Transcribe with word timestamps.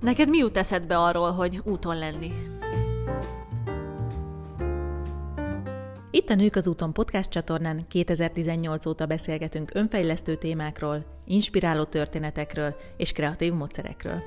Neked 0.00 0.28
mi 0.28 0.38
jut 0.38 0.56
eszedbe 0.56 0.98
arról, 0.98 1.30
hogy 1.30 1.60
úton 1.64 1.98
lenni? 1.98 2.32
Itt 6.10 6.28
a 6.28 6.34
Nők 6.34 6.56
az 6.56 6.66
úton 6.66 6.92
podcast 6.92 7.30
csatornán 7.30 7.86
2018 7.88 8.86
óta 8.86 9.06
beszélgetünk 9.06 9.70
önfejlesztő 9.74 10.36
témákról, 10.36 11.04
inspiráló 11.26 11.84
történetekről 11.84 12.76
és 12.96 13.12
kreatív 13.12 13.52
módszerekről. 13.52 14.22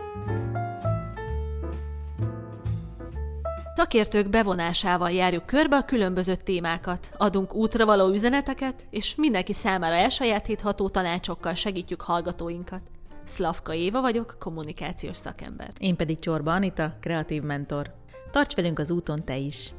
Szakértők 3.75 4.29
bevonásával 4.29 5.11
járjuk 5.11 5.45
körbe 5.45 5.75
a 5.75 5.85
különböző 5.85 6.35
témákat, 6.35 7.11
adunk 7.17 7.53
útra 7.53 7.85
való 7.85 8.09
üzeneteket, 8.09 8.85
és 8.89 9.15
mindenki 9.15 9.53
számára 9.53 9.95
elsajátítható 9.95 10.89
tanácsokkal 10.89 11.53
segítjük 11.53 12.01
hallgatóinkat. 12.01 12.81
Szlavka 13.31 13.73
Éva 13.73 14.01
vagyok, 14.01 14.35
kommunikációs 14.39 15.15
szakember. 15.15 15.69
Én 15.77 15.95
pedig 15.95 16.19
Csorba 16.19 16.53
Anita, 16.53 16.91
kreatív 17.01 17.41
mentor. 17.41 17.93
Tarts 18.31 18.55
velünk 18.55 18.79
az 18.79 18.91
úton 18.91 19.25
te 19.25 19.35
is! 19.35 19.73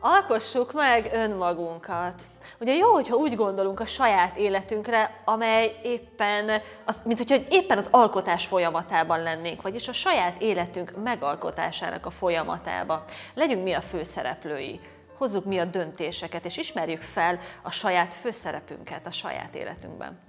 Alkossuk 0.00 0.72
meg 0.72 1.10
önmagunkat. 1.12 2.22
Ugye 2.60 2.74
jó, 2.74 2.92
hogyha 2.92 3.16
úgy 3.16 3.34
gondolunk 3.34 3.80
a 3.80 3.86
saját 3.86 4.36
életünkre, 4.36 5.22
amely 5.24 5.80
éppen, 5.82 6.60
az, 6.84 7.02
mint 7.04 7.18
hogyha 7.18 7.36
éppen 7.48 7.78
az 7.78 7.88
alkotás 7.90 8.46
folyamatában 8.46 9.22
lennénk, 9.22 9.62
vagyis 9.62 9.88
a 9.88 9.92
saját 9.92 10.40
életünk 10.42 11.02
megalkotásának 11.02 12.06
a 12.06 12.10
folyamatában. 12.10 13.02
Legyünk 13.34 13.62
mi 13.62 13.72
a 13.72 13.80
főszereplői, 13.80 14.80
hozzuk 15.16 15.44
mi 15.44 15.58
a 15.58 15.64
döntéseket, 15.64 16.44
és 16.44 16.56
ismerjük 16.56 17.02
fel 17.02 17.38
a 17.62 17.70
saját 17.70 18.14
főszerepünket 18.14 19.06
a 19.06 19.12
saját 19.12 19.54
életünkben. 19.54 20.23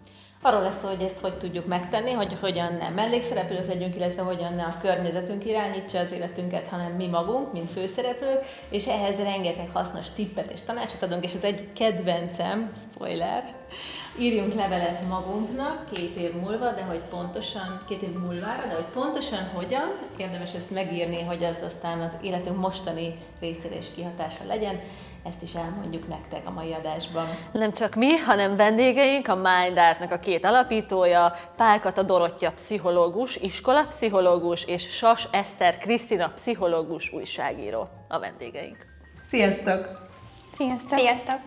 Arról 0.45 0.62
lesz 0.62 0.80
szó, 0.81 0.88
hogy 0.88 1.02
ezt 1.02 1.20
hogy 1.20 1.38
tudjuk 1.38 1.66
megtenni, 1.66 2.12
hogy 2.12 2.38
hogyan 2.41 2.73
nem 2.73 2.94
mellékszereplők 2.94 3.67
legyünk, 3.67 3.95
illetve 3.95 4.22
hogyan 4.22 4.53
ne 4.53 4.64
a 4.64 4.78
környezetünk 4.81 5.45
irányítsa 5.45 6.00
az 6.00 6.11
életünket, 6.11 6.67
hanem 6.67 6.92
mi 6.92 7.08
magunk, 7.08 7.53
mint 7.53 7.72
főszereplők, 7.72 8.39
és 8.70 8.88
ehhez 8.88 9.17
rengeteg 9.17 9.70
hasznos 9.73 10.05
tippet 10.16 10.52
és 10.52 10.59
tanácsot 10.61 11.03
adunk, 11.03 11.23
és 11.23 11.33
ez 11.33 11.44
egy 11.44 11.67
kedvencem, 11.73 12.72
spoiler, 12.92 13.53
írjunk 14.20 14.53
levelet 14.53 15.08
magunknak 15.08 15.92
két 15.92 16.16
év 16.16 16.33
múlva, 16.33 16.72
de 16.72 16.83
hogy 16.83 17.02
pontosan, 17.09 17.81
két 17.88 18.02
év 18.02 18.14
múlvára, 18.14 18.67
de 18.67 18.73
hogy 18.73 18.92
pontosan 18.94 19.50
hogyan, 19.53 19.92
érdemes 20.17 20.53
ezt 20.53 20.72
megírni, 20.72 21.22
hogy 21.22 21.44
az 21.44 21.58
aztán 21.66 22.00
az 22.00 22.11
életünk 22.22 22.58
mostani 22.58 23.14
részére 23.39 23.77
is 23.77 23.88
kihatása 23.95 24.45
legyen, 24.48 24.80
ezt 25.26 25.42
is 25.42 25.54
elmondjuk 25.54 26.08
nektek 26.08 26.48
a 26.48 26.52
mai 26.52 26.73
adásban. 26.73 27.28
Nem 27.52 27.73
csak 27.73 27.95
mi, 27.95 28.18
hanem 28.18 28.56
vendégeink, 28.56 29.28
a 29.28 29.36
Mind 29.36 29.78
Art-nak 29.78 30.12
a 30.12 30.20
két 30.20 30.45
alapítója, 30.45 31.34
Pálkata 31.58 32.04
Dorottya 32.04 32.52
pszichológus, 32.52 33.36
iskolapszichológus, 33.36 34.66
és 34.66 34.95
Sas 34.95 35.28
Eszter 35.32 35.78
Krisztina 35.78 36.32
pszichológus 36.36 37.14
újságíró 37.14 37.88
a 38.08 38.20
vendégeink. 38.20 38.78
Sziasztok! 39.28 40.09
Sziasztok! 40.58 41.00
Sziasztok! 41.00 41.39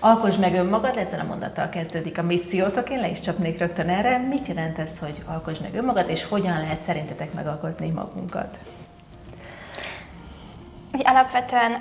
Alkosd 0.00 0.40
meg 0.40 0.54
önmagad, 0.54 0.96
ezzel 0.96 1.20
a 1.20 1.24
mondattal 1.24 1.68
kezdődik 1.68 2.18
a 2.18 2.22
missziótok, 2.22 2.90
én 2.90 3.00
le 3.00 3.08
is 3.08 3.20
csapnék 3.20 3.58
rögtön 3.58 3.88
erre. 3.88 4.18
Mit 4.18 4.46
jelent 4.46 4.78
ez, 4.78 4.98
hogy 4.98 5.22
alkosd 5.26 5.62
meg 5.62 5.74
önmagad, 5.74 6.08
és 6.08 6.24
hogyan 6.24 6.58
lehet 6.60 6.82
szerintetek 6.82 7.32
megalkotni 7.32 7.90
magunkat? 7.90 8.58
Alapvetően 11.04 11.72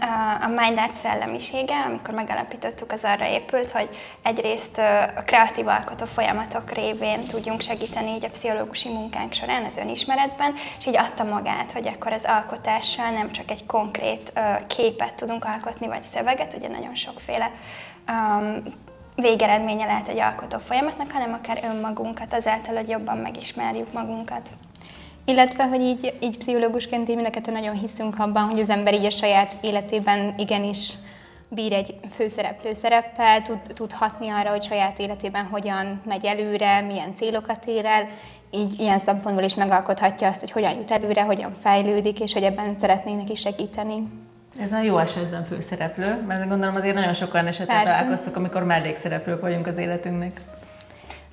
a 0.41 0.47
Mindart 0.47 0.91
szellemisége, 0.91 1.81
amikor 1.85 2.13
megalapítottuk, 2.13 2.91
az 2.91 3.03
arra 3.03 3.27
épült, 3.27 3.71
hogy 3.71 3.89
egyrészt 4.23 4.77
a 5.15 5.23
kreatív 5.25 5.67
alkotó 5.67 6.05
folyamatok 6.05 6.71
révén 6.71 7.25
tudjunk 7.25 7.61
segíteni 7.61 8.09
így 8.09 8.25
a 8.25 8.29
pszichológusi 8.29 8.89
munkánk 8.89 9.33
során 9.33 9.63
az 9.63 9.77
önismeretben, 9.77 10.53
és 10.77 10.85
így 10.85 10.97
adta 10.97 11.23
magát, 11.23 11.71
hogy 11.71 11.87
akkor 11.87 12.11
az 12.13 12.25
alkotással 12.27 13.09
nem 13.09 13.31
csak 13.31 13.51
egy 13.51 13.65
konkrét 13.65 14.33
képet 14.67 15.15
tudunk 15.15 15.45
alkotni, 15.45 15.87
vagy 15.87 16.03
szöveget, 16.03 16.53
ugye 16.53 16.67
nagyon 16.67 16.95
sokféle 16.95 17.51
végeredménye 19.15 19.85
lehet 19.85 20.07
egy 20.07 20.19
alkotó 20.19 20.57
folyamatnak, 20.57 21.11
hanem 21.11 21.33
akár 21.33 21.59
önmagunkat, 21.63 22.33
azáltal, 22.33 22.75
hogy 22.75 22.89
jobban 22.89 23.17
megismerjük 23.17 23.93
magunkat. 23.93 24.49
Illetve, 25.25 25.63
hogy 25.63 25.81
így, 25.81 26.13
így 26.19 26.37
pszichológusként 26.37 27.09
így 27.09 27.15
mind 27.15 27.51
nagyon 27.51 27.75
hiszünk 27.75 28.19
abban, 28.19 28.43
hogy 28.43 28.59
az 28.59 28.69
ember 28.69 28.93
így 28.93 29.05
a 29.05 29.09
saját 29.09 29.53
életében 29.61 30.33
igenis 30.37 30.93
bír 31.47 31.73
egy 31.73 31.95
főszereplő 32.15 32.73
szereppel, 32.81 33.41
tud, 33.41 33.59
tud 33.73 33.91
hatni 33.91 34.29
arra, 34.29 34.49
hogy 34.49 34.63
saját 34.63 34.99
életében 34.99 35.45
hogyan 35.45 36.01
megy 36.05 36.25
előre, 36.25 36.81
milyen 36.81 37.15
célokat 37.15 37.65
ér 37.65 37.85
el, 37.85 38.07
így 38.51 38.79
ilyen 38.79 38.99
szempontból 38.99 39.43
is 39.43 39.55
megalkothatja 39.55 40.27
azt, 40.27 40.39
hogy 40.39 40.51
hogyan 40.51 40.75
jut 40.75 40.91
előre, 40.91 41.21
hogyan 41.21 41.55
fejlődik, 41.61 42.19
és 42.19 42.33
hogy 42.33 42.43
ebben 42.43 42.75
szeretnénk 42.79 43.17
neki 43.17 43.35
segíteni. 43.35 44.07
Ez 44.59 44.71
a 44.71 44.81
jó 44.81 44.97
esetben 44.97 45.45
főszereplő, 45.45 46.23
mert 46.27 46.49
gondolom 46.49 46.75
azért 46.75 46.95
nagyon 46.95 47.13
sokan 47.13 47.47
esetben 47.47 47.83
találkoztak, 47.83 48.35
amikor 48.35 48.63
mellékszereplők 48.63 49.41
vagyunk 49.41 49.67
az 49.67 49.77
életünknek. 49.77 50.41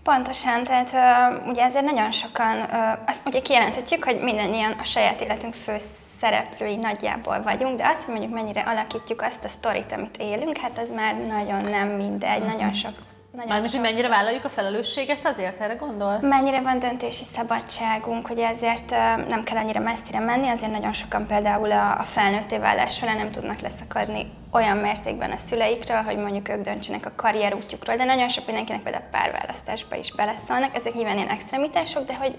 Pontosan, 0.02 0.64
tehát 0.64 0.92
uh, 0.92 1.48
ugye 1.48 1.62
ezért 1.62 1.84
nagyon 1.84 2.10
sokan, 2.10 2.56
uh, 2.56 2.98
azt 3.06 3.20
ugye 3.26 3.40
kijelenthetjük, 3.40 4.04
hogy 4.04 4.20
mindannyian 4.20 4.72
a 4.72 4.84
saját 4.84 5.20
életünk 5.20 5.54
fő 5.54 5.76
szereplői 6.20 6.76
nagyjából 6.76 7.42
vagyunk, 7.42 7.76
de 7.76 7.86
azt, 7.86 8.02
hogy 8.02 8.14
mondjuk 8.14 8.34
mennyire 8.34 8.60
alakítjuk 8.60 9.22
azt 9.22 9.44
a 9.44 9.48
sztorit, 9.48 9.92
amit 9.92 10.16
élünk, 10.16 10.56
hát 10.56 10.78
az 10.78 10.90
már 10.90 11.14
nagyon 11.14 11.70
nem 11.70 11.88
mindegy, 11.88 12.42
uh-huh. 12.42 12.52
nagyon 12.52 12.72
sok 12.72 12.94
Mármint, 13.36 13.72
hogy 13.72 13.80
mennyire 13.80 14.08
vállaljuk 14.08 14.44
a 14.44 14.48
felelősséget 14.48 15.26
azért, 15.26 15.60
erre 15.60 15.74
gondolsz? 15.74 16.22
Mennyire 16.22 16.60
van 16.60 16.78
döntési 16.78 17.24
szabadságunk, 17.32 18.26
hogy 18.26 18.38
ezért 18.38 18.90
nem 19.28 19.42
kell 19.44 19.56
annyira 19.56 19.80
messzire 19.80 20.18
menni, 20.18 20.48
azért 20.48 20.70
nagyon 20.70 20.92
sokan 20.92 21.26
például 21.26 21.72
a, 21.72 21.98
a 21.98 22.02
felnőtté 22.02 22.58
válás 22.58 22.94
során 22.94 23.16
nem 23.16 23.30
tudnak 23.30 23.60
leszakadni 23.60 24.32
olyan 24.50 24.76
mértékben 24.76 25.30
a 25.30 25.36
szüleikről, 25.36 26.02
hogy 26.02 26.16
mondjuk 26.16 26.48
ők 26.48 26.60
döntsenek 26.60 27.06
a 27.06 27.12
karrierútjukról, 27.16 27.96
de 27.96 28.04
nagyon 28.04 28.28
sok 28.28 28.46
mindenkinek 28.46 28.82
például 28.82 29.04
párválasztásba 29.10 29.96
is 29.96 30.12
beleszólnak, 30.12 30.74
ezek 30.74 30.94
nyilván 30.94 31.16
ilyen 31.16 31.28
extremitások, 31.28 32.04
de 32.04 32.16
hogy 32.16 32.36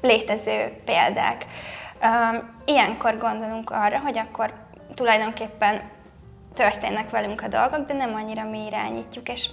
létező 0.00 0.82
példák. 0.84 1.44
Ilyenkor 2.64 3.16
gondolunk 3.16 3.70
arra, 3.70 3.98
hogy 3.98 4.18
akkor 4.18 4.52
tulajdonképpen 4.94 5.80
történnek 6.54 7.10
velünk 7.10 7.42
a 7.42 7.48
dolgok, 7.48 7.86
de 7.86 7.94
nem 7.94 8.14
annyira 8.14 8.44
mi 8.44 8.64
irányítjuk, 8.66 9.28
és 9.28 9.48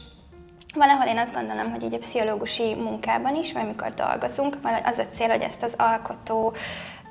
Valahol 0.77 1.07
én 1.07 1.17
azt 1.17 1.33
gondolom, 1.33 1.71
hogy 1.71 1.83
így 1.83 1.97
pszichológusi 1.97 2.75
munkában 2.75 3.35
is, 3.35 3.53
vagy 3.53 3.63
amikor 3.63 3.93
dolgozunk, 3.93 4.57
az 4.83 4.97
a 4.97 5.05
cél, 5.05 5.29
hogy 5.29 5.41
ezt 5.41 5.63
az 5.63 5.73
alkotó, 5.77 6.53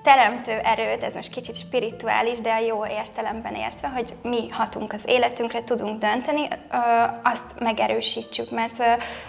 teremtő 0.02 0.52
erőt, 0.52 1.02
ez 1.02 1.14
most 1.14 1.30
kicsit 1.30 1.56
spirituális, 1.56 2.40
de 2.40 2.52
a 2.52 2.58
jó 2.58 2.86
értelemben 2.86 3.54
értve, 3.54 3.88
hogy 3.88 4.14
mi 4.22 4.48
hatunk 4.50 4.92
az 4.92 5.08
életünkre, 5.08 5.64
tudunk 5.64 6.00
dönteni, 6.00 6.48
azt 7.22 7.60
megerősítsük, 7.60 8.50
mert, 8.50 8.78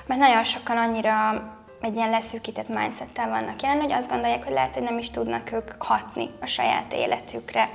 mert 0.05 0.19
nagyon 0.19 0.43
sokan 0.43 0.77
annyira 0.77 1.43
egy 1.81 1.95
ilyen 1.95 2.09
leszűkített 2.09 2.67
mindsettel 2.67 3.29
vannak 3.29 3.61
jelen, 3.61 3.81
hogy 3.81 3.91
azt 3.91 4.09
gondolják, 4.09 4.43
hogy 4.43 4.53
lehet, 4.53 4.73
hogy 4.73 4.83
nem 4.83 4.97
is 4.97 5.09
tudnak 5.09 5.51
ők 5.51 5.71
hatni 5.77 6.29
a 6.41 6.45
saját 6.45 6.93
életükre. 6.93 7.69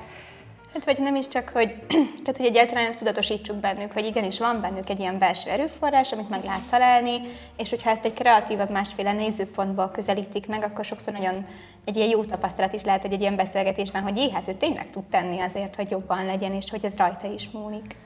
Hát 0.72 0.84
vagy 0.84 0.98
nem 0.98 1.14
is 1.14 1.28
csak, 1.28 1.48
hogy, 1.48 1.74
tehát, 2.22 2.36
hogy 2.36 2.46
egyáltalán 2.46 2.86
ezt 2.86 2.98
tudatosítsuk 2.98 3.56
bennük, 3.56 3.92
hogy 3.92 4.06
igenis 4.06 4.38
van 4.38 4.60
bennük 4.60 4.88
egy 4.88 5.00
ilyen 5.00 5.18
belső 5.18 5.50
erőforrás, 5.50 6.12
amit 6.12 6.28
meg 6.28 6.44
lehet 6.44 6.70
találni, 6.70 7.20
és 7.56 7.70
hogyha 7.70 7.90
ezt 7.90 8.04
egy 8.04 8.12
kreatívabb, 8.12 8.70
másféle 8.70 9.12
nézőpontból 9.12 9.90
közelítik 9.90 10.46
meg, 10.46 10.62
akkor 10.62 10.84
sokszor 10.84 11.12
nagyon 11.12 11.46
egy 11.84 11.96
ilyen 11.96 12.08
jó 12.08 12.24
tapasztalat 12.24 12.72
is 12.72 12.82
lehet 12.82 13.04
egy, 13.04 13.12
egy 13.12 13.20
ilyen 13.20 13.36
beszélgetésben, 13.36 14.02
hogy 14.02 14.16
jé, 14.16 14.30
hát 14.30 14.48
ő 14.48 14.54
tényleg 14.54 14.90
tud 14.90 15.04
tenni 15.04 15.40
azért, 15.40 15.76
hogy 15.76 15.90
jobban 15.90 16.24
legyen, 16.24 16.52
és 16.52 16.70
hogy 16.70 16.84
ez 16.84 16.96
rajta 16.96 17.26
is 17.26 17.50
múlik. 17.50 17.96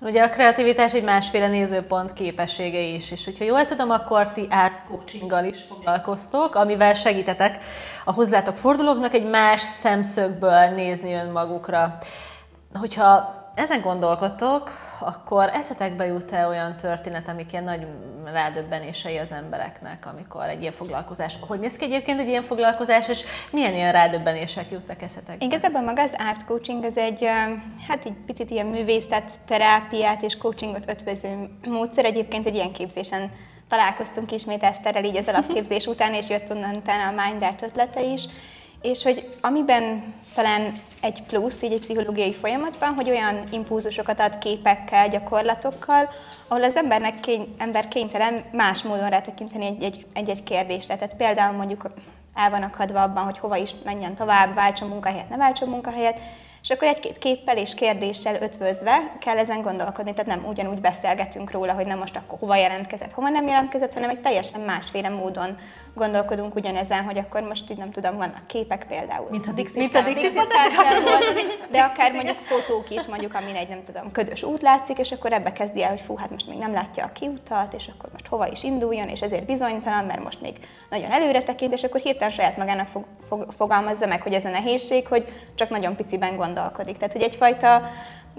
Ugye 0.00 0.22
a 0.22 0.28
kreativitás 0.28 0.94
egy 0.94 1.02
másféle 1.02 1.48
nézőpont 1.48 2.12
képessége 2.12 2.80
is, 2.80 3.10
és 3.10 3.24
hogyha 3.24 3.44
jól 3.44 3.64
tudom, 3.64 3.90
akkor 3.90 4.32
ti 4.32 4.48
art 4.50 4.84
coachinggal 4.84 5.44
is 5.44 5.62
foglalkoztok, 5.62 6.54
amivel 6.54 6.94
segítetek 6.94 7.58
a 8.04 8.12
hozzátok 8.12 8.56
fordulóknak 8.56 9.14
egy 9.14 9.28
más 9.28 9.60
szemszögből 9.60 10.68
nézni 10.68 11.12
önmagukra. 11.12 11.98
Hogyha 12.74 13.34
ezen 13.56 13.80
gondolkodtok, 13.80 14.70
akkor 15.00 15.50
eszetekbe 15.52 16.06
jut-e 16.06 16.46
olyan 16.46 16.76
történet, 16.76 17.28
amik 17.28 17.52
ilyen 17.52 17.64
nagy 17.64 17.86
rádöbbenései 18.24 19.16
az 19.16 19.32
embereknek, 19.32 20.06
amikor 20.06 20.44
egy 20.44 20.60
ilyen 20.60 20.72
foglalkozás, 20.72 21.38
hogy 21.40 21.58
néz 21.58 21.76
ki 21.76 21.84
egyébként 21.84 22.20
egy 22.20 22.28
ilyen 22.28 22.42
foglalkozás, 22.42 23.08
és 23.08 23.24
milyen 23.50 23.74
ilyen 23.74 23.92
rádöbbenések 23.92 24.70
jutnak 24.70 25.02
eszetekbe? 25.02 25.44
Igazából 25.44 25.80
maga 25.80 26.02
az 26.02 26.14
art 26.28 26.44
coaching 26.44 26.84
az 26.84 26.96
egy, 26.96 27.24
hát 27.88 28.04
egy 28.04 28.14
picit 28.26 28.50
ilyen 28.50 28.66
művészet, 28.66 29.40
terápiát 29.46 30.22
és 30.22 30.36
coachingot 30.36 30.90
ötvöző 30.90 31.48
módszer. 31.68 32.04
Egyébként 32.04 32.46
egy 32.46 32.54
ilyen 32.54 32.72
képzésen 32.72 33.30
találkoztunk 33.68 34.32
ismét 34.32 34.62
Eszterrel 34.62 35.04
így 35.04 35.16
az 35.16 35.28
alapképzés 35.28 35.86
után, 35.86 36.14
és 36.14 36.28
jött 36.28 36.50
onnan 36.50 36.82
a 36.86 37.22
Mindart 37.24 37.62
ötlete 37.62 38.02
is, 38.02 38.24
és 38.82 39.02
hogy 39.02 39.36
amiben 39.40 40.14
talán 40.34 40.80
egy 41.00 41.22
plusz 41.22 41.62
így 41.62 41.72
egy 41.72 41.80
pszichológiai 41.80 42.34
folyamatban, 42.34 42.94
hogy 42.94 43.10
olyan 43.10 43.44
impulzusokat 43.50 44.20
ad 44.20 44.38
képekkel, 44.38 45.08
gyakorlatokkal, 45.08 46.10
ahol 46.48 46.64
az 46.64 46.76
embernek 46.76 47.20
kény, 47.20 47.54
ember 47.58 47.88
kénytelen 47.88 48.44
más 48.52 48.82
módon 48.82 49.08
rátekinteni 49.08 49.76
egy-egy 50.12 50.42
kérdésre. 50.42 50.96
Tehát 50.96 51.16
például 51.16 51.56
mondjuk 51.56 51.90
el 52.34 52.50
van 52.50 52.62
akadva 52.62 53.02
abban, 53.02 53.24
hogy 53.24 53.38
hova 53.38 53.56
is 53.56 53.70
menjen 53.84 54.14
tovább, 54.14 54.54
váltson 54.54 54.88
munkahelyet, 54.88 55.28
ne 55.28 55.36
váltson 55.36 55.68
munkahelyet, 55.68 56.18
és 56.62 56.72
akkor 56.72 56.88
egy-két 56.88 57.18
képpel 57.18 57.56
és 57.56 57.74
kérdéssel 57.74 58.42
ötvözve 58.42 59.16
kell 59.18 59.38
ezen 59.38 59.62
gondolkodni, 59.62 60.14
tehát 60.14 60.40
nem 60.40 60.48
ugyanúgy 60.48 60.80
beszélgetünk 60.80 61.50
róla, 61.50 61.72
hogy 61.72 61.86
nem 61.86 61.98
most 61.98 62.16
akkor 62.16 62.38
hova 62.38 62.56
jelentkezett, 62.56 63.12
hova 63.12 63.28
nem 63.28 63.46
jelentkezett, 63.46 63.94
hanem 63.94 64.10
egy 64.10 64.20
teljesen 64.20 64.60
másféle 64.60 65.08
módon 65.08 65.56
gondolkodunk 65.96 66.54
ugyanezen, 66.54 67.04
hogy 67.04 67.18
akkor 67.18 67.42
most 67.42 67.70
így 67.70 67.76
nem 67.76 67.90
tudom, 67.90 68.16
vannak 68.16 68.46
képek 68.46 68.86
például. 68.86 69.26
Mint 69.30 69.46
a 69.46 69.52
Dixit, 69.52 69.76
mint 69.76 69.94
a 69.94 70.02
Dixit 70.02 70.32
de 71.72 71.80
akár 71.80 72.12
mondjuk 72.12 72.38
fotók 72.38 72.90
is, 72.90 73.06
mondjuk 73.06 73.34
amin 73.34 73.54
egy 73.54 73.68
nem 73.68 73.84
tudom, 73.84 74.12
ködös 74.12 74.42
út 74.42 74.62
látszik, 74.62 74.98
és 74.98 75.12
akkor 75.12 75.32
ebbe 75.32 75.52
kezdi 75.52 75.82
el, 75.82 75.88
hogy 75.88 76.00
fú, 76.00 76.16
hát 76.16 76.30
most 76.30 76.48
még 76.48 76.58
nem 76.58 76.72
látja 76.72 77.04
a 77.04 77.12
kiutat, 77.12 77.74
és 77.74 77.90
akkor 77.96 78.08
most 78.12 78.26
hova 78.26 78.48
is 78.48 78.62
induljon, 78.62 79.08
és 79.08 79.20
ezért 79.20 79.46
bizonytalan, 79.46 80.04
mert 80.04 80.24
most 80.24 80.40
még 80.40 80.56
nagyon 80.90 81.10
előre 81.10 81.42
tekint, 81.42 81.72
és 81.72 81.82
akkor 81.82 82.00
hirtelen 82.00 82.32
saját 82.34 82.56
magának 82.56 82.86
fog, 82.86 83.04
fog, 83.28 83.46
fogalmazza 83.56 84.06
meg, 84.06 84.22
hogy 84.22 84.32
ez 84.32 84.44
a 84.44 84.50
nehézség, 84.50 85.06
hogy 85.06 85.26
csak 85.54 85.70
nagyon 85.70 85.96
piciben 85.96 86.36
gondolkodik. 86.36 86.96
Tehát, 86.96 87.12
hogy 87.12 87.22
egyfajta 87.22 87.82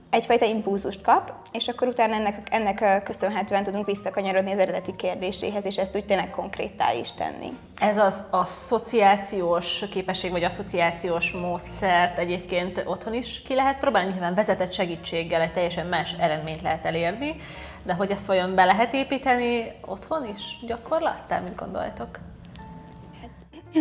egyfajta 0.09 0.45
impulzust 0.45 1.01
kap, 1.01 1.33
és 1.51 1.67
akkor 1.67 1.87
utána 1.87 2.13
ennek, 2.13 2.47
ennek 2.51 3.03
köszönhetően 3.03 3.63
tudunk 3.63 3.85
visszakanyarodni 3.85 4.51
az 4.51 4.57
eredeti 4.57 4.95
kérdéséhez, 4.95 5.65
és 5.65 5.77
ezt 5.77 5.95
úgy 5.95 6.05
tényleg 6.05 6.29
konkrétá 6.29 6.93
is 6.93 7.11
tenni. 7.11 7.57
Ez 7.79 7.97
az 7.97 8.23
asszociációs 8.29 9.83
képesség, 9.91 10.31
vagy 10.31 10.43
asszociációs 10.43 11.31
módszert 11.31 12.17
egyébként 12.17 12.83
otthon 12.85 13.13
is 13.13 13.41
ki 13.41 13.55
lehet 13.55 13.79
próbálni, 13.79 14.11
nyilván 14.11 14.33
vezetett 14.33 14.71
segítséggel 14.71 15.41
egy 15.41 15.53
teljesen 15.53 15.87
más 15.87 16.15
eredményt 16.19 16.61
lehet 16.61 16.85
elérni, 16.85 17.35
de 17.83 17.93
hogy 17.93 18.11
ezt 18.11 18.25
vajon 18.25 18.55
be 18.55 18.65
lehet 18.65 18.93
építeni 18.93 19.71
otthon 19.85 20.25
is 20.35 20.59
gyakorlattá, 20.65 21.39
mint 21.39 21.55
gondoltok? 21.55 22.19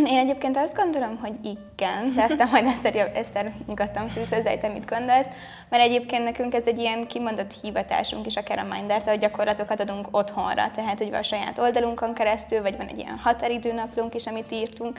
Én 0.05 0.19
egyébként 0.19 0.57
azt 0.57 0.77
gondolom, 0.77 1.17
hogy 1.17 1.33
igen, 1.43 2.13
de 2.15 2.23
aztán 2.23 2.49
majd 2.51 2.67
Eszter, 2.67 3.11
Eszter 3.15 3.53
nyugodtan 3.67 4.09
fűz 4.09 4.29
hozzá, 4.29 4.55
te 4.55 4.69
mit 4.69 4.89
gondolsz, 4.89 5.27
mert 5.69 5.83
egyébként 5.83 6.25
nekünk 6.25 6.55
ez 6.55 6.67
egy 6.67 6.79
ilyen 6.79 7.07
kimondott 7.07 7.55
hivatásunk 7.63 8.27
is, 8.27 8.37
akár 8.37 8.59
a 8.59 8.75
Minder, 8.75 9.03
hogy 9.03 9.19
gyakorlatokat 9.19 9.81
adunk 9.81 10.09
otthonra, 10.11 10.71
tehát 10.75 10.99
hogy 10.99 11.15
a 11.15 11.23
saját 11.23 11.59
oldalunkon 11.59 12.15
keresztül, 12.15 12.63
vagy 12.63 12.77
van 12.77 12.87
egy 12.87 12.99
ilyen 12.99 13.19
határidőnaplunk 13.19 14.15
is, 14.15 14.27
amit 14.27 14.53
írtunk, 14.53 14.99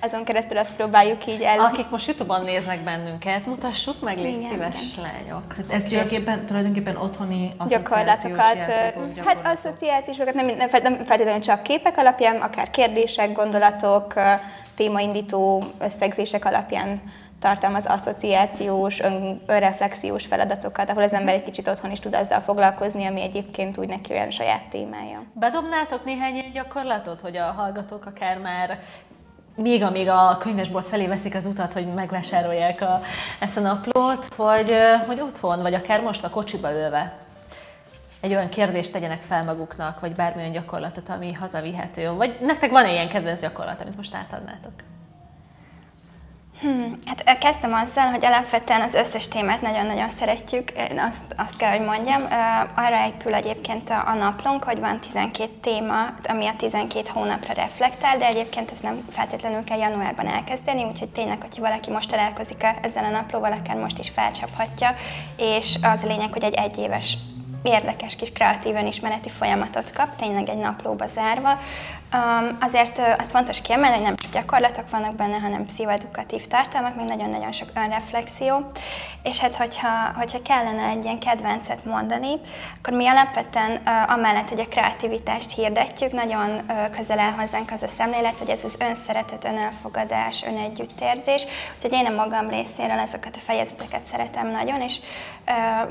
azon 0.00 0.24
keresztül 0.24 0.58
azt 0.58 0.76
próbáljuk 0.76 1.26
így 1.26 1.42
el. 1.42 1.60
Akik 1.60 1.90
most 1.90 2.06
Youtube-on 2.06 2.44
néznek 2.44 2.80
bennünket, 2.80 3.46
mutassuk 3.46 4.00
meg, 4.00 4.18
légy 4.18 4.38
igen, 4.38 4.50
szíves 4.50 4.96
igen. 4.96 5.10
lányok. 5.10 5.54
Hát 5.56 5.72
ez 5.72 5.84
tulajdonképpen, 5.84 6.46
tulajdonképpen 6.46 6.96
otthoni 6.96 7.54
gyakorlatokat, 7.68 8.66
hát 9.24 9.46
asszociációsokat, 9.46 10.34
nem, 10.34 10.46
nem 10.46 10.68
feltétlenül 10.68 11.40
csak 11.40 11.62
képek 11.62 11.98
alapján, 11.98 12.36
akár 12.36 12.70
kérdések, 12.70 13.32
gondolatok, 13.32 14.14
témaindító 14.74 15.64
összegzések 15.78 16.44
alapján 16.44 17.00
tartalmaz 17.40 17.86
asszociációs, 17.86 19.00
ön, 19.00 19.40
önreflexiós 19.46 20.26
feladatokat, 20.26 20.90
ahol 20.90 21.02
az 21.02 21.12
ember 21.12 21.34
egy 21.34 21.42
kicsit 21.42 21.68
otthon 21.68 21.90
is 21.90 22.00
tud 22.00 22.14
azzal 22.14 22.40
foglalkozni, 22.40 23.06
ami 23.06 23.22
egyébként 23.22 23.78
úgy 23.78 23.88
neki 23.88 24.12
olyan 24.12 24.30
saját 24.30 24.68
témája. 24.68 25.22
Bedobnátok 25.32 26.04
néhány 26.04 26.34
ilyen 26.34 26.52
gyakorlatot, 26.52 27.20
hogy 27.20 27.36
a 27.36 27.44
hallgatók 27.44 28.06
akár 28.06 28.38
már 28.38 28.78
még 29.56 29.82
amíg 29.82 30.08
a 30.08 30.36
könyvesbolt 30.38 30.86
felé 30.86 31.06
veszik 31.06 31.34
az 31.34 31.46
utat, 31.46 31.72
hogy 31.72 31.94
megvásárolják 31.94 32.82
a, 32.82 33.00
ezt 33.38 33.56
a 33.56 33.60
naplót, 33.60 34.28
hogy, 34.36 34.74
hogy 35.06 35.20
otthon, 35.20 35.62
vagy 35.62 35.74
akár 35.74 36.00
most 36.02 36.24
a 36.24 36.30
kocsiba 36.30 36.72
ülve 36.72 37.16
egy 38.20 38.34
olyan 38.34 38.48
kérdést 38.48 38.92
tegyenek 38.92 39.22
fel 39.22 39.44
maguknak, 39.44 40.00
vagy 40.00 40.14
bármilyen 40.14 40.52
gyakorlatot, 40.52 41.08
ami 41.08 41.32
hazavihető. 41.32 42.10
Vagy 42.10 42.36
nektek 42.40 42.70
van-e 42.70 42.90
ilyen 42.90 43.08
kedvenc 43.08 43.40
gyakorlat, 43.40 43.80
amit 43.80 43.96
most 43.96 44.14
átadnátok? 44.14 44.72
Hmm, 46.60 46.98
hát 47.04 47.38
kezdtem 47.38 47.72
azzal, 47.72 48.04
hogy 48.04 48.24
alapvetően 48.24 48.80
az 48.80 48.94
összes 48.94 49.28
témát 49.28 49.60
nagyon-nagyon 49.60 50.08
szeretjük, 50.08 50.70
Én 50.70 50.98
azt, 50.98 51.34
azt 51.36 51.56
kell, 51.56 51.70
hogy 51.76 51.86
mondjam. 51.86 52.22
Arra 52.74 53.06
épül 53.06 53.34
egyébként 53.34 53.90
a, 53.90 54.08
a 54.08 54.14
naplónk, 54.14 54.64
hogy 54.64 54.78
van 54.78 55.00
12 55.00 55.50
téma, 55.60 56.14
ami 56.28 56.46
a 56.46 56.56
12 56.56 57.08
hónapra 57.12 57.52
reflektál, 57.52 58.18
de 58.18 58.26
egyébként 58.26 58.70
ez 58.70 58.80
nem 58.80 59.04
feltétlenül 59.10 59.64
kell 59.64 59.78
januárban 59.78 60.26
elkezdeni, 60.26 60.84
úgyhogy 60.84 61.08
tényleg, 61.08 61.40
hogyha 61.40 61.62
valaki 61.62 61.90
most 61.90 62.08
találkozik 62.08 62.66
ezzel 62.82 63.04
a 63.04 63.10
naplóval, 63.10 63.52
akár 63.52 63.76
most 63.76 63.98
is 63.98 64.10
felcsaphatja, 64.10 64.94
és 65.36 65.78
az 65.82 66.04
a 66.04 66.06
lényeg, 66.06 66.32
hogy 66.32 66.44
egy 66.44 66.54
egyéves 66.54 67.16
érdekes 67.62 68.16
kis 68.16 68.32
kreatív 68.32 68.74
önismereti 68.74 69.28
folyamatot 69.28 69.92
kap, 69.92 70.16
tényleg 70.16 70.48
egy 70.48 70.58
naplóba 70.58 71.06
zárva, 71.06 71.58
Um, 72.14 72.56
azért 72.60 73.00
azt 73.18 73.30
fontos 73.30 73.60
kiemelni, 73.60 73.96
hogy 73.96 74.04
nem 74.04 74.16
csak 74.16 74.30
gyakorlatok 74.30 74.90
vannak 74.90 75.14
benne, 75.14 75.38
hanem 75.38 75.66
pszichoedukatív 75.66 76.46
tartalmak, 76.46 76.96
még 76.96 77.06
nagyon-nagyon 77.06 77.52
sok 77.52 77.68
önreflexió. 77.74 78.70
És 79.22 79.38
hát, 79.38 79.56
hogyha, 79.56 80.12
hogyha 80.16 80.42
kellene 80.42 80.82
egy 80.82 81.04
ilyen 81.04 81.18
kedvencet 81.18 81.84
mondani, 81.84 82.32
akkor 82.78 82.92
mi 82.92 83.06
alapvetően 83.06 83.70
uh, 83.70 84.12
amellett, 84.12 84.48
hogy 84.48 84.60
a 84.60 84.68
kreativitást 84.68 85.54
hirdetjük, 85.54 86.12
nagyon 86.12 86.50
uh, 86.50 86.90
közel 86.90 87.18
áll 87.18 87.32
hozzánk 87.32 87.70
az 87.70 87.82
a 87.82 87.86
szemlélet, 87.88 88.38
hogy 88.38 88.50
ez 88.50 88.64
az 88.64 88.76
önszeretet, 88.78 89.44
önelfogadás, 89.44 90.42
önegyüttérzés. 90.42 91.46
Úgyhogy 91.76 91.92
én 91.92 92.06
a 92.06 92.14
magam 92.14 92.48
részéről 92.48 92.98
ezeket 92.98 93.36
a 93.36 93.40
fejezeteket 93.40 94.04
szeretem 94.04 94.50
nagyon, 94.50 94.80
és 94.80 95.00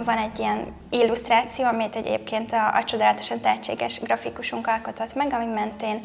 van 0.03 0.17
egy 0.17 0.39
ilyen 0.39 0.75
illusztráció, 0.89 1.65
amit 1.65 1.95
egyébként 1.95 2.53
a, 2.53 2.75
a 2.75 2.83
csodálatosan 2.83 3.41
tehetséges 3.41 3.99
grafikusunk 3.99 4.67
alkotott 4.67 5.15
meg, 5.15 5.33
ami 5.33 5.45
mentén 5.45 6.01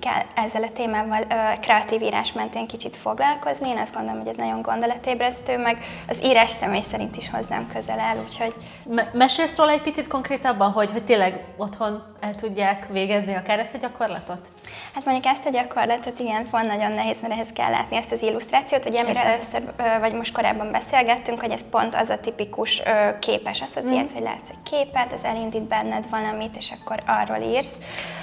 kell 0.00 0.22
ezzel 0.34 0.62
a 0.62 0.70
témával 0.72 1.26
kreatív 1.60 2.02
írás 2.02 2.32
mentén 2.32 2.66
kicsit 2.66 2.96
foglalkozni. 2.96 3.68
Én 3.68 3.78
azt 3.78 3.94
gondolom, 3.94 4.18
hogy 4.18 4.28
ez 4.28 4.36
nagyon 4.36 4.62
gondolatébresztő, 4.62 5.58
meg 5.58 5.78
az 6.08 6.24
írás 6.24 6.50
személy 6.50 6.84
szerint 6.90 7.16
is 7.16 7.30
hozzám 7.30 7.66
közel 7.66 7.98
áll, 7.98 8.16
úgyhogy... 8.18 8.54
Me- 8.88 9.14
mesélsz 9.14 9.56
róla 9.56 9.70
egy 9.70 9.82
picit 9.82 10.08
konkrétabban, 10.08 10.70
hogy, 10.70 10.92
hogy 10.92 11.04
tényleg 11.04 11.44
otthon 11.56 12.02
el 12.20 12.34
tudják 12.34 12.86
végezni 12.90 13.34
akár 13.34 13.58
ezt 13.58 13.74
a 13.74 13.78
gyakorlatot? 13.78 14.48
Hát 14.94 15.04
mondjuk 15.04 15.26
ezt 15.26 15.46
a 15.46 15.50
gyakorlatot 15.50 16.18
igen, 16.18 16.46
van 16.50 16.66
nagyon 16.66 16.90
nehéz, 16.90 17.20
mert 17.20 17.32
ehhez 17.32 17.48
kell 17.54 17.70
látni 17.70 17.96
ezt 17.96 18.12
az 18.12 18.22
illusztrációt, 18.22 18.82
hogy 18.82 18.96
amire 18.96 19.24
először, 19.24 19.62
vagy 20.00 20.14
most 20.14 20.32
korábban 20.32 20.70
beszélgettünk, 20.70 21.40
hogy 21.40 21.50
ez 21.50 21.64
pont 21.70 21.94
az 21.94 22.08
a 22.08 22.18
tipikus 22.18 22.82
képes 23.20 23.60
asszociáció, 23.60 24.18
mm. 24.20 24.24
hogy 24.24 24.32
látsz 24.32 24.50
egy 24.50 24.62
képet, 24.62 25.12
az 25.12 25.24
elindít 25.24 25.62
benned 25.62 26.10
valamit, 26.10 26.56
és 26.56 26.72
akkor 26.80 27.02
arról 27.06 27.42
írsz. 27.42 27.78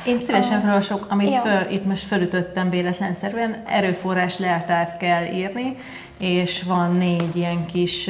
Én 0.06 0.20
szívesen 0.20 0.62
felolvasok, 0.64 1.06
amit 1.10 1.36
föl, 1.36 1.72
itt 1.72 1.86
most 1.86 2.04
felütöttem 2.04 2.70
véletlenszerűen, 2.70 3.64
erőforrás 3.68 4.38
leltárt 4.38 4.98
kell 4.98 5.26
írni, 5.26 5.78
és 6.20 6.64
van 6.64 6.96
négy 6.96 7.36
ilyen 7.36 7.66
kis 7.66 8.10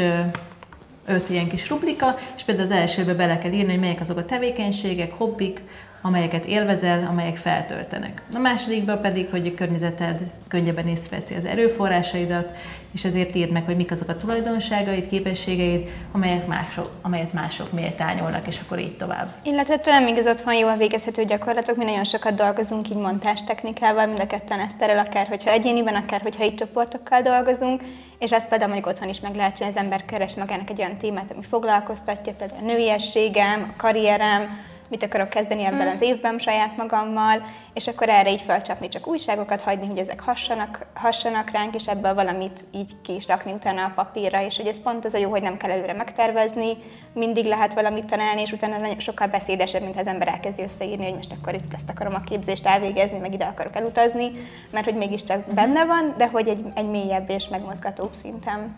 öt 1.05 1.29
ilyen 1.29 1.47
kis 1.47 1.69
rubrika, 1.69 2.17
és 2.35 2.43
például 2.43 2.67
az 2.67 2.73
elsőbe 2.73 3.13
bele 3.13 3.37
kell 3.37 3.51
írni, 3.51 3.71
hogy 3.71 3.79
melyek 3.79 4.01
azok 4.01 4.17
a 4.17 4.25
tevékenységek, 4.25 5.13
hobbik, 5.13 5.61
amelyeket 6.05 6.45
élvezel, 6.45 7.07
amelyek 7.09 7.37
feltöltenek. 7.37 8.21
A 8.33 8.37
másodikban 8.37 9.01
pedig, 9.01 9.29
hogy 9.29 9.47
a 9.47 9.53
környezeted 9.53 10.19
könnyebben 10.47 10.87
észreveszi 10.87 11.35
az 11.35 11.45
erőforrásaidat, 11.45 12.57
és 12.93 13.03
ezért 13.03 13.35
írd 13.35 13.51
meg, 13.51 13.65
hogy 13.65 13.75
mik 13.75 13.91
azok 13.91 14.09
a 14.09 14.17
tulajdonságaid, 14.17 15.09
képességeid, 15.09 15.87
amelyek 16.11 16.47
mások, 16.47 16.89
amelyet 17.01 17.33
mások 17.33 17.71
méltányolnak, 17.71 18.47
és 18.47 18.59
akkor 18.65 18.79
így 18.79 18.97
tovább. 18.97 19.33
Illetve 19.43 19.77
tőlem 19.77 20.03
még 20.03 20.17
az 20.17 20.25
otthon 20.25 20.55
jól 20.55 20.75
végezhető 20.75 21.25
gyakorlatok, 21.25 21.77
mi 21.77 21.83
nagyon 21.83 22.03
sokat 22.03 22.35
dolgozunk 22.35 22.89
így 22.89 23.19
technikával, 23.45 24.05
mind 24.05 24.19
a 24.19 24.27
ketten 24.27 24.59
Eszterrel, 24.59 25.05
akár 25.05 25.27
hogyha 25.27 25.51
egyéniben, 25.51 25.95
akár 25.95 26.21
hogyha 26.21 26.43
itt 26.43 26.57
csoportokkal 26.57 27.21
dolgozunk, 27.21 27.81
és 28.19 28.31
ezt 28.31 28.47
például 28.47 28.71
mondjuk 28.71 28.93
otthon 28.93 29.09
is 29.09 29.19
meg 29.19 29.35
lehet 29.35 29.55
csinálni, 29.55 29.77
az 29.77 29.83
ember 29.83 30.05
keres 30.05 30.33
magának 30.33 30.69
egy 30.69 30.79
olyan 30.79 30.97
témát, 30.97 31.31
ami 31.31 31.43
foglalkoztatja, 31.49 32.33
például 32.33 32.61
a 32.63 32.65
nőiességem, 32.65 33.73
a 33.73 33.81
karrierem, 33.81 34.71
mit 34.89 35.03
akarok 35.03 35.29
kezdeni 35.29 35.63
ebben 35.63 35.87
az 35.87 36.01
évben 36.01 36.39
saját 36.39 36.77
magammal, 36.77 37.45
és 37.73 37.87
akkor 37.87 38.09
erre 38.09 38.31
így 38.31 38.41
felcsapni, 38.41 38.87
csak 38.87 39.07
újságokat 39.07 39.61
hagyni, 39.61 39.87
hogy 39.87 39.97
ezek 39.97 40.19
hassanak, 40.19 40.85
hassanak 40.93 41.49
ránk, 41.49 41.75
és 41.75 41.87
ebből 41.87 42.13
valamit 42.13 42.63
így 42.71 42.91
ki 43.01 43.15
is 43.15 43.27
rakni 43.27 43.51
utána 43.51 43.85
a 43.85 43.91
papírra, 43.95 44.45
és 44.45 44.57
hogy 44.57 44.67
ez 44.67 44.81
pont 44.83 45.05
az 45.05 45.13
a 45.13 45.17
jó, 45.17 45.29
hogy 45.29 45.41
nem 45.41 45.57
kell 45.57 45.71
előre 45.71 45.93
megtervezni, 45.93 46.77
mindig 47.13 47.45
lehet 47.45 47.73
valamit 47.73 48.05
tanálni, 48.05 48.41
és 48.41 48.51
utána 48.51 48.77
nagyon 48.77 48.99
sokkal 48.99 49.27
beszédesebb, 49.27 49.81
mint 49.81 49.99
az 49.99 50.07
ember 50.07 50.27
elkezdi 50.27 50.63
összeírni, 50.63 51.03
hogy 51.03 51.15
most 51.15 51.35
akkor 51.39 51.53
itt 51.53 51.73
ezt 51.73 51.89
akarom 51.89 52.13
a 52.13 52.23
képzést 52.23 52.65
elvégezni, 52.65 53.17
meg 53.17 53.33
ide 53.33 53.45
akarok 53.45 53.75
elutazni, 53.75 54.31
mert 54.71 54.85
hogy 54.85 54.95
mégiscsak 54.95 55.53
benne 55.53 55.85
van, 55.85 56.13
de 56.17 56.27
hogy 56.27 56.47
egy, 56.47 56.63
egy 56.75 56.89
mélyebb 56.89 57.29
és 57.29 57.47
megmozgatóbb 57.47 58.11
szinten. 58.21 58.75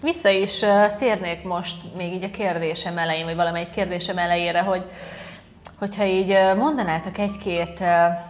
Vissza 0.00 0.28
is 0.28 0.64
térnék 0.98 1.42
most 1.42 1.94
még 1.96 2.12
így 2.12 2.24
a 2.24 2.30
kérdésem 2.30 2.98
elején, 2.98 3.24
vagy 3.24 3.36
valamelyik 3.36 3.70
kérdésem 3.70 4.18
elejére, 4.18 4.60
hogy 4.60 4.84
Hogyha 5.82 6.04
így 6.04 6.38
mondanátok 6.56 7.18
egy-két 7.18 7.84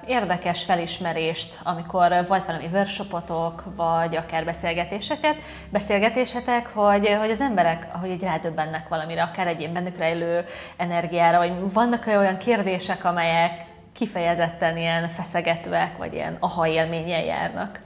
érdekes 0.06 0.64
felismerést, 0.64 1.58
amikor 1.62 2.24
volt 2.28 2.44
valami 2.44 2.66
workshopotok, 2.72 3.64
vagy 3.76 4.16
akár 4.16 4.44
beszélgetéseket, 4.44 5.36
beszélgetésetek, 5.70 6.66
hogy, 6.66 7.08
hogy 7.20 7.30
az 7.30 7.40
emberek, 7.40 7.86
ahogy 7.92 8.10
így 8.10 8.22
rádöbbennek 8.22 8.88
valamire, 8.88 9.22
akár 9.22 9.46
egy 9.46 9.60
ilyen 9.60 9.72
bennük 9.72 9.98
rejlő 9.98 10.44
energiára, 10.76 11.38
vagy 11.38 11.72
vannak 11.72 12.06
olyan 12.06 12.36
kérdések, 12.36 13.04
amelyek 13.04 13.64
kifejezetten 13.92 14.76
ilyen 14.76 15.08
feszegetőek, 15.08 15.96
vagy 15.96 16.14
ilyen 16.14 16.36
aha 16.40 16.66
élménnyel 16.66 17.24
járnak? 17.24 17.80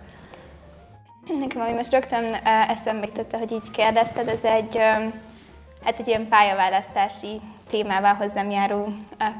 Nekem, 1.39 1.61
ami 1.61 1.73
most 1.73 1.93
rögtön 1.93 2.35
eszembe 2.45 3.07
jutott, 3.07 3.37
hogy 3.37 3.53
így 3.53 3.71
kérdezted, 3.71 4.29
ez 4.29 4.43
egy, 4.43 4.77
hát 5.85 5.99
egy 5.99 6.09
ilyen 6.09 6.29
pályaválasztási 6.29 7.41
témával 7.69 8.15
hozzám 8.15 8.51
járó 8.51 8.89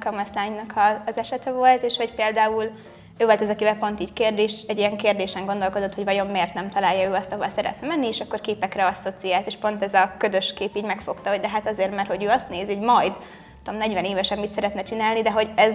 kamaszlánynak 0.01 0.75
az 1.07 1.17
esete 1.17 1.51
volt, 1.51 1.83
és 1.83 1.97
hogy 1.97 2.15
például 2.15 2.71
ő 3.19 3.25
volt 3.25 3.41
az, 3.41 3.49
akivel 3.49 3.77
pont 3.77 4.01
így 4.01 4.13
kérdés, 4.13 4.63
egy 4.69 4.79
ilyen 4.79 4.97
kérdésen 4.97 5.45
gondolkodott, 5.47 5.95
hogy 5.95 6.05
vajon 6.05 6.27
miért 6.27 6.55
nem 6.55 6.71
találja 6.71 7.09
ő 7.09 7.13
azt, 7.13 7.33
ahol 7.33 7.49
szeretne 7.57 7.87
menni, 7.87 8.07
és 8.07 8.21
akkor 8.21 8.41
képekre 8.41 8.87
asszociált, 8.87 9.47
és 9.47 9.57
pont 9.57 9.83
ez 9.83 9.95
a 9.95 10.13
ködös 10.19 10.53
kép 10.53 10.77
így 10.77 10.85
megfogta, 10.85 11.31
hogy 11.31 11.41
de 11.41 11.49
hát 11.49 11.67
azért, 11.67 11.95
mert 11.95 12.09
hogy 12.09 12.25
ő 12.25 12.29
azt 12.29 12.49
nézi, 12.49 12.75
hogy 12.75 12.85
majd, 12.85 13.19
tudom, 13.65 13.79
40 13.79 14.05
évesen 14.05 14.39
mit 14.39 14.53
szeretne 14.53 14.83
csinálni, 14.83 15.23
de 15.23 15.31
hogy 15.31 15.51
ez 15.57 15.73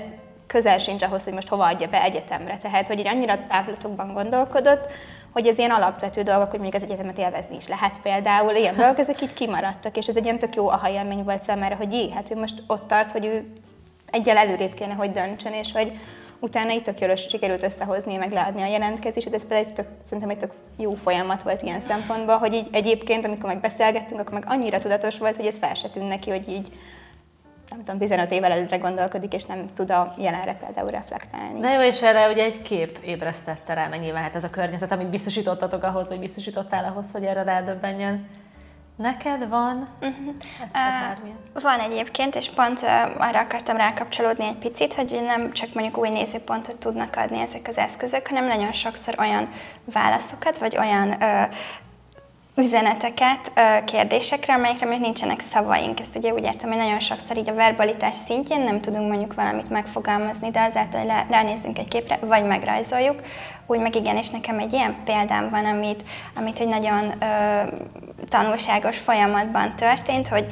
közel 0.47 0.77
sincs 0.77 1.03
ahhoz, 1.03 1.23
hogy 1.23 1.33
most 1.33 1.47
hova 1.47 1.65
adja 1.65 1.87
be 1.87 2.03
egyetemre. 2.03 2.57
Tehát, 2.57 2.87
hogy 2.87 2.99
így 2.99 3.07
annyira 3.07 3.45
távlatokban 3.47 4.13
gondolkodott, 4.13 4.91
hogy 5.33 5.47
ez 5.47 5.57
ilyen 5.57 5.71
alapvető 5.71 6.21
dolgok, 6.21 6.49
hogy 6.49 6.59
mondjuk 6.59 6.83
az 6.83 6.89
egyetemet 6.89 7.17
élvezni 7.17 7.55
is 7.55 7.67
lehet. 7.67 7.99
Például, 8.03 8.55
ilyen 8.55 8.75
dolgok, 8.75 8.99
ezek 8.99 9.21
így 9.21 9.33
kimaradtak, 9.33 9.97
és 9.97 10.07
ez 10.07 10.15
egy 10.15 10.23
ilyen 10.23 10.39
tök 10.39 10.55
jó 10.55 10.67
aha 10.67 10.89
élmény 10.89 11.23
volt 11.23 11.41
számára, 11.41 11.75
hogy 11.75 11.93
jé, 11.93 12.09
hát 12.09 12.31
ő 12.31 12.35
most 12.35 12.63
ott 12.67 12.87
tart, 12.87 13.11
hogy 13.11 13.25
ő 13.25 13.45
egyel 14.11 14.37
előrébb 14.37 14.73
kéne, 14.73 14.93
hogy 14.93 15.11
döntsön, 15.11 15.53
és 15.53 15.71
hogy 15.71 15.91
utána 16.39 16.71
itt 16.71 16.83
tök 16.83 16.99
jól 16.99 17.15
sikerült 17.15 17.63
összehozni, 17.63 18.15
meg 18.15 18.31
leadni 18.31 18.61
a 18.61 18.65
jelentkezést, 18.65 19.33
ez 19.33 19.47
pedig 19.47 19.65
egy 19.65 19.73
tök, 19.73 19.87
szerintem 20.03 20.29
egy 20.29 20.37
tök 20.37 20.51
jó 20.77 20.93
folyamat 20.93 21.43
volt 21.43 21.61
ilyen 21.61 21.81
szempontból, 21.87 22.37
hogy 22.37 22.53
így 22.53 22.67
egyébként, 22.71 23.25
amikor 23.25 23.49
meg 23.49 23.59
beszélgettünk, 23.59 24.19
akkor 24.19 24.33
meg 24.33 24.43
annyira 24.47 24.79
tudatos 24.79 25.17
volt, 25.17 25.35
hogy 25.35 25.45
ez 25.45 25.57
fel 25.57 25.73
se 25.73 25.89
tűn 25.89 26.05
neki, 26.05 26.29
hogy 26.29 26.49
így 26.49 26.71
nem 27.71 27.79
tudom, 27.79 27.99
15 27.99 28.31
évvel 28.31 28.51
előre 28.51 28.77
gondolkodik, 28.77 29.33
és 29.33 29.45
nem 29.45 29.65
tud 29.75 29.91
a 29.91 30.13
jelenre 30.17 30.53
például 30.53 30.89
reflektálni. 30.89 31.59
Na 31.59 31.73
jó, 31.73 31.81
és 31.81 32.01
erre 32.01 32.29
ugye 32.29 32.43
egy 32.43 32.61
kép 32.61 32.99
ébresztette 33.03 33.73
rá, 33.73 33.87
meg 33.87 33.99
nyilván 33.99 34.23
hát 34.23 34.35
ez 34.35 34.43
a 34.43 34.49
környezet, 34.49 34.91
amit 34.91 35.09
biztosítottatok 35.09 35.83
ahhoz, 35.83 36.09
vagy 36.09 36.19
biztosítottál 36.19 36.85
ahhoz, 36.85 37.11
hogy 37.11 37.23
erre 37.23 37.43
rádöbbenjen. 37.43 38.27
Neked 38.95 39.49
van 39.49 39.87
uh-huh. 40.01 40.27
uh, 41.53 41.61
Van 41.61 41.79
egyébként, 41.79 42.35
és 42.35 42.49
pont 42.49 42.81
uh, 42.81 42.89
arra 43.17 43.39
akartam 43.39 43.77
rákapcsolódni 43.77 44.45
egy 44.45 44.57
picit, 44.57 44.93
hogy 44.93 45.19
nem 45.25 45.51
csak 45.51 45.73
mondjuk 45.73 45.97
új 45.97 46.09
nézőpontot 46.09 46.77
tudnak 46.77 47.15
adni 47.15 47.39
ezek 47.39 47.67
az 47.67 47.77
eszközök, 47.77 48.27
hanem 48.27 48.47
nagyon 48.47 48.71
sokszor 48.71 49.15
olyan 49.19 49.49
válaszokat, 49.85 50.57
vagy 50.57 50.77
olyan 50.77 51.07
uh, 51.07 51.55
üzeneteket 52.55 53.51
kérdésekre, 53.85 54.53
amelyekre 54.53 54.85
még 54.85 54.99
nincsenek 54.99 55.39
szavaink. 55.39 55.99
Ezt 55.99 56.15
ugye 56.15 56.33
úgy 56.33 56.43
értem, 56.43 56.69
hogy 56.69 56.77
nagyon 56.77 56.99
sokszor 56.99 57.37
így 57.37 57.49
a 57.49 57.53
verbalitás 57.53 58.15
szintjén 58.15 58.61
nem 58.61 58.81
tudunk 58.81 59.07
mondjuk 59.07 59.33
valamit 59.33 59.69
megfogalmazni, 59.69 60.49
de 60.49 60.61
azáltal, 60.61 61.01
hogy 61.01 61.11
ránézünk 61.29 61.77
egy 61.77 61.87
képre, 61.87 62.19
vagy 62.21 62.43
megrajzoljuk, 62.43 63.21
úgy 63.67 63.79
meg 63.79 63.95
igen, 63.95 64.17
és 64.17 64.29
nekem 64.29 64.59
egy 64.59 64.73
ilyen 64.73 64.95
példám 65.05 65.49
van, 65.49 65.65
amit, 65.65 66.03
amit 66.35 66.59
egy 66.59 66.67
nagyon 66.67 67.13
ö, 67.19 67.61
tanulságos 68.29 68.97
folyamatban 68.97 69.75
történt, 69.75 70.27
hogy 70.27 70.47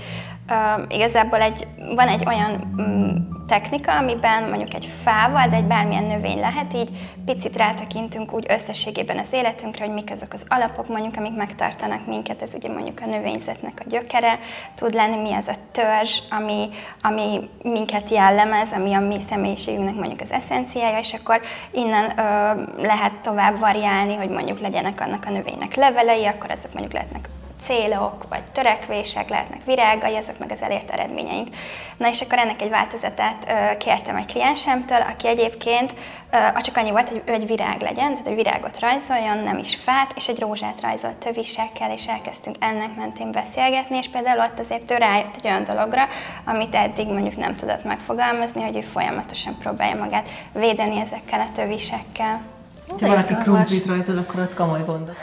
ö, 0.50 0.82
igazából 0.90 1.42
egy, 1.42 1.68
van 1.96 2.08
egy 2.08 2.24
olyan 2.28 2.76
mm, 2.82 3.30
technika, 3.50 3.98
amiben 3.98 4.44
mondjuk 4.44 4.74
egy 4.74 4.90
fával, 5.04 5.48
de 5.48 5.56
egy 5.56 5.66
bármilyen 5.66 6.04
növény 6.04 6.40
lehet, 6.40 6.74
így 6.74 6.90
picit 7.26 7.56
rátekintünk 7.56 8.34
úgy 8.34 8.46
összességében 8.50 9.18
az 9.18 9.34
életünkre, 9.34 9.86
hogy 9.86 9.94
mik 9.94 10.12
azok 10.12 10.34
az 10.34 10.46
alapok, 10.48 10.88
mondjuk, 10.88 11.18
amik 11.18 11.36
megtartanak 11.36 12.08
minket, 12.08 12.42
ez 12.42 12.54
ugye 12.54 12.72
mondjuk 12.72 13.00
a 13.02 13.06
növényzetnek 13.06 13.82
a 13.86 13.90
gyökere, 13.90 14.40
tud 14.76 14.94
lenni 14.94 15.22
mi 15.22 15.34
az 15.34 15.48
a 15.48 15.56
törzs, 15.72 16.20
ami, 16.30 16.70
ami 17.02 17.50
minket 17.64 18.10
jellemez, 18.10 18.72
ami 18.72 18.94
a 18.94 19.00
mi 19.00 19.20
személyiségünknek 19.30 19.96
mondjuk 19.96 20.22
az 20.22 20.32
eszenciája, 20.32 20.98
és 20.98 21.14
akkor 21.14 21.42
innen 21.72 22.18
ö, 22.18 22.22
lehet 22.82 23.14
tovább 23.22 23.60
variálni, 23.60 24.16
hogy 24.16 24.30
mondjuk 24.30 24.60
legyenek 24.60 25.02
annak 25.02 25.26
a 25.26 25.32
növénynek 25.32 25.76
levelei, 25.76 26.26
akkor 26.26 26.52
azok 26.52 26.74
mondjuk 26.74 26.94
lehetnek 26.94 27.30
célok, 27.62 28.26
vagy 28.30 28.44
törekvések, 28.52 29.30
lehetnek 29.30 29.66
virágai, 29.66 30.16
azok 30.16 30.40
meg 30.40 30.52
az 30.52 30.64
elért 30.64 30.92
eredményeink. 30.92 31.48
Na 31.98 32.10
és 32.10 32.22
akkor 32.22 32.38
ennek 32.38 32.62
egy 32.62 32.70
változatát 32.70 33.54
kértem 33.78 34.16
egy 34.16 34.26
kliensemtől, 34.26 35.02
aki 35.02 35.28
egyébként 35.28 35.94
csak 36.62 36.78
annyi 36.78 36.92
volt, 36.92 37.10
hogy 37.10 37.22
egy 37.26 37.48
virág 37.48 37.82
legyen, 37.82 38.12
tehát 38.12 38.28
egy 38.28 38.36
virágot 38.36 38.80
rajzoljon, 38.80 39.38
nem 39.38 39.58
is 39.58 39.76
fát, 39.76 40.12
és 40.16 40.28
egy 40.28 40.40
rózsát 40.40 40.82
rajzolt 40.82 41.16
tövisekkel, 41.16 41.92
és 41.92 42.08
elkezdtünk 42.08 42.56
ennek 42.60 42.96
mentén 42.96 43.32
beszélgetni, 43.32 43.98
és 43.98 44.10
például 44.10 44.40
ott 44.40 44.60
azért 44.60 44.92
ő 44.92 44.96
rájött 44.96 45.36
egy 45.36 45.46
olyan 45.46 45.64
dologra, 45.64 46.08
amit 46.46 46.76
eddig 46.76 47.08
mondjuk 47.08 47.38
nem 47.38 47.56
tudott 47.56 47.84
megfogalmazni, 47.84 48.62
hogy 48.64 48.76
ő 48.76 48.82
folyamatosan 48.82 49.58
próbálja 49.58 49.96
magát 49.96 50.30
védeni 50.54 51.00
ezekkel 51.00 51.40
a 51.40 51.52
tövisekkel. 51.52 52.42
Ha 52.90 53.08
valaki 53.08 53.34
krumplit 53.34 53.86
rajzol, 53.86 54.18
akkor 54.18 54.40
ott 54.40 54.54
komoly 54.54 54.84
gondok 54.86 55.16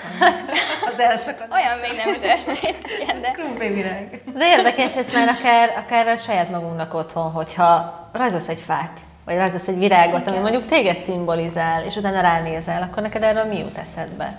Az 0.93 0.99
elszakad. 0.99 1.47
Olyan 1.53 1.79
még 1.81 1.93
nem 2.05 2.21
történt. 2.21 2.79
Igen, 3.01 3.21
de... 3.21 3.31
Krumpli 3.31 3.69
virág. 3.69 4.23
De 4.37 4.49
érdekes 4.49 4.97
ez 4.97 5.07
már 5.13 5.29
akár, 5.29 5.83
akár 5.85 6.07
a 6.07 6.17
saját 6.17 6.51
magunknak 6.51 6.95
otthon, 6.95 7.31
hogyha 7.31 7.95
rajzolsz 8.13 8.49
egy 8.49 8.61
fát, 8.61 8.99
vagy 9.25 9.37
rajzolsz 9.37 9.69
egy 9.69 9.79
virágot, 9.79 10.21
Igen. 10.21 10.33
ami 10.33 10.43
mondjuk 10.43 10.67
téged 10.67 11.03
szimbolizál, 11.03 11.85
és 11.85 11.97
utána 11.97 12.21
ránézel, 12.21 12.83
akkor 12.83 13.03
neked 13.03 13.23
erről 13.23 13.45
mi 13.45 13.59
jut 13.59 13.79
eszedbe? 13.79 14.39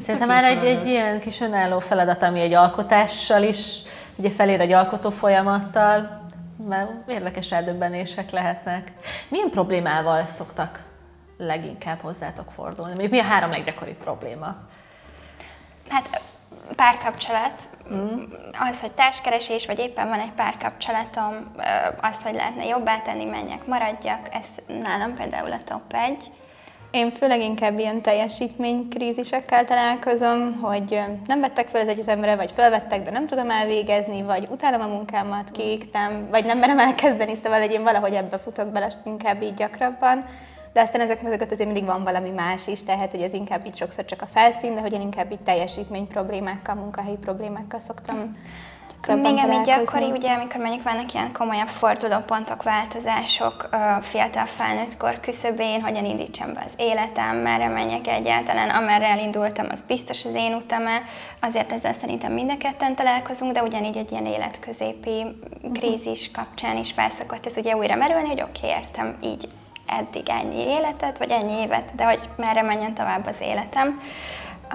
Szerintem 0.00 0.28
már 0.28 0.44
egy, 0.44 0.64
egy 0.64 0.86
ilyen 0.86 1.20
kis 1.20 1.40
önálló 1.40 1.78
feladat, 1.78 2.22
ami 2.22 2.40
egy 2.40 2.54
alkotással 2.54 3.42
is, 3.42 3.78
ugye 4.16 4.30
felér 4.30 4.60
egy 4.60 4.72
alkotó 4.72 5.10
folyamattal, 5.10 6.20
mert 6.68 6.90
érdekes 7.06 7.52
eldöbbenések 7.52 8.30
lehetnek. 8.30 8.92
Milyen 9.28 9.50
problémával 9.50 10.26
szoktak 10.26 10.80
leginkább 11.46 12.00
hozzátok 12.00 12.50
fordulni? 12.50 12.90
Mondjuk 12.90 13.12
mi 13.12 13.18
a 13.18 13.22
három 13.24 13.50
leggyakoribb 13.50 13.96
probléma? 13.96 14.56
Hát 15.88 16.20
párkapcsolat, 16.76 17.68
mm. 17.92 18.22
az, 18.70 18.80
hogy 18.80 18.92
társkeresés, 18.92 19.66
vagy 19.66 19.78
éppen 19.78 20.08
van 20.08 20.20
egy 20.20 20.32
párkapcsolatom, 20.36 21.52
az, 22.00 22.22
hogy 22.22 22.34
lehetne 22.34 22.64
jobbá 22.64 22.98
tenni, 22.98 23.24
menjek, 23.24 23.66
maradjak, 23.66 24.28
ez 24.32 24.46
nálam 24.82 25.14
például 25.14 25.52
a 25.52 25.62
top 25.64 25.92
egy. 25.92 26.30
Én 26.90 27.10
főleg 27.10 27.40
inkább 27.40 27.78
ilyen 27.78 28.02
teljesítménykrízisekkel 28.02 29.64
találkozom, 29.64 30.60
hogy 30.60 31.00
nem 31.26 31.40
vettek 31.40 31.68
fel 31.68 31.80
az 31.80 31.88
egyetemre, 31.88 32.36
vagy 32.36 32.52
felvettek, 32.56 33.02
de 33.02 33.10
nem 33.10 33.26
tudom 33.26 33.50
elvégezni, 33.50 34.22
vagy 34.22 34.46
utálom 34.50 34.80
a 34.80 34.86
munkámat, 34.86 35.50
kiégtem, 35.50 36.28
vagy 36.30 36.44
nem 36.44 36.58
merem 36.58 36.78
elkezdeni, 36.78 37.38
szóval 37.42 37.60
hogy 37.60 37.72
én 37.72 37.82
valahogy 37.82 38.12
ebbe 38.12 38.38
futok 38.38 38.68
bele 38.68 38.92
inkább 39.04 39.42
így 39.42 39.54
gyakrabban 39.54 40.24
de 40.72 40.80
aztán 40.80 41.00
ezek 41.00 41.22
mögött 41.22 41.52
azért 41.52 41.64
mindig 41.64 41.84
van 41.84 42.04
valami 42.04 42.30
más 42.30 42.66
is, 42.66 42.84
tehát 42.84 43.10
hogy 43.10 43.20
ez 43.20 43.32
inkább 43.32 43.66
így 43.66 43.76
sokszor 43.76 44.04
csak 44.04 44.22
a 44.22 44.26
felszín, 44.26 44.74
de 44.74 44.80
hogy 44.80 44.92
én 44.92 45.00
inkább 45.00 45.32
így 45.32 45.40
teljesítmény 45.40 46.06
problémákkal, 46.06 46.74
munkahelyi 46.74 47.16
problémákkal 47.16 47.80
szoktam 47.80 48.36
még 49.06 49.38
ami 49.38 49.56
gyakori, 49.64 50.10
ugye, 50.10 50.32
amikor 50.32 50.60
mondjuk 50.60 50.82
vannak 50.82 51.14
ilyen 51.14 51.32
komolyabb 51.32 51.68
fordulópontok, 51.68 52.62
változások 52.62 53.68
fiatal 54.00 54.46
felnőttkor 54.46 55.20
küszöbén, 55.20 55.82
hogyan 55.82 56.04
indítsam 56.04 56.52
be 56.52 56.62
az 56.66 56.72
életem, 56.76 57.36
merre 57.36 57.68
menjek 57.68 58.06
egyáltalán, 58.06 58.70
amerre 58.70 59.06
elindultam, 59.06 59.66
az 59.70 59.82
biztos 59.86 60.24
az 60.24 60.34
én 60.34 60.54
utam 60.54 60.86
-e. 60.86 61.02
Azért 61.40 61.72
ezzel 61.72 61.92
szerintem 61.92 62.32
mind 62.32 62.50
a 62.50 62.56
ketten 62.56 62.94
találkozunk, 62.94 63.52
de 63.52 63.62
ugyanígy 63.62 63.96
egy 63.96 64.10
ilyen 64.10 64.26
életközépi 64.26 65.22
mhm. 65.22 65.72
krízis 65.72 66.30
kapcsán 66.30 66.76
is 66.76 66.92
felszokott 66.92 67.46
ez 67.46 67.56
ugye 67.56 67.76
újra 67.76 67.96
merülni, 67.96 68.28
hogy 68.28 68.42
oké, 68.42 68.66
okay, 68.66 68.80
értem, 68.80 69.16
így 69.22 69.48
eddig 69.86 70.28
ennyi 70.28 70.60
életet, 70.60 71.18
vagy 71.18 71.30
ennyi 71.30 71.52
évet, 71.52 71.94
de 71.94 72.04
hogy 72.04 72.20
merre 72.36 72.62
menjen 72.62 72.94
tovább 72.94 73.26
az 73.26 73.40
életem. 73.40 74.00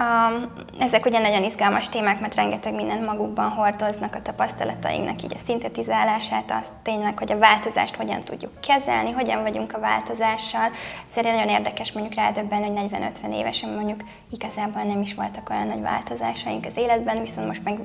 Um, 0.00 0.52
ezek 0.78 1.06
ugye 1.06 1.18
nagyon 1.18 1.44
izgalmas 1.44 1.88
témák, 1.88 2.20
mert 2.20 2.34
rengeteg 2.34 2.74
mindent 2.74 3.06
magukban 3.06 3.50
hordoznak 3.50 4.14
a 4.14 4.22
tapasztalatainknak, 4.22 5.22
így 5.22 5.34
a 5.34 5.44
szintetizálását, 5.44 6.50
azt 6.60 6.72
tényleg, 6.82 7.18
hogy 7.18 7.32
a 7.32 7.38
változást 7.38 7.96
hogyan 7.96 8.22
tudjuk 8.22 8.60
kezelni, 8.60 9.10
hogyan 9.10 9.42
vagyunk 9.42 9.72
a 9.72 9.80
változással. 9.80 10.70
Ezért 11.10 11.26
nagyon 11.26 11.48
érdekes 11.48 11.92
mondjuk 11.92 12.14
rádöbben, 12.14 12.64
hogy 12.64 12.88
40-50 13.22 13.34
évesen 13.34 13.70
mondjuk 13.70 14.00
igazából 14.30 14.82
nem 14.82 15.00
is 15.00 15.14
voltak 15.14 15.50
olyan 15.50 15.66
nagy 15.66 15.82
változásaink 15.82 16.64
az 16.64 16.76
életben, 16.76 17.20
viszont 17.20 17.46
most 17.46 17.64
meg 17.64 17.78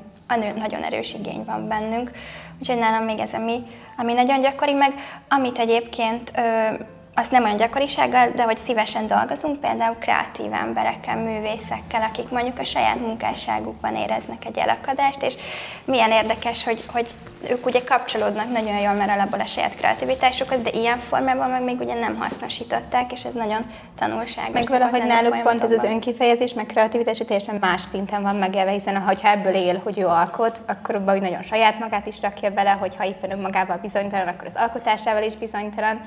nagyon 0.55 0.83
erős 0.83 1.13
igény 1.13 1.43
van 1.45 1.67
bennünk. 1.67 2.11
Úgyhogy 2.59 2.77
nálam 2.77 3.03
még 3.03 3.19
ez, 3.19 3.33
ami, 3.33 3.63
ami 3.97 4.13
nagyon 4.13 4.39
gyakori, 4.41 4.73
meg 4.73 4.93
amit 5.29 5.57
egyébként 5.57 6.31
ö, 6.35 6.73
azt 7.15 7.31
nem 7.31 7.43
olyan 7.43 7.57
gyakorisággal, 7.57 8.31
de 8.35 8.43
hogy 8.43 8.57
szívesen 8.57 9.07
dolgozunk, 9.07 9.59
például 9.59 9.95
kreatív 9.99 10.53
emberekkel, 10.53 11.17
művészekkel, 11.17 12.01
akik 12.01 12.29
mondjuk 12.29 12.59
a 12.59 12.63
saját 12.63 12.99
munkásságukban 12.99 13.95
éreznek 13.95 14.45
egy 14.45 14.57
elakadást, 14.57 15.23
és 15.23 15.35
milyen 15.85 16.11
érdekes, 16.11 16.63
hogy, 16.63 16.83
hogy 16.87 17.07
ők 17.49 17.65
ugye 17.65 17.83
kapcsolódnak 17.83 18.51
nagyon 18.51 18.79
jól, 18.79 18.93
mert 18.93 19.11
alapból 19.11 19.39
a 19.39 19.45
saját 19.45 19.75
kreativitásukhoz, 19.75 20.61
de 20.61 20.69
ilyen 20.69 20.97
formában 20.97 21.49
meg 21.49 21.63
még 21.63 21.79
ugye 21.79 21.93
nem 21.93 22.15
hasznosították, 22.15 23.11
és 23.11 23.23
ez 23.23 23.33
nagyon 23.33 23.61
tanulságos. 23.97 24.53
Meg 24.53 24.79
valahogy 24.79 25.05
náluk 25.05 25.43
pont 25.43 25.61
ez 25.61 25.71
az 25.71 25.83
önkifejezés, 25.83 26.53
meg 26.53 26.65
kreativitás 26.65 27.17
teljesen 27.17 27.57
más 27.59 27.81
szinten 27.81 28.21
van 28.21 28.35
megélve, 28.35 28.71
hiszen 28.71 29.01
ha 29.01 29.13
ebből 29.23 29.53
él, 29.53 29.81
hogy 29.83 29.99
ő 29.99 30.05
alkot, 30.05 30.61
akkor 30.67 30.95
abban 30.95 31.17
nagyon 31.17 31.43
saját 31.43 31.79
magát 31.79 32.07
is 32.07 32.21
rakja 32.21 32.49
bele, 32.49 32.71
hogyha 32.71 33.05
éppen 33.05 33.31
önmagával 33.31 33.77
bizonytalan, 33.81 34.27
akkor 34.27 34.47
az 34.47 34.55
alkotásával 34.55 35.23
is 35.23 35.35
bizonytalan 35.35 36.01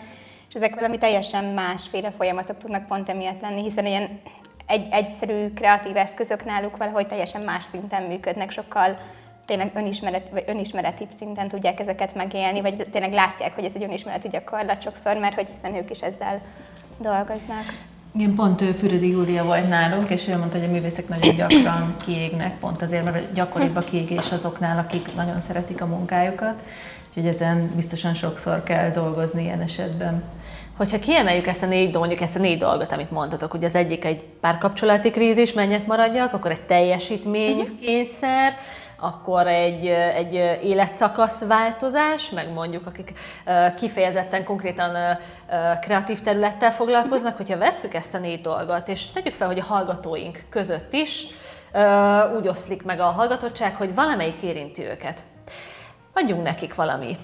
és 0.48 0.54
ezek 0.54 0.74
valami 0.74 0.98
teljesen 0.98 1.44
másféle 1.44 2.10
folyamatok 2.10 2.58
tudnak 2.58 2.86
pont 2.86 3.08
emiatt 3.08 3.40
lenni, 3.40 3.62
hiszen 3.62 3.86
ilyen 3.86 4.20
egy, 4.66 4.86
egyszerű 4.90 5.52
kreatív 5.54 5.96
eszközök 5.96 6.44
náluk 6.44 6.76
valahogy 6.76 7.06
teljesen 7.06 7.42
más 7.42 7.64
szinten 7.64 8.02
működnek, 8.02 8.50
sokkal 8.50 8.96
tényleg 9.46 9.70
önismeret, 9.74 10.28
vagy 10.30 10.44
önismereti 10.46 11.06
szinten 11.16 11.48
tudják 11.48 11.80
ezeket 11.80 12.14
megélni, 12.14 12.60
vagy 12.60 12.86
tényleg 12.90 13.12
látják, 13.12 13.54
hogy 13.54 13.64
ez 13.64 13.72
egy 13.74 13.82
önismereti 13.82 14.28
gyakorlat 14.28 14.82
sokszor, 14.82 15.16
mert 15.16 15.34
hogy 15.34 15.48
hiszen 15.54 15.74
ők 15.76 15.90
is 15.90 16.00
ezzel 16.00 16.40
dolgoznak. 16.98 17.64
Igen, 18.14 18.34
pont 18.34 18.76
Füredi 18.78 19.10
Júlia 19.10 19.44
volt 19.44 19.68
nálunk, 19.68 20.10
és 20.10 20.28
ő 20.28 20.36
mondta, 20.36 20.58
hogy 20.58 20.68
a 20.68 20.70
művészek 20.70 21.08
nagyon 21.08 21.36
gyakran 21.36 21.96
kiégnek, 22.04 22.58
pont 22.58 22.82
azért, 22.82 23.04
mert 23.04 23.32
gyakoribb 23.32 23.76
a 23.76 23.80
kiégés 23.80 24.32
azoknál, 24.32 24.78
akik 24.78 25.14
nagyon 25.14 25.40
szeretik 25.40 25.82
a 25.82 25.86
munkájukat, 25.86 26.62
úgyhogy 27.16 27.30
ezen 27.30 27.70
biztosan 27.74 28.14
sokszor 28.14 28.62
kell 28.62 28.90
dolgozni 28.90 29.42
ilyen 29.42 29.60
esetben. 29.60 30.22
Hogyha 30.76 30.98
kiemeljük 30.98 31.46
ezt 31.46 31.62
a 31.62 31.66
négy, 31.66 31.94
mondjuk 31.94 32.20
ezt 32.20 32.36
a 32.36 32.38
négy 32.38 32.58
dolgot, 32.58 32.92
amit 32.92 33.10
mondtatok, 33.10 33.50
hogy 33.50 33.64
az 33.64 33.74
egyik 33.74 34.04
egy 34.04 34.20
párkapcsolati 34.40 35.10
krízis, 35.10 35.52
mennyek 35.52 35.86
maradjak, 35.86 36.32
akkor 36.32 36.50
egy 36.50 36.62
teljesítménykényszer, 36.62 38.52
uh-huh 38.52 38.84
akkor 39.00 39.46
egy, 39.46 39.86
egy 39.86 40.34
életszakasz 40.62 41.40
változás, 41.40 42.30
meg 42.30 42.52
mondjuk 42.52 42.86
akik 42.86 43.12
kifejezetten 43.76 44.44
konkrétan 44.44 45.18
kreatív 45.80 46.20
területtel 46.20 46.72
foglalkoznak, 46.72 47.36
hogyha 47.36 47.58
vesszük 47.58 47.94
ezt 47.94 48.14
a 48.14 48.18
négy 48.18 48.40
dolgot, 48.40 48.88
és 48.88 49.08
tegyük 49.10 49.34
fel, 49.34 49.46
hogy 49.46 49.58
a 49.58 49.64
hallgatóink 49.64 50.44
között 50.48 50.92
is 50.92 51.26
úgy 52.38 52.48
oszlik 52.48 52.82
meg 52.82 53.00
a 53.00 53.04
hallgatottság, 53.04 53.74
hogy 53.74 53.94
valamelyik 53.94 54.42
érinti 54.42 54.84
őket. 54.84 55.24
Adjunk 56.18 56.42
nekik 56.42 56.74
valami 56.74 57.16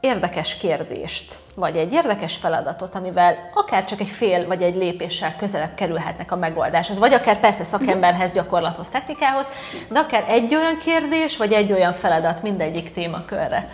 érdekes 0.00 0.56
kérdést, 0.56 1.38
vagy 1.54 1.76
egy 1.76 1.92
érdekes 1.92 2.36
feladatot, 2.36 2.94
amivel 2.94 3.50
akár 3.54 3.84
csak 3.84 4.00
egy 4.00 4.08
fél 4.08 4.46
vagy 4.46 4.62
egy 4.62 4.74
lépéssel 4.74 5.36
közelebb 5.36 5.74
kerülhetnek 5.74 6.32
a 6.32 6.36
megoldáshoz, 6.36 6.98
vagy 6.98 7.12
akár 7.12 7.40
persze 7.40 7.64
szakemberhez, 7.64 8.32
gyakorlathoz, 8.32 8.88
technikához, 8.88 9.46
de 9.88 9.98
akár 9.98 10.24
egy 10.28 10.54
olyan 10.54 10.78
kérdés, 10.78 11.36
vagy 11.36 11.52
egy 11.52 11.72
olyan 11.72 11.92
feladat 11.92 12.42
mindegyik 12.42 12.92
témakörre. 12.92 13.68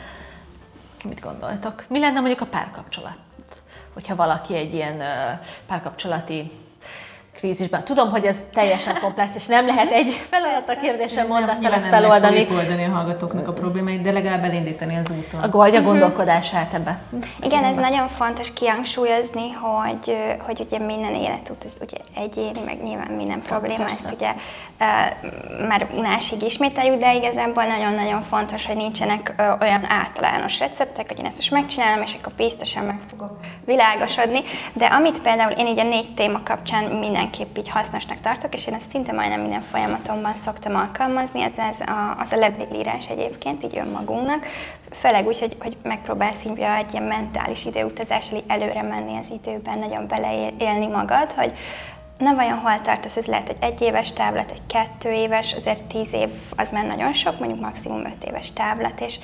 Mit 1.04 1.20
gondoltak? 1.20 1.84
Mi 1.88 1.99
lenne 1.99 2.20
mondjuk 2.20 2.40
a 2.40 2.46
párkapcsolat? 2.46 3.18
Hogyha 3.94 4.16
valaki 4.16 4.54
egy 4.54 4.75
ilyen 4.75 5.02
párkapcsolati 5.66 6.50
krízisben. 7.42 7.84
Tudom, 7.84 8.11
hogy 8.11 8.25
ez 8.25 8.40
teljesen 8.52 8.99
komplex, 9.00 9.30
és 9.34 9.46
nem 9.46 9.66
lehet 9.66 9.90
egy 9.90 10.20
feladat 10.30 10.68
a 10.68 10.76
kérdésem 10.76 11.26
mondattal 11.26 11.72
ezt 11.72 11.87
feloldani. 11.87 12.46
Nem 12.49 12.56
oldani 12.56 12.84
a 12.84 12.88
hallgatóknak 12.88 13.49
a 13.49 13.52
problémáit, 13.52 14.02
de 14.02 14.12
legalább 14.12 14.44
elindítani 14.44 14.96
az 14.96 15.11
úton. 15.11 15.40
A 15.40 15.49
Golgya 15.49 15.78
uh-huh. 15.78 15.90
gondolkodását 15.90 16.75
ebbe. 16.75 16.99
Igen, 17.40 17.64
ez 17.64 17.76
nagyon 17.76 18.08
fontos 18.08 18.52
kihangsúlyozni, 18.52 19.50
hogy, 19.50 20.16
hogy 20.38 20.61
ugye 20.61 20.78
minden 20.78 21.14
életút, 21.14 21.64
ez 21.64 21.72
ugye 21.80 21.96
egyéni, 22.14 22.61
meg 22.64 22.82
nyilván 22.82 23.11
minden 23.11 23.40
probléma, 23.40 23.84
ezt 23.84 24.12
ugye 24.14 24.30
uh, 24.30 25.68
már 25.68 25.87
unásig 25.96 26.42
ismételjük, 26.42 27.00
de 27.00 27.14
igazából 27.14 27.64
nagyon-nagyon 27.64 28.22
fontos, 28.22 28.66
hogy 28.66 28.76
nincsenek 28.76 29.34
uh, 29.38 29.46
olyan 29.61 29.87
általános 29.88 30.58
receptek, 30.58 31.08
hogy 31.08 31.18
én 31.18 31.26
ezt 31.26 31.37
most 31.37 31.50
megcsinálom, 31.50 32.02
és 32.02 32.14
akkor 32.20 32.32
biztosan 32.37 32.84
meg 32.84 32.99
fogok 33.11 33.37
világosodni. 33.64 34.40
De 34.72 34.87
amit 34.87 35.20
például 35.20 35.50
én 35.50 35.66
így 35.66 35.78
a 35.78 35.84
négy 35.84 36.14
téma 36.14 36.40
kapcsán 36.44 36.84
minden 36.84 37.30
mindenképp 37.36 37.64
így 37.64 37.72
hasznosnak 37.72 38.20
tartok, 38.20 38.54
és 38.54 38.66
én 38.66 38.74
ezt 38.74 38.88
szinte 38.88 39.12
majdnem 39.12 39.40
minden 39.40 39.60
folyamatomban 39.60 40.34
szoktam 40.34 40.74
alkalmazni, 40.74 41.42
ez, 41.42 41.52
ez 41.56 41.88
a, 41.88 42.16
az 42.20 42.32
a 42.32 42.36
levélírás 42.36 43.08
egyébként, 43.08 43.64
így 43.64 43.78
önmagunknak, 43.78 44.46
főleg 44.90 45.26
úgy, 45.26 45.38
hogy, 45.38 45.56
hogy 45.60 45.76
megpróbálsz 45.82 46.44
így 46.44 46.58
egy 46.58 46.92
ilyen 46.92 47.04
mentális 47.04 47.64
időutazással 47.64 48.38
így 48.38 48.44
előre 48.46 48.82
menni 48.82 49.18
az 49.18 49.30
időben, 49.30 49.78
nagyon 49.78 50.06
beleélni 50.06 50.86
magad, 50.86 51.32
hogy 51.32 51.52
na 52.18 52.34
vajon 52.34 52.58
hol 52.58 52.80
tartasz, 52.80 53.16
ez 53.16 53.26
lehet 53.26 53.48
egy 53.48 53.56
egyéves 53.60 54.12
távlat, 54.12 54.50
egy 54.50 54.62
kettő 54.66 55.10
éves, 55.10 55.52
azért 55.52 55.82
tíz 55.82 56.12
év 56.12 56.28
az 56.56 56.71
már 56.71 56.84
nagyon 56.84 57.12
sok, 57.12 57.38
mondjuk 57.38 57.60
maximum 57.60 58.04
öt 58.04 58.25
éves 58.25 58.52
távlat, 58.52 59.00
és, 59.00 59.18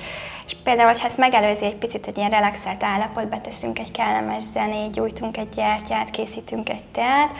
és 0.45 0.55
például, 0.63 0.93
ha 0.99 1.05
ezt 1.05 1.17
megelőzi 1.17 1.65
egy 1.65 1.75
picit 1.75 2.07
egy 2.07 2.17
ilyen 2.17 2.29
relaxált 2.29 2.83
állapotba, 2.83 3.41
teszünk 3.41 3.79
egy 3.79 3.91
kellemes 3.91 4.43
zenét, 4.43 4.91
gyújtunk 4.91 5.37
egy 5.37 5.49
gyertyát, 5.55 6.09
készítünk 6.09 6.69
egy 6.69 6.83
teát, 6.91 7.37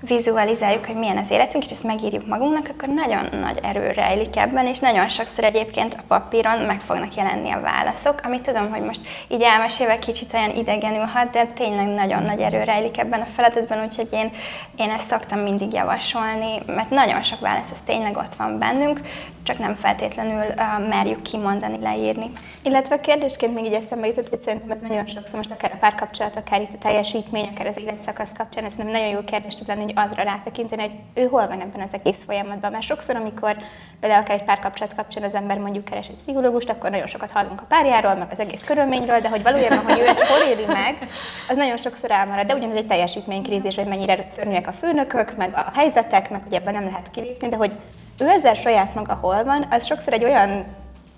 vizualizáljuk, 0.00 0.86
hogy 0.86 0.96
milyen 0.96 1.16
az 1.16 1.30
életünk, 1.30 1.64
és 1.64 1.70
ezt 1.70 1.82
megírjuk 1.82 2.26
magunknak, 2.26 2.68
akkor 2.68 2.88
nagyon 2.88 3.40
nagy 3.40 3.58
erő 3.62 3.90
rejlik 3.90 4.36
ebben, 4.36 4.66
és 4.66 4.78
nagyon 4.78 5.08
sokszor 5.08 5.44
egyébként 5.44 5.94
a 5.94 6.02
papíron 6.08 6.58
meg 6.58 6.80
fognak 6.80 7.14
jelenni 7.14 7.50
a 7.50 7.60
válaszok, 7.60 8.20
amit 8.24 8.42
tudom, 8.42 8.70
hogy 8.70 8.82
most 8.82 9.00
így 9.28 9.42
elmesélve 9.42 9.98
kicsit 9.98 10.32
olyan 10.32 10.56
idegenül 10.56 11.04
hat, 11.04 11.30
de 11.30 11.44
tényleg 11.46 11.86
nagyon 11.86 12.22
nagy 12.22 12.40
erő 12.40 12.62
rejlik 12.62 12.98
ebben 12.98 13.20
a 13.20 13.26
feladatban, 13.34 13.84
úgyhogy 13.84 14.08
én, 14.12 14.30
én 14.76 14.90
ezt 14.90 15.08
szoktam 15.08 15.38
mindig 15.38 15.72
javasolni, 15.72 16.62
mert 16.66 16.90
nagyon 16.90 17.22
sok 17.22 17.40
válasz 17.40 17.70
az 17.70 17.80
tényleg 17.80 18.16
ott 18.16 18.34
van 18.34 18.58
bennünk, 18.58 19.00
csak 19.42 19.58
nem 19.58 19.74
feltétlenül 19.74 20.44
uh, 20.56 20.88
merjük 20.88 21.22
kimondani, 21.22 21.78
leírni. 21.80 22.30
Illetve 22.62 23.00
kérdésként 23.00 23.54
még 23.54 23.64
így 23.64 23.72
eszembe 23.72 24.06
jutott, 24.06 24.28
hogy 24.28 24.40
szerintem 24.40 24.70
ez 24.70 24.88
nagyon 24.88 25.06
sokszor 25.06 25.36
most 25.36 25.50
akár 25.50 25.72
a 25.74 25.78
párkapcsolat, 25.80 26.36
akár 26.36 26.60
itt 26.60 26.72
a 26.72 26.78
teljesítmény, 26.78 27.48
akár 27.54 27.66
az 27.66 27.78
életszakasz 27.78 28.30
kapcsán, 28.36 28.64
ez 28.64 28.74
nem 28.74 28.86
nagyon 28.86 29.08
jó 29.08 29.24
kérdés 29.24 29.54
tud 29.54 29.66
lenni, 29.66 29.87
hogy 29.94 30.08
azra 30.10 30.22
rátekinteni, 30.22 30.82
hogy 30.82 31.22
ő 31.22 31.26
hol 31.26 31.46
van 31.46 31.60
ebben 31.60 31.80
az 31.80 31.90
egész 31.92 32.24
folyamatban. 32.26 32.70
Mert 32.70 32.84
sokszor, 32.84 33.16
amikor 33.16 33.56
például 34.00 34.22
akár 34.22 34.36
egy 34.36 34.44
párkapcsolat 34.44 34.94
kapcsán 34.94 35.22
az 35.22 35.34
ember 35.34 35.58
mondjuk 35.58 35.84
keres 35.84 36.08
egy 36.08 36.16
pszichológust, 36.16 36.68
akkor 36.68 36.90
nagyon 36.90 37.06
sokat 37.06 37.30
hallunk 37.30 37.60
a 37.60 37.64
párjáról, 37.68 38.14
meg 38.14 38.28
az 38.30 38.40
egész 38.40 38.62
körülményről, 38.64 39.20
de 39.20 39.28
hogy 39.28 39.42
valójában, 39.42 39.84
hogy 39.84 39.98
ő 39.98 40.06
ezt 40.06 40.24
hol 40.24 40.40
éli 40.48 40.64
meg, 40.66 41.08
az 41.48 41.56
nagyon 41.56 41.76
sokszor 41.76 42.10
elmarad. 42.10 42.46
De 42.46 42.54
ugyanez 42.54 42.76
egy 42.76 42.86
teljesítménykrízis, 42.86 43.74
hogy 43.74 43.86
mennyire 43.86 44.24
szörnyűek 44.24 44.68
a 44.68 44.72
főnökök, 44.72 45.36
meg 45.36 45.50
a 45.54 45.70
helyzetek, 45.74 46.30
meg 46.30 46.42
hogy 46.42 46.54
ebben 46.54 46.74
nem 46.74 46.84
lehet 46.84 47.10
kilépni, 47.10 47.48
de 47.48 47.56
hogy 47.56 47.72
ő 48.18 48.28
ezzel 48.28 48.54
saját 48.54 48.94
maga 48.94 49.14
hol 49.14 49.44
van, 49.44 49.66
az 49.70 49.84
sokszor 49.86 50.12
egy 50.12 50.24
olyan 50.24 50.64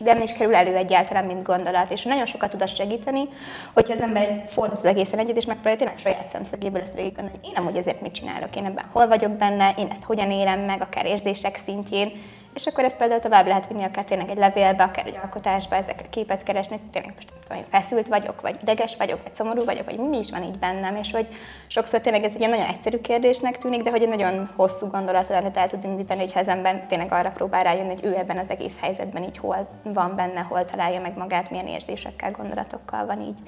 nem 0.05 0.23
is 0.23 0.33
kerül 0.33 0.55
elő 0.55 0.75
egyáltalán, 0.75 1.25
mint 1.25 1.43
gondolat. 1.43 1.91
És 1.91 2.03
nagyon 2.03 2.27
sokat 2.27 2.51
tud 2.51 2.69
segíteni, 2.69 3.29
hogyha 3.75 3.93
az 3.93 4.01
ember 4.01 4.45
fordul 4.49 4.77
az 4.77 4.85
egészen 4.85 5.19
egyet, 5.19 5.37
és 5.37 5.45
megpróbálja 5.45 5.79
tényleg 5.79 5.99
saját 5.99 6.31
szemszögéből 6.33 6.83
ezt 6.83 6.95
végig 6.95 7.15
gondolni, 7.15 7.39
én 7.43 7.65
hogy 7.65 7.77
ezért 7.77 8.01
mit 8.01 8.13
csinálok, 8.13 8.57
én 8.57 8.65
ebben 8.65 8.85
hol 8.93 9.09
vagyok 9.09 9.31
benne, 9.31 9.75
én 9.79 9.89
ezt 9.91 10.03
hogyan 10.03 10.31
élem 10.31 10.61
meg, 10.61 10.83
akár 10.83 11.07
érzések 11.07 11.61
szintjén, 11.65 12.13
és 12.55 12.67
akkor 12.67 12.85
ezt 12.85 12.97
például 12.97 13.21
tovább 13.21 13.47
lehet 13.47 13.69
vinni 13.69 13.83
akár 13.83 14.05
tényleg 14.05 14.31
egy 14.31 14.37
levélbe, 14.37 14.83
akár 14.83 15.07
egy 15.07 15.19
alkotásba, 15.23 15.77
ezekre 15.77 16.09
képet 16.09 16.43
keresni, 16.43 16.81
tényleg 16.93 17.13
most 17.15 17.33
tudom, 17.43 17.59
én 17.59 17.65
feszült 17.71 18.09
vagyok, 18.09 18.41
vagy 18.41 18.57
ideges 18.63 18.97
vagyok, 18.97 19.23
vagy 19.23 19.35
szomorú 19.35 19.65
vagyok, 19.65 19.85
vagy 19.85 19.99
mi 19.99 20.19
is 20.19 20.31
van 20.31 20.43
így 20.43 20.59
bennem, 20.59 20.97
és 20.97 21.11
hogy 21.13 21.29
sokszor 21.67 22.01
tényleg 22.01 22.25
ez 22.25 22.33
egy 22.33 22.39
ilyen 22.39 22.51
nagyon 22.51 22.67
egyszerű 22.67 23.01
kérdésnek 23.01 23.59
tűnik, 23.59 23.83
de 23.83 23.91
hogy 23.91 24.03
egy 24.03 24.09
nagyon 24.09 24.51
hosszú 24.57 24.87
gondolat 24.87 25.29
lehet 25.29 25.57
el 25.57 25.69
tud 25.69 25.85
indítani, 25.85 26.21
hogyha 26.21 26.41
az 26.41 26.49
ember 26.49 26.85
tényleg 26.89 27.13
arra 27.13 27.31
próbál 27.31 27.63
rájönni, 27.63 27.95
hogy 27.95 28.05
ő 28.05 28.17
ebben 28.17 28.39
az 28.39 28.49
egész 28.49 28.77
helyzetben 28.81 29.23
így 29.23 29.39
hol 29.39 29.69
van 29.83 30.17
benne, 30.17 30.41
hol 30.41 30.65
találja 30.65 31.01
meg 31.01 31.17
magát, 31.17 31.51
milyen 31.51 31.67
érzésekkel, 31.67 32.31
gondolatokkal 32.31 33.07
van 33.07 33.21
így 33.21 33.39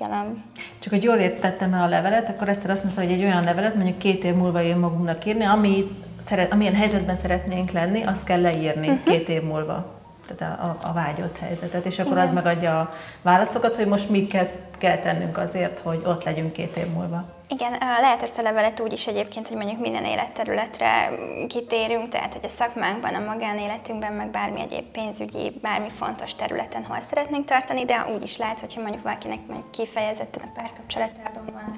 jelen. 0.00 0.44
Csak 0.78 0.92
hogy 0.92 1.02
jól 1.02 1.16
értettem 1.16 1.74
el 1.74 1.82
a 1.82 1.88
levelet, 1.88 2.28
akkor 2.28 2.48
ezt 2.48 2.68
azt 2.68 2.84
mondta, 2.84 3.02
hogy 3.02 3.12
egy 3.12 3.22
olyan 3.22 3.44
levelet 3.44 3.74
mondjuk 3.74 3.98
két 3.98 4.24
év 4.24 4.34
múlva 4.34 4.60
jön 4.60 4.78
magunknak 4.78 5.24
írni, 5.24 5.44
ami 5.44 5.84
szeret, 6.28 6.52
amilyen 6.52 6.74
helyzetben 6.74 7.16
szeretnénk 7.16 7.70
lenni, 7.70 8.02
azt 8.02 8.24
kell 8.24 8.40
leírni 8.40 8.88
uh-huh. 8.88 9.04
két 9.04 9.28
év 9.28 9.42
múlva. 9.42 9.96
Tehát 10.26 10.58
a, 10.58 10.64
a, 10.64 10.88
a 10.88 10.92
vágyott 10.92 11.38
helyzetet, 11.38 11.84
és 11.84 11.98
akkor 11.98 12.12
Igen. 12.12 12.26
az 12.26 12.32
megadja 12.32 12.80
a 12.80 12.94
válaszokat, 13.22 13.76
hogy 13.76 13.86
most 13.86 14.10
mit 14.10 14.30
kell, 14.30 14.48
kell 14.78 14.96
tennünk 14.96 15.38
azért, 15.38 15.78
hogy 15.78 16.02
ott 16.04 16.24
legyünk 16.24 16.52
két 16.52 16.76
év 16.76 16.86
múlva. 16.86 17.24
Igen, 17.50 17.72
lehet 18.00 18.22
ezt 18.22 18.38
a 18.38 18.42
levelet 18.42 18.80
úgy 18.80 18.92
is 18.92 19.06
egyébként, 19.06 19.48
hogy 19.48 19.56
mondjuk 19.56 19.80
minden 19.80 20.04
életterületre 20.04 21.10
kitérünk, 21.48 22.08
tehát 22.08 22.34
hogy 22.34 22.44
a 22.44 22.48
szakmánkban, 22.48 23.14
a 23.14 23.24
magánéletünkben, 23.30 24.12
meg 24.12 24.30
bármi 24.30 24.60
egyéb 24.60 24.84
pénzügyi, 24.84 25.52
bármi 25.62 25.90
fontos 25.90 26.34
területen 26.34 26.84
hol 26.84 27.00
szeretnénk 27.00 27.44
tartani, 27.44 27.84
de 27.84 28.06
úgy 28.14 28.22
is 28.22 28.36
lehet, 28.36 28.60
hogyha 28.60 28.80
mondjuk 28.80 29.02
valakinek 29.02 29.38
mondjuk 29.46 29.70
kifejezetten 29.70 30.42
a 30.48 30.52
párkapcsolatában 30.60 31.44
van 31.52 31.76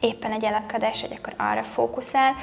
éppen 0.00 0.32
egy 0.32 0.44
elakadás, 0.44 1.00
hogy 1.00 1.18
akkor 1.18 1.34
arra 1.36 1.62
fókuszál, 1.62 2.34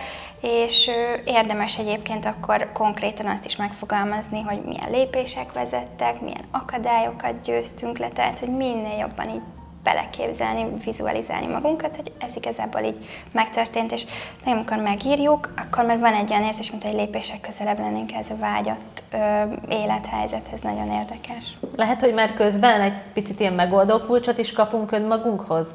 és 0.41 0.89
érdemes 1.25 1.77
egyébként 1.77 2.25
akkor 2.25 2.71
konkrétan 2.73 3.25
azt 3.25 3.45
is 3.45 3.55
megfogalmazni, 3.55 4.41
hogy 4.41 4.61
milyen 4.63 4.91
lépések 4.91 5.53
vezettek, 5.53 6.21
milyen 6.21 6.47
akadályokat 6.51 7.41
győztünk 7.41 7.97
le, 7.97 8.07
tehát 8.07 8.39
hogy 8.39 8.49
minél 8.49 8.97
jobban 8.97 9.29
így 9.29 9.41
beleképzelni, 9.87 10.65
vizualizálni 10.83 11.47
magunkat, 11.47 11.95
hogy 11.95 12.11
ez 12.19 12.35
igazából 12.35 12.81
így 12.81 12.97
megtörtént, 13.33 13.91
és 13.91 14.05
amikor 14.45 14.77
megírjuk, 14.77 15.53
akkor 15.55 15.85
már 15.85 15.99
van 15.99 16.13
egy 16.13 16.31
olyan 16.31 16.43
érzés, 16.43 16.71
mint 16.71 16.83
egy 16.83 16.93
lépések 16.93 17.41
közelebb 17.41 17.79
lennénk 17.79 18.11
ez 18.13 18.29
a 18.29 18.35
vágyott 18.39 19.03
ö, 19.11 19.43
élethelyzethez, 19.69 20.61
nagyon 20.61 20.91
érdekes. 20.91 21.57
Lehet, 21.75 21.99
hogy 21.99 22.13
már 22.13 22.33
közben 22.33 22.81
egy 22.81 22.93
picit 23.13 23.39
ilyen 23.39 23.53
megoldó 23.53 23.97
kulcsot 23.97 24.37
is 24.37 24.51
kapunk 24.53 24.91
önmagunkhoz? 24.91 25.67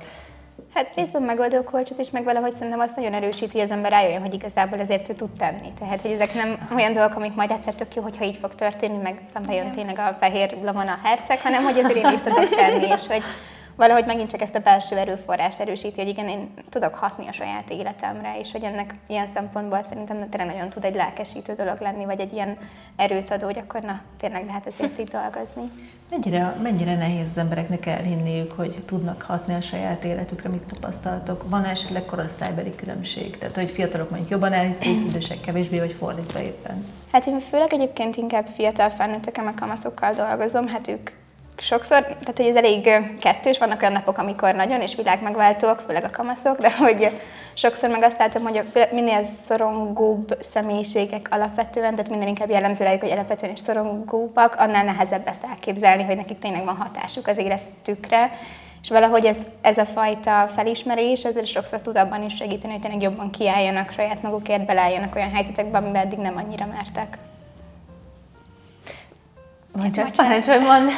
Hát 0.74 0.92
részben 0.96 1.22
megoldó 1.22 1.62
kulcsot 1.62 1.98
is, 1.98 2.10
meg 2.10 2.24
valahogy 2.24 2.54
szerintem 2.54 2.80
azt 2.80 2.96
nagyon 2.96 3.12
erősíti, 3.12 3.52
hogy 3.52 3.60
az 3.60 3.70
ember 3.70 3.90
rájöjjön, 3.90 4.20
hogy 4.20 4.34
igazából 4.34 4.80
ezért 4.80 5.08
ő 5.08 5.12
tud 5.12 5.30
tenni. 5.38 5.72
Tehát, 5.78 6.00
hogy 6.00 6.10
ezek 6.10 6.34
nem 6.34 6.68
olyan 6.76 6.92
dolgok, 6.92 7.16
amik 7.16 7.34
majd 7.34 7.50
egyszer 7.50 7.74
tök 7.74 7.94
jó, 7.94 8.02
hogyha 8.02 8.24
így 8.24 8.38
fog 8.40 8.54
történni, 8.54 8.96
meg 9.02 9.20
nem 9.34 9.42
bejön 9.42 9.70
tényleg 9.70 9.98
a 9.98 10.16
fehér 10.20 10.56
lamona 10.62 10.98
herceg, 11.02 11.40
hanem 11.40 11.62
hogy 11.62 11.78
ezért 11.78 12.04
én 12.04 12.12
is 12.12 12.20
tudok 12.20 12.48
tenni, 12.48 12.86
és 12.86 13.06
hogy, 13.06 13.22
valahogy 13.76 14.06
megint 14.06 14.30
csak 14.30 14.40
ezt 14.40 14.54
a 14.54 14.60
belső 14.60 14.96
erőforrást 14.96 15.60
erősíti, 15.60 16.00
hogy 16.00 16.08
igen, 16.08 16.28
én 16.28 16.54
tudok 16.70 16.94
hatni 16.94 17.28
a 17.28 17.32
saját 17.32 17.70
életemre, 17.70 18.38
és 18.38 18.52
hogy 18.52 18.62
ennek 18.62 18.94
ilyen 19.06 19.28
szempontból 19.34 19.82
szerintem 19.82 20.28
tényleg 20.28 20.54
nagyon 20.54 20.68
tud 20.68 20.84
egy 20.84 20.94
lelkesítő 20.94 21.52
dolog 21.52 21.80
lenni, 21.80 22.04
vagy 22.04 22.20
egy 22.20 22.32
ilyen 22.32 22.58
erőt 22.96 23.30
adó, 23.30 23.44
hogy 23.44 23.58
akkor 23.58 23.80
na, 23.80 24.00
tényleg 24.18 24.46
lehet 24.46 24.66
ezért 24.66 24.98
itt 24.98 25.10
dolgozni. 25.10 25.70
Mennyire, 26.10 26.56
mennyire 26.62 26.96
nehéz 26.96 27.26
az 27.28 27.38
embereknek 27.38 27.86
elhinniük, 27.86 28.52
hogy 28.52 28.82
tudnak 28.86 29.22
hatni 29.22 29.54
a 29.54 29.60
saját 29.60 30.04
életükre, 30.04 30.48
mit 30.48 30.62
tapasztaltok? 30.62 31.48
Van 31.48 31.64
esetleg 31.64 32.04
korosztálybeli 32.04 32.74
különbség? 32.74 33.38
Tehát, 33.38 33.54
hogy 33.54 33.70
fiatalok 33.70 34.10
mondjuk 34.10 34.30
jobban 34.30 34.52
elhiszik, 34.52 35.04
idősek 35.08 35.40
kevésbé, 35.40 35.78
vagy 35.78 35.92
fordítva 35.92 36.40
éppen? 36.40 36.84
Hát 37.12 37.26
én 37.26 37.40
főleg 37.40 37.72
egyébként 37.72 38.16
inkább 38.16 38.46
fiatal 38.46 38.90
felnőttekkel, 38.90 39.44
meg 39.44 39.54
kamaszokkal 39.54 40.12
dolgozom, 40.12 40.66
hát 40.66 40.88
ők 40.88 41.10
sokszor, 41.56 42.02
tehát 42.02 42.36
hogy 42.36 42.46
ez 42.46 42.56
elég 42.56 42.90
kettős, 43.20 43.58
vannak 43.58 43.80
olyan 43.80 43.92
napok, 43.92 44.18
amikor 44.18 44.54
nagyon 44.54 44.80
és 44.80 44.94
világmegváltóak, 44.94 45.82
főleg 45.86 46.04
a 46.04 46.10
kamaszok, 46.10 46.58
de 46.58 46.72
hogy 46.72 47.10
sokszor 47.54 47.90
meg 47.90 48.02
azt 48.02 48.18
látom, 48.18 48.42
hogy 48.42 48.62
minél 48.92 49.24
szorongóbb 49.48 50.38
személyiségek 50.52 51.28
alapvetően, 51.30 51.94
tehát 51.94 52.10
minden 52.10 52.28
inkább 52.28 52.50
jellemző 52.50 52.84
rájuk, 52.84 53.00
hogy 53.00 53.10
alapvetően 53.10 53.52
is 53.52 53.60
szorongóbbak, 53.60 54.54
annál 54.54 54.84
nehezebb 54.84 55.28
ezt 55.28 55.44
elképzelni, 55.50 56.02
hogy 56.02 56.16
nekik 56.16 56.38
tényleg 56.38 56.64
van 56.64 56.76
hatásuk 56.76 57.26
az 57.26 57.38
életükre, 57.38 58.30
és 58.82 58.88
valahogy 58.88 59.24
ez, 59.24 59.36
ez 59.60 59.78
a 59.78 59.86
fajta 59.86 60.50
felismerés, 60.54 61.24
ezzel 61.24 61.44
sokszor 61.44 61.80
tud 61.80 61.96
abban 61.96 62.22
is 62.22 62.34
segíteni, 62.34 62.72
hogy 62.72 62.82
tényleg 62.82 63.02
jobban 63.02 63.30
kiálljanak 63.30 63.92
saját 63.92 64.22
magukért, 64.22 64.66
beleálljanak 64.66 65.14
olyan 65.14 65.30
helyzetekbe, 65.30 65.78
amiben 65.78 66.02
eddig 66.02 66.18
nem 66.18 66.36
annyira 66.36 66.66
mertek. 66.66 67.18
Mondj 69.72 70.00
csak, 70.00 70.12
parancsolj, 70.12 70.58
mond. 70.58 70.90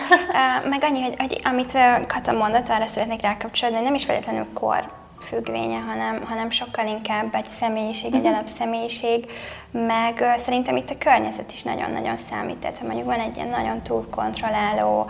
Meg 0.68 0.82
annyi, 0.82 1.02
hogy, 1.02 1.14
hogy 1.18 1.40
amit 1.44 1.72
Kata 2.06 2.32
mondott, 2.32 2.68
arra 2.68 2.86
szeretnék 2.86 3.20
rákapcsolni, 3.20 3.80
nem 3.80 3.94
is 3.94 4.04
feltétlenül 4.04 4.52
kor 4.52 5.03
függvénye, 5.24 5.78
hanem, 5.78 6.22
hanem 6.24 6.50
sokkal 6.50 6.86
inkább 6.86 7.34
egy 7.34 7.46
személyiség, 7.46 8.14
egy 8.14 8.22
mhm. 8.22 8.32
alapszemélyiség, 8.32 9.26
meg 9.70 10.24
szerintem 10.38 10.76
itt 10.76 10.90
a 10.90 10.98
környezet 10.98 11.52
is 11.52 11.62
nagyon-nagyon 11.62 12.16
számít. 12.16 12.56
Tehát 12.56 12.78
ha 12.78 12.86
mondjuk 12.86 13.06
van 13.06 13.20
egy 13.20 13.36
ilyen 13.36 13.48
nagyon 13.48 13.82
túlkontrolláló 13.82 15.06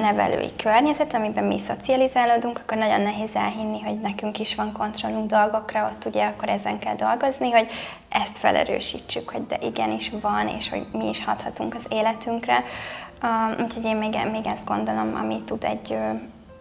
nevelői 0.00 0.50
környezet, 0.62 1.14
amiben 1.14 1.44
mi 1.44 1.58
szocializálódunk, 1.58 2.58
akkor 2.58 2.78
nagyon 2.78 3.00
nehéz 3.00 3.34
elhinni, 3.34 3.80
hogy 3.80 4.00
nekünk 4.00 4.38
is 4.38 4.54
van 4.54 4.72
kontrollunk 4.72 5.30
dolgokra, 5.30 5.88
ott 5.92 6.04
ugye 6.04 6.26
akkor 6.26 6.48
ezen 6.48 6.78
kell 6.78 6.96
dolgozni, 6.96 7.50
hogy 7.50 7.70
ezt 8.08 8.38
felerősítsük, 8.38 9.30
hogy 9.30 9.46
de 9.46 9.56
igenis 9.60 10.10
van, 10.20 10.48
és 10.48 10.68
hogy 10.68 10.86
mi 10.92 11.08
is 11.08 11.24
hathatunk 11.24 11.74
az 11.74 11.86
életünkre. 11.90 12.64
Úgyhogy 13.60 13.84
én 13.84 13.96
még, 13.96 14.18
még 14.32 14.46
ezt 14.46 14.64
gondolom, 14.64 15.18
ami 15.22 15.42
tud 15.44 15.64
egy 15.64 15.96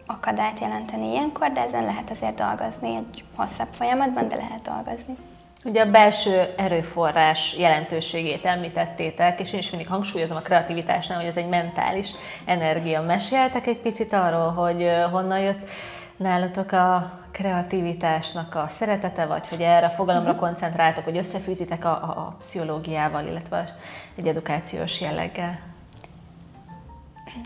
akadályt 0.05 0.59
jelenteni 0.59 1.07
ilyenkor, 1.07 1.51
de 1.51 1.61
ezen 1.61 1.83
lehet 1.83 2.09
azért 2.09 2.35
dolgozni 2.35 2.95
egy 2.95 3.23
hosszabb 3.35 3.67
folyamatban, 3.71 4.27
de 4.27 4.35
lehet 4.35 4.61
dolgozni. 4.61 5.17
Ugye 5.65 5.81
a 5.81 5.91
belső 5.91 6.53
erőforrás 6.57 7.55
jelentőségét 7.57 8.45
említettétek, 8.45 9.39
és 9.39 9.53
én 9.53 9.59
is 9.59 9.69
mindig 9.69 9.87
hangsúlyozom 9.87 10.37
a 10.37 10.41
kreativitásnál, 10.41 11.17
hogy 11.17 11.27
ez 11.27 11.37
egy 11.37 11.47
mentális 11.47 12.11
energia. 12.45 13.01
Meséltek 13.01 13.67
egy 13.67 13.77
picit 13.77 14.13
arról, 14.13 14.51
hogy 14.51 14.89
honnan 15.11 15.39
jött 15.39 15.69
nálatok 16.17 16.71
a 16.71 17.11
kreativitásnak 17.31 18.55
a 18.55 18.67
szeretete, 18.69 19.25
vagy 19.25 19.47
hogy 19.47 19.61
erre 19.61 19.85
a 19.85 19.89
fogalomra 19.89 20.31
uh-huh. 20.31 20.45
koncentráltok, 20.45 21.03
hogy 21.03 21.17
összefűzitek 21.17 21.85
a, 21.85 21.89
a, 21.89 22.19
a 22.19 22.35
pszichológiával, 22.39 23.27
illetve 23.27 23.75
egy 24.15 24.27
edukációs 24.27 25.01
jelleggel? 25.01 25.59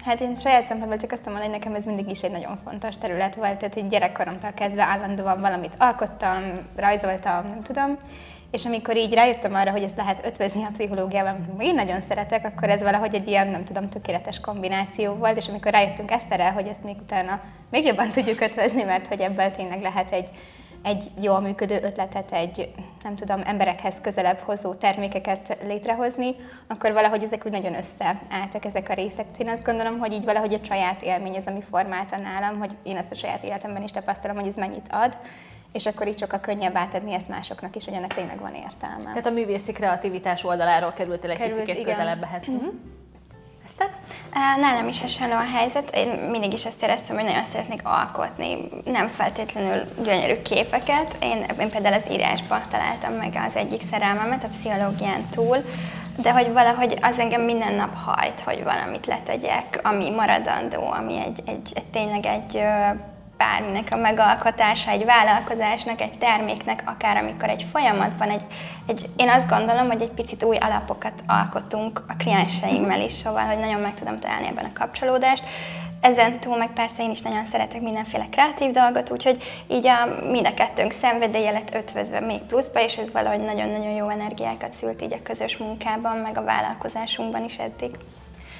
Hát 0.05 0.19
én 0.19 0.35
saját 0.35 0.65
szempontból 0.65 0.99
csak 0.99 1.11
azt 1.11 1.25
mondom, 1.25 1.43
hogy 1.43 1.51
nekem 1.51 1.75
ez 1.75 1.83
mindig 1.83 2.09
is 2.09 2.21
egy 2.21 2.31
nagyon 2.31 2.59
fontos 2.63 2.97
terület 2.97 3.35
volt, 3.35 3.57
tehát 3.57 3.73
hogy 3.73 3.87
gyerekkoromtól 3.87 4.51
kezdve 4.51 4.83
állandóan 4.83 5.41
valamit 5.41 5.75
alkottam, 5.77 6.43
rajzoltam, 6.75 7.47
nem 7.47 7.63
tudom, 7.63 7.97
és 8.51 8.65
amikor 8.65 8.97
így 8.97 9.13
rájöttem 9.13 9.53
arra, 9.55 9.71
hogy 9.71 9.83
ezt 9.83 9.95
lehet 9.95 10.25
ötvözni 10.25 10.63
a 10.63 10.69
pszichológiával, 10.71 11.37
amit 11.49 11.67
én 11.67 11.75
nagyon 11.75 12.01
szeretek, 12.07 12.45
akkor 12.45 12.69
ez 12.69 12.81
valahogy 12.81 13.15
egy 13.15 13.27
ilyen, 13.27 13.47
nem 13.47 13.65
tudom, 13.65 13.89
tökéletes 13.89 14.39
kombináció 14.39 15.13
volt, 15.13 15.37
és 15.37 15.47
amikor 15.47 15.71
rájöttünk 15.71 16.11
Eszterrel, 16.11 16.51
hogy 16.51 16.67
ezt 16.67 16.83
még 16.83 16.95
utána 17.01 17.41
még 17.71 17.85
jobban 17.85 18.09
tudjuk 18.09 18.41
ötvözni, 18.41 18.83
mert 18.83 19.07
hogy 19.07 19.19
ebből 19.19 19.51
tényleg 19.51 19.81
lehet 19.81 20.11
egy 20.11 20.29
egy 20.83 21.11
jól 21.21 21.39
működő 21.39 21.79
ötletet, 21.81 22.31
egy 22.31 22.71
nem 23.03 23.15
tudom, 23.15 23.41
emberekhez 23.45 23.95
közelebb 24.01 24.37
hozó 24.37 24.73
termékeket 24.73 25.57
létrehozni, 25.63 26.35
akkor 26.67 26.93
valahogy 26.93 27.23
ezek 27.23 27.45
úgy 27.45 27.51
nagyon 27.51 27.75
összeálltak 27.75 28.65
ezek 28.65 28.89
a 28.89 28.93
részek. 28.93 29.25
Én 29.37 29.49
azt 29.49 29.63
gondolom, 29.63 29.99
hogy 29.99 30.13
így 30.13 30.25
valahogy 30.25 30.53
a 30.53 30.65
saját 30.65 31.01
élmény 31.01 31.35
az, 31.35 31.45
ami 31.45 31.61
formálta 31.61 32.17
nálam, 32.17 32.59
hogy 32.59 32.75
én 32.83 32.97
ezt 32.97 33.11
a 33.11 33.15
saját 33.15 33.43
életemben 33.43 33.83
is 33.83 33.91
tapasztalom, 33.91 34.37
hogy 34.37 34.47
ez 34.47 34.55
mennyit 34.55 34.87
ad, 34.91 35.17
és 35.71 35.85
akkor 35.85 36.07
így 36.07 36.19
sokkal 36.19 36.39
könnyebb 36.39 36.75
átadni 36.75 37.13
ezt 37.13 37.27
másoknak 37.27 37.75
is, 37.75 37.85
hogy 37.85 37.93
ennek 37.93 38.13
tényleg 38.13 38.39
van 38.39 38.53
értelme. 38.53 39.03
Tehát 39.03 39.25
a 39.25 39.29
művészi 39.29 39.71
kreativitás 39.71 40.43
oldaláról 40.43 40.91
kerültél 40.91 41.29
egy 41.29 41.37
Került, 41.37 41.63
picit 41.63 41.83
közelebb 41.83 42.23
ehhez. 42.23 42.47
Uh-huh. 42.47 42.73
Ezt 43.77 43.89
Nálam 44.59 44.87
is 44.87 45.01
hasonló 45.01 45.35
a 45.35 45.57
helyzet. 45.57 45.95
Én 45.95 46.07
mindig 46.07 46.53
is 46.53 46.65
azt 46.65 46.83
éreztem, 46.83 47.15
hogy 47.15 47.25
nagyon 47.25 47.45
szeretnék 47.45 47.81
alkotni, 47.83 48.69
nem 48.85 49.07
feltétlenül 49.07 49.83
gyönyörű 50.03 50.41
képeket. 50.41 51.17
Én, 51.21 51.45
én 51.59 51.69
például 51.69 51.95
az 51.95 52.11
írásba 52.11 52.61
találtam 52.69 53.13
meg 53.13 53.41
az 53.47 53.55
egyik 53.55 53.81
szerelmemet, 53.81 54.43
a 54.43 54.47
pszichológián 54.47 55.25
túl, 55.29 55.57
de 56.17 56.31
hogy 56.31 56.53
valahogy 56.53 56.97
az 57.01 57.19
engem 57.19 57.41
minden 57.41 57.73
nap 57.73 57.95
hajt, 57.95 58.39
hogy 58.39 58.63
valamit 58.63 59.05
letegyek, 59.05 59.79
ami 59.83 60.09
maradandó, 60.09 60.91
ami 60.91 61.19
egy, 61.19 61.41
egy, 61.45 61.71
egy 61.75 61.85
tényleg 61.91 62.25
egy 62.25 62.63
bárminek 63.39 63.87
a 63.91 63.95
megalkotása, 63.95 64.91
egy 64.91 65.05
vállalkozásnak, 65.05 66.01
egy 66.01 66.17
terméknek, 66.17 66.83
akár 66.85 67.17
amikor 67.17 67.49
egy 67.49 67.65
folyamatban, 67.71 68.29
egy, 68.29 68.45
egy, 68.85 69.09
én 69.15 69.29
azt 69.29 69.49
gondolom, 69.49 69.87
hogy 69.87 70.01
egy 70.01 70.11
picit 70.11 70.43
új 70.43 70.55
alapokat 70.55 71.23
alkotunk 71.27 72.03
a 72.07 72.15
klienseimmel 72.17 73.01
is, 73.01 73.11
szóval, 73.11 73.43
hogy 73.43 73.59
nagyon 73.59 73.81
meg 73.81 73.93
tudom 73.93 74.19
találni 74.19 74.47
ebben 74.47 74.65
a 74.65 74.79
kapcsolódást. 74.79 75.43
Ezen 76.01 76.39
túl 76.39 76.57
meg 76.57 76.73
persze 76.73 77.03
én 77.03 77.11
is 77.11 77.21
nagyon 77.21 77.45
szeretek 77.45 77.81
mindenféle 77.81 78.27
kreatív 78.31 78.71
dolgot, 78.71 79.11
úgyhogy 79.11 79.43
így 79.67 79.87
a, 79.87 80.29
mind 80.31 80.45
a 80.45 80.53
kettőnk 80.53 80.91
szenvedélye 80.91 81.51
lett 81.51 81.73
ötvözve 81.73 82.19
még 82.19 82.41
pluszba, 82.41 82.83
és 82.83 82.97
ez 82.97 83.11
valahogy 83.11 83.39
nagyon-nagyon 83.39 83.91
jó 83.91 84.09
energiákat 84.09 84.73
szült 84.73 85.01
így 85.01 85.13
a 85.13 85.23
közös 85.23 85.57
munkában, 85.57 86.17
meg 86.17 86.37
a 86.37 86.43
vállalkozásunkban 86.43 87.43
is 87.43 87.57
eddig. 87.57 87.91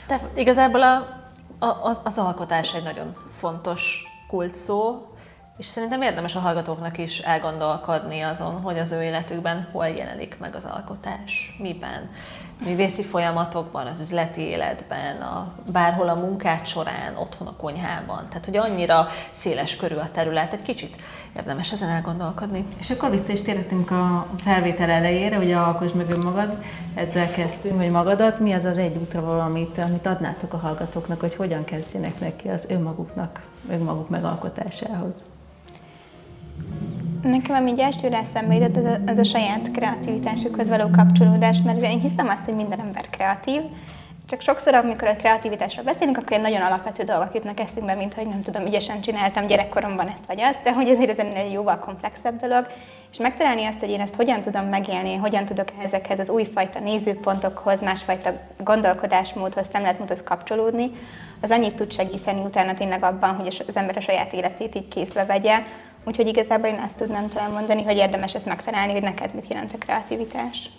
Tehát 0.08 0.24
igazából 0.36 0.82
a, 0.82 1.08
a, 1.60 1.78
az, 1.84 2.02
az 2.04 2.18
alkotás 2.18 2.74
egy 2.74 2.84
nagyon 2.84 3.16
fontos 3.38 4.04
kult 4.30 4.56
szó, 4.56 5.08
és 5.58 5.66
szerintem 5.66 6.02
érdemes 6.02 6.36
a 6.36 6.40
hallgatóknak 6.40 6.98
is 6.98 7.20
elgondolkodni 7.20 8.22
azon, 8.22 8.62
hogy 8.62 8.80
az 8.80 8.92
ő 8.92 9.04
életükben 9.04 9.68
hol 9.72 9.88
jelenik 9.88 10.38
meg 10.40 10.56
az 10.56 10.66
alkotás, 10.66 11.58
miben, 11.62 12.10
művészi 12.66 13.04
folyamatokban, 13.04 13.88
az 13.88 14.00
üzleti 14.00 14.42
életben, 14.42 15.22
a, 15.22 15.54
bárhol 15.72 16.10
a 16.10 16.16
munkát 16.16 16.66
során, 16.66 17.16
otthon 17.16 17.48
a 17.48 17.56
konyhában. 17.56 18.26
Tehát, 18.28 18.46
hogy 18.46 18.58
annyira 18.58 19.08
széles 19.32 19.76
körű 19.76 19.96
a 19.96 20.12
terület, 20.12 20.54
egy 20.54 20.62
kicsit 20.62 20.96
érdemes 21.38 21.72
ezen 21.72 21.90
elgondolkodni. 21.90 22.66
És 22.80 22.90
akkor 22.90 23.10
vissza 23.10 23.32
is 23.32 23.42
térhetünk 23.42 23.92
a 23.92 24.28
felvétel 24.44 24.90
elejére, 24.90 25.36
hogy 25.36 25.52
alkos 25.52 25.92
meg 25.92 26.10
önmagad, 26.10 26.64
ezzel 26.96 27.32
kezdtünk, 27.32 27.80
hogy 27.80 27.92
magadat, 27.92 28.40
mi 28.40 28.54
az 28.54 28.66
az 28.66 28.78
egy 28.78 28.96
útra 28.96 29.22
valamit, 29.22 29.78
amit 29.78 30.06
adnátok 30.06 30.54
a 30.54 30.58
hallgatóknak, 30.58 31.20
hogy 31.20 31.36
hogyan 31.36 31.64
kezdjenek 31.64 32.20
neki 32.20 32.48
az 32.48 32.70
önmaguknak, 32.70 33.42
önmaguk 33.70 34.10
megalkotásához? 34.10 35.14
Nekem 37.22 37.56
ami 37.56 37.72
így 37.72 37.80
elsőre 37.80 38.18
eszembe 38.18 38.56
jutott, 38.56 38.76
az 38.76 39.00
az 39.06 39.18
a 39.18 39.24
saját 39.24 39.72
kreativitásukhoz 39.72 40.70
való 40.70 40.90
kapcsolódás, 40.90 41.62
mert 41.62 41.84
én 41.84 42.00
hiszem 42.00 42.28
azt, 42.28 42.46
hogy 42.46 42.56
minden 42.56 42.80
ember 42.80 43.10
kreatív, 43.10 43.62
csak 44.30 44.42
sokszor, 44.42 44.74
amikor 44.74 45.08
a 45.08 45.16
kreativitásról 45.16 45.86
beszélünk, 45.86 46.18
akkor 46.18 46.32
ilyen 46.32 46.42
nagyon 46.42 46.62
alapvető 46.62 47.04
dolgok 47.04 47.34
jutnak 47.34 47.60
eszünkbe, 47.60 47.94
mint 47.94 48.14
hogy 48.14 48.28
nem 48.28 48.42
tudom, 48.42 48.66
ügyesen 48.66 49.02
csináltam 49.02 49.48
gyerekkoromban 49.48 50.08
ezt 50.08 50.26
vagy 50.28 50.42
azt, 50.42 50.62
de 50.64 50.74
hogy 50.74 50.90
ezért 50.90 51.20
ez 51.20 51.26
egy 51.36 51.52
jóval 51.52 51.80
komplexebb 51.80 52.40
dolog, 52.40 52.68
és 53.12 53.18
megtalálni 53.18 53.66
azt, 53.66 53.80
hogy 53.80 53.90
én 53.90 54.02
ezt 54.02 54.16
hogyan 54.16 54.42
tudom 54.42 54.66
megélni, 54.66 55.16
hogyan 55.16 55.46
tudok 55.46 55.68
ezekhez 55.84 56.20
az 56.20 56.30
újfajta 56.30 56.80
nézőpontokhoz, 56.80 57.80
másfajta 57.82 58.34
gondolkodásmódhoz, 58.58 59.68
szemléletmódhoz 59.72 60.24
kapcsolódni, 60.24 60.92
az 61.42 61.52
annyit 61.52 61.76
tud 61.76 61.94
segíteni 61.94 62.42
utána 62.42 62.74
tényleg 62.74 63.04
abban, 63.04 63.36
hogy 63.36 63.64
az 63.68 63.76
ember 63.76 63.98
a 63.98 64.02
saját 64.02 64.34
életét 64.34 64.76
így 64.76 64.88
készbe 64.88 65.26
vegye, 65.26 65.64
Úgyhogy 66.04 66.28
igazából 66.28 66.70
én 66.70 66.82
azt 66.86 66.96
tudnám 66.96 67.30
talán 67.30 67.52
mondani, 67.52 67.84
hogy 67.84 67.98
érdemes 67.98 68.36
ezt 68.36 68.46
megtalálni, 68.46 68.92
hogy 68.92 69.02
neked 69.02 69.34
mit 69.34 69.48
jelent 69.50 69.74
a 69.74 69.78
kreativitás. 69.78 70.70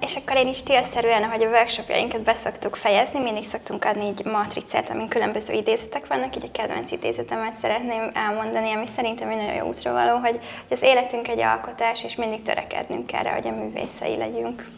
És 0.00 0.16
akkor 0.16 0.36
én 0.36 0.48
is 0.48 0.56
stílszerűen, 0.56 1.22
ahogy 1.22 1.42
a 1.42 1.48
workshopjainkat 1.48 2.22
beszoktuk 2.22 2.76
fejezni, 2.76 3.20
mindig 3.20 3.44
szoktunk 3.44 3.84
adni 3.84 4.06
egy 4.06 4.24
matricát, 4.24 4.90
amin 4.90 5.08
különböző 5.08 5.52
idézetek 5.52 6.06
vannak, 6.06 6.36
így 6.36 6.44
a 6.44 6.58
kedvenc 6.58 6.90
idézetemet 6.90 7.54
szeretném 7.54 8.10
elmondani, 8.14 8.72
ami 8.72 8.86
szerintem 8.96 9.28
egy 9.28 9.36
nagyon 9.36 9.54
jó 9.54 9.66
útra 9.66 9.92
való, 9.92 10.16
hogy 10.16 10.38
az 10.70 10.82
életünk 10.82 11.28
egy 11.28 11.40
alkotás, 11.40 12.04
és 12.04 12.16
mindig 12.16 12.42
törekednünk 12.42 13.12
erre, 13.12 13.30
hogy 13.30 13.46
a 13.46 13.50
művészei 13.50 14.16
legyünk. 14.16 14.68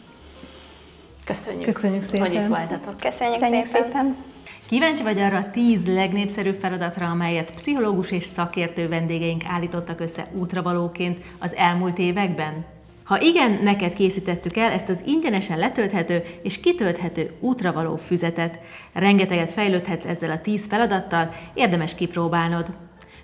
Köszönjük, 1.25 1.73
Köszönjük 1.73 2.03
szépen. 2.03 2.19
hogy 2.19 2.33
itt 2.33 2.47
voltatok. 2.47 2.97
Köszönjük, 2.97 3.39
Köszönjük 3.39 3.65
szépen. 3.65 3.83
szépen. 3.83 4.15
Kíváncsi 4.69 5.03
vagy 5.03 5.19
arra 5.19 5.37
a 5.37 5.49
tíz 5.51 5.87
legnépszerűbb 5.87 6.59
feladatra, 6.59 7.05
amelyet 7.05 7.51
pszichológus 7.51 8.11
és 8.11 8.25
szakértő 8.25 8.87
vendégeink 8.87 9.43
állítottak 9.47 9.99
össze 9.99 10.27
útravalóként 10.33 11.23
az 11.39 11.55
elmúlt 11.55 11.97
években? 11.97 12.75
Ha 13.07 13.21
igen, 13.21 13.59
neked 13.63 13.93
készítettük 13.93 14.57
el 14.57 14.71
ezt 14.71 14.89
az 14.89 15.01
ingyenesen 15.05 15.57
letölthető 15.57 16.23
és 16.43 16.59
kitölthető 16.59 17.31
útravaló 17.39 17.95
füzetet. 17.95 18.59
Rengeteget 18.93 19.51
fejlődhetsz 19.51 20.05
ezzel 20.05 20.31
a 20.31 20.41
tíz 20.41 20.65
feladattal, 20.65 21.33
érdemes 21.53 21.95
kipróbálnod. 21.95 22.65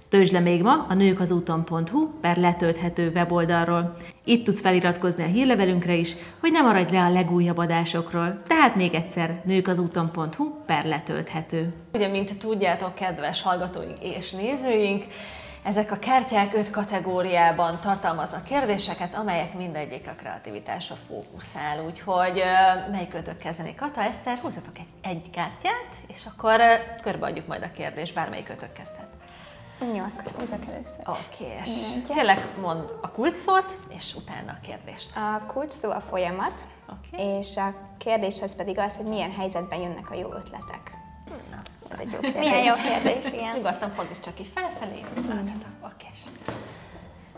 Töltsd 0.09 0.33
le 0.33 0.39
még 0.39 0.61
ma 0.61 0.85
a 0.89 0.93
nőkazúton.hu 0.93 2.19
per 2.21 2.37
letölthető 2.37 3.11
weboldalról. 3.15 3.93
Itt 4.23 4.45
tudsz 4.45 4.61
feliratkozni 4.61 5.23
a 5.23 5.27
hírlevelünkre 5.27 5.93
is, 5.93 6.15
hogy 6.39 6.51
ne 6.51 6.61
maradj 6.61 6.93
le 6.93 7.03
a 7.03 7.11
legújabb 7.11 7.57
adásokról. 7.57 8.41
Tehát 8.47 8.75
még 8.75 8.93
egyszer 8.93 9.41
nőkazúton.hu 9.45 10.51
per 10.65 10.85
letölthető. 10.85 11.73
Ugye, 11.93 12.07
mint 12.07 12.37
tudjátok, 12.37 12.95
kedves 12.95 13.41
hallgatóink 13.41 13.97
és 14.01 14.31
nézőink, 14.31 15.05
ezek 15.63 15.91
a 15.91 15.99
kártyák 15.99 16.53
öt 16.53 16.69
kategóriában 16.69 17.79
tartalmaznak 17.81 18.43
kérdéseket, 18.43 19.15
amelyek 19.15 19.53
mindegyik 19.53 20.07
a 20.07 20.15
kreativitásra 20.15 20.95
fókuszál. 20.95 21.85
Úgyhogy 21.85 22.43
melyik 22.91 23.37
kezdeni? 23.37 23.75
Kata, 23.75 24.01
Eszter, 24.01 24.37
hozzatok 24.41 24.77
egy, 24.77 24.87
egy 25.01 25.29
kártyát, 25.29 25.95
és 26.07 26.25
akkor 26.25 26.61
körbeadjuk 27.01 27.47
majd 27.47 27.63
a 27.63 27.71
kérdést, 27.71 28.15
bármelyik 28.15 28.49
ötök 28.49 28.73
kezdhet. 28.73 29.07
Jó, 29.79 30.03
akkor 30.03 30.31
hozok 30.35 30.65
először. 30.67 30.95
Oké, 31.05 31.43
okay, 31.43 31.57
és 31.63 31.93
kérlek 32.07 32.57
mond 32.57 32.89
a 33.01 33.11
kulcsszót, 33.11 33.77
és 33.97 34.15
utána 34.15 34.51
a 34.51 34.59
kérdést. 34.61 35.15
A 35.15 35.45
kulcs 35.47 35.71
szó 35.71 35.91
a 35.91 35.99
folyamat, 35.99 36.53
okay. 36.89 37.37
és 37.39 37.57
a 37.57 37.73
kérdéshez 37.97 38.55
pedig 38.55 38.79
az, 38.79 38.95
hogy 38.95 39.05
milyen 39.05 39.31
helyzetben 39.31 39.79
jönnek 39.79 40.11
a 40.11 40.15
jó 40.15 40.33
ötletek. 40.33 41.02
Ez 41.93 41.99
egy 41.99 42.11
jó 42.11 42.19
kérdés. 42.19 42.41
Milyen 42.41 42.63
jó 42.63 42.73
kérdés, 42.73 43.31
igen. 43.31 43.55
Nyugodtan 43.55 43.91
fordíts 43.91 44.19
csak 44.19 44.35
ki 44.35 44.45
felfelé. 44.53 45.03
Oké. 45.83 46.07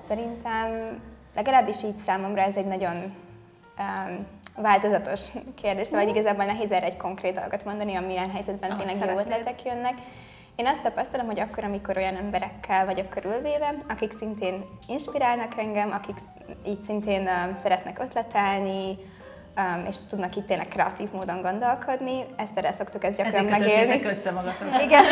Szerintem 0.07 0.99
legalábbis 1.35 1.83
így 1.83 1.95
számomra 1.95 2.41
ez 2.41 2.55
egy 2.55 2.65
nagyon 2.65 2.95
um, 3.79 4.27
változatos 4.57 5.21
kérdés, 5.61 5.87
szóval 5.87 6.07
igazából 6.07 6.45
nehéz 6.45 6.71
erre 6.71 6.85
egy 6.85 6.97
konkrét 6.97 7.35
dolgot 7.35 7.65
mondani, 7.65 7.95
amilyen 7.95 8.31
helyzetben 8.31 8.71
ah, 8.71 8.77
tényleg 8.77 9.09
jó 9.09 9.19
ötletek 9.19 9.63
jönnek. 9.63 9.93
Én 10.55 10.67
azt 10.67 10.83
tapasztalom, 10.83 11.25
hogy 11.25 11.39
akkor, 11.39 11.63
amikor 11.63 11.97
olyan 11.97 12.15
emberekkel 12.15 12.85
vagyok 12.85 13.09
körülvéve, 13.09 13.73
akik 13.87 14.17
szintén 14.17 14.65
inspirálnak 14.87 15.57
engem, 15.57 15.91
akik 15.91 16.15
így 16.65 16.81
szintén 16.81 17.21
uh, 17.21 17.57
szeretnek 17.57 17.99
ötletelni, 17.99 18.97
um, 19.57 19.85
és 19.89 19.95
tudnak 20.09 20.35
itt 20.35 20.47
tényleg 20.47 20.67
kreatív 20.67 21.11
módon 21.11 21.41
gondolkodni. 21.41 22.25
Ezt 22.35 22.75
szoktuk 22.77 23.03
ezt 23.03 23.15
gyakran 23.15 23.47
Ezek 23.47 23.59
megélni. 23.59 24.05
össze 24.05 24.31
magatok. 24.31 24.81
Igen, 24.81 25.03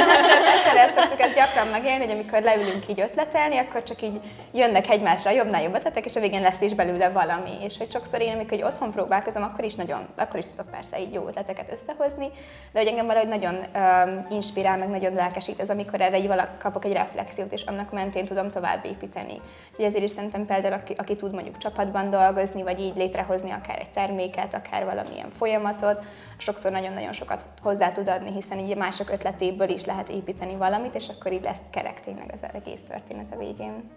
ezt 0.85 0.95
szoktuk 0.95 1.21
ezt 1.21 1.35
gyakran 1.35 1.67
megélni, 1.67 2.03
hogy 2.03 2.13
amikor 2.13 2.41
leülünk 2.41 2.87
így 2.87 2.99
ötletelni, 2.99 3.57
akkor 3.57 3.83
csak 3.83 4.01
így 4.01 4.19
jönnek 4.51 4.89
egymásra 4.89 5.31
jobbnál 5.31 5.61
jobb 5.61 5.75
ötletek, 5.75 6.05
és 6.05 6.15
a 6.15 6.19
végén 6.19 6.41
lesz 6.41 6.61
is 6.61 6.73
belőle 6.73 7.09
valami. 7.09 7.51
És 7.63 7.77
hogy 7.77 7.91
sokszor 7.91 8.21
én, 8.21 8.33
amikor 8.33 8.53
így 8.53 8.63
otthon 8.63 8.91
próbálkozom, 8.91 9.43
akkor 9.43 9.63
is 9.63 9.75
nagyon, 9.75 10.07
akkor 10.15 10.37
is 10.37 10.45
tudok 10.45 10.71
persze 10.71 10.99
így 10.99 11.13
jó 11.13 11.27
ötleteket 11.27 11.71
összehozni, 11.73 12.31
de 12.71 12.79
hogy 12.79 12.87
engem 12.87 13.05
valahogy 13.05 13.29
nagyon 13.29 13.55
um, 13.55 14.25
inspirál, 14.29 14.77
meg 14.77 14.89
nagyon 14.89 15.13
lelkesít 15.13 15.61
az, 15.61 15.69
amikor 15.69 16.01
erre 16.01 16.17
így 16.17 16.27
valak, 16.27 16.59
kapok 16.59 16.85
egy 16.85 16.93
reflexiót, 16.93 17.53
és 17.53 17.61
annak 17.61 17.91
mentén 17.91 18.25
tudom 18.25 18.51
tovább 18.51 18.85
építeni. 18.85 19.41
Úgyhogy 19.69 19.85
ezért 19.85 20.03
is 20.03 20.09
szerintem 20.11 20.45
például, 20.45 20.73
aki, 20.73 20.93
aki 20.97 21.15
tud 21.15 21.33
mondjuk 21.33 21.57
csapatban 21.57 22.09
dolgozni, 22.09 22.63
vagy 22.63 22.79
így 22.79 22.95
létrehozni 22.95 23.51
akár 23.51 23.79
egy 23.79 23.89
termék, 23.89 24.32
terméket, 24.33 24.53
akár 24.53 24.85
valamilyen 24.85 25.29
folyamatot, 25.37 26.05
sokszor 26.37 26.71
nagyon-nagyon 26.71 27.13
sokat 27.13 27.45
hozzá 27.61 27.91
tud 27.91 28.07
adni, 28.09 28.31
hiszen 28.31 28.59
így 28.59 28.75
mások 28.75 29.09
ötletéből 29.09 29.69
is 29.69 29.85
lehet 29.85 30.09
építeni 30.09 30.55
valamit, 30.55 30.95
és 30.95 31.07
akkor 31.07 31.31
így 31.31 31.43
lesz 31.43 31.61
kerek 31.69 32.01
tényleg 32.01 32.33
az 32.41 32.49
egész 32.53 32.81
történet 32.87 33.33
a 33.33 33.37
végén. 33.37 33.89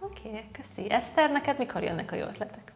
Oké, 0.00 0.28
okay, 0.28 0.44
köszi. 0.52 0.90
Eszter, 0.90 1.30
neked 1.30 1.58
mikor 1.58 1.82
jönnek 1.82 2.12
a 2.12 2.16
jó 2.16 2.24
ötletek? 2.24 2.72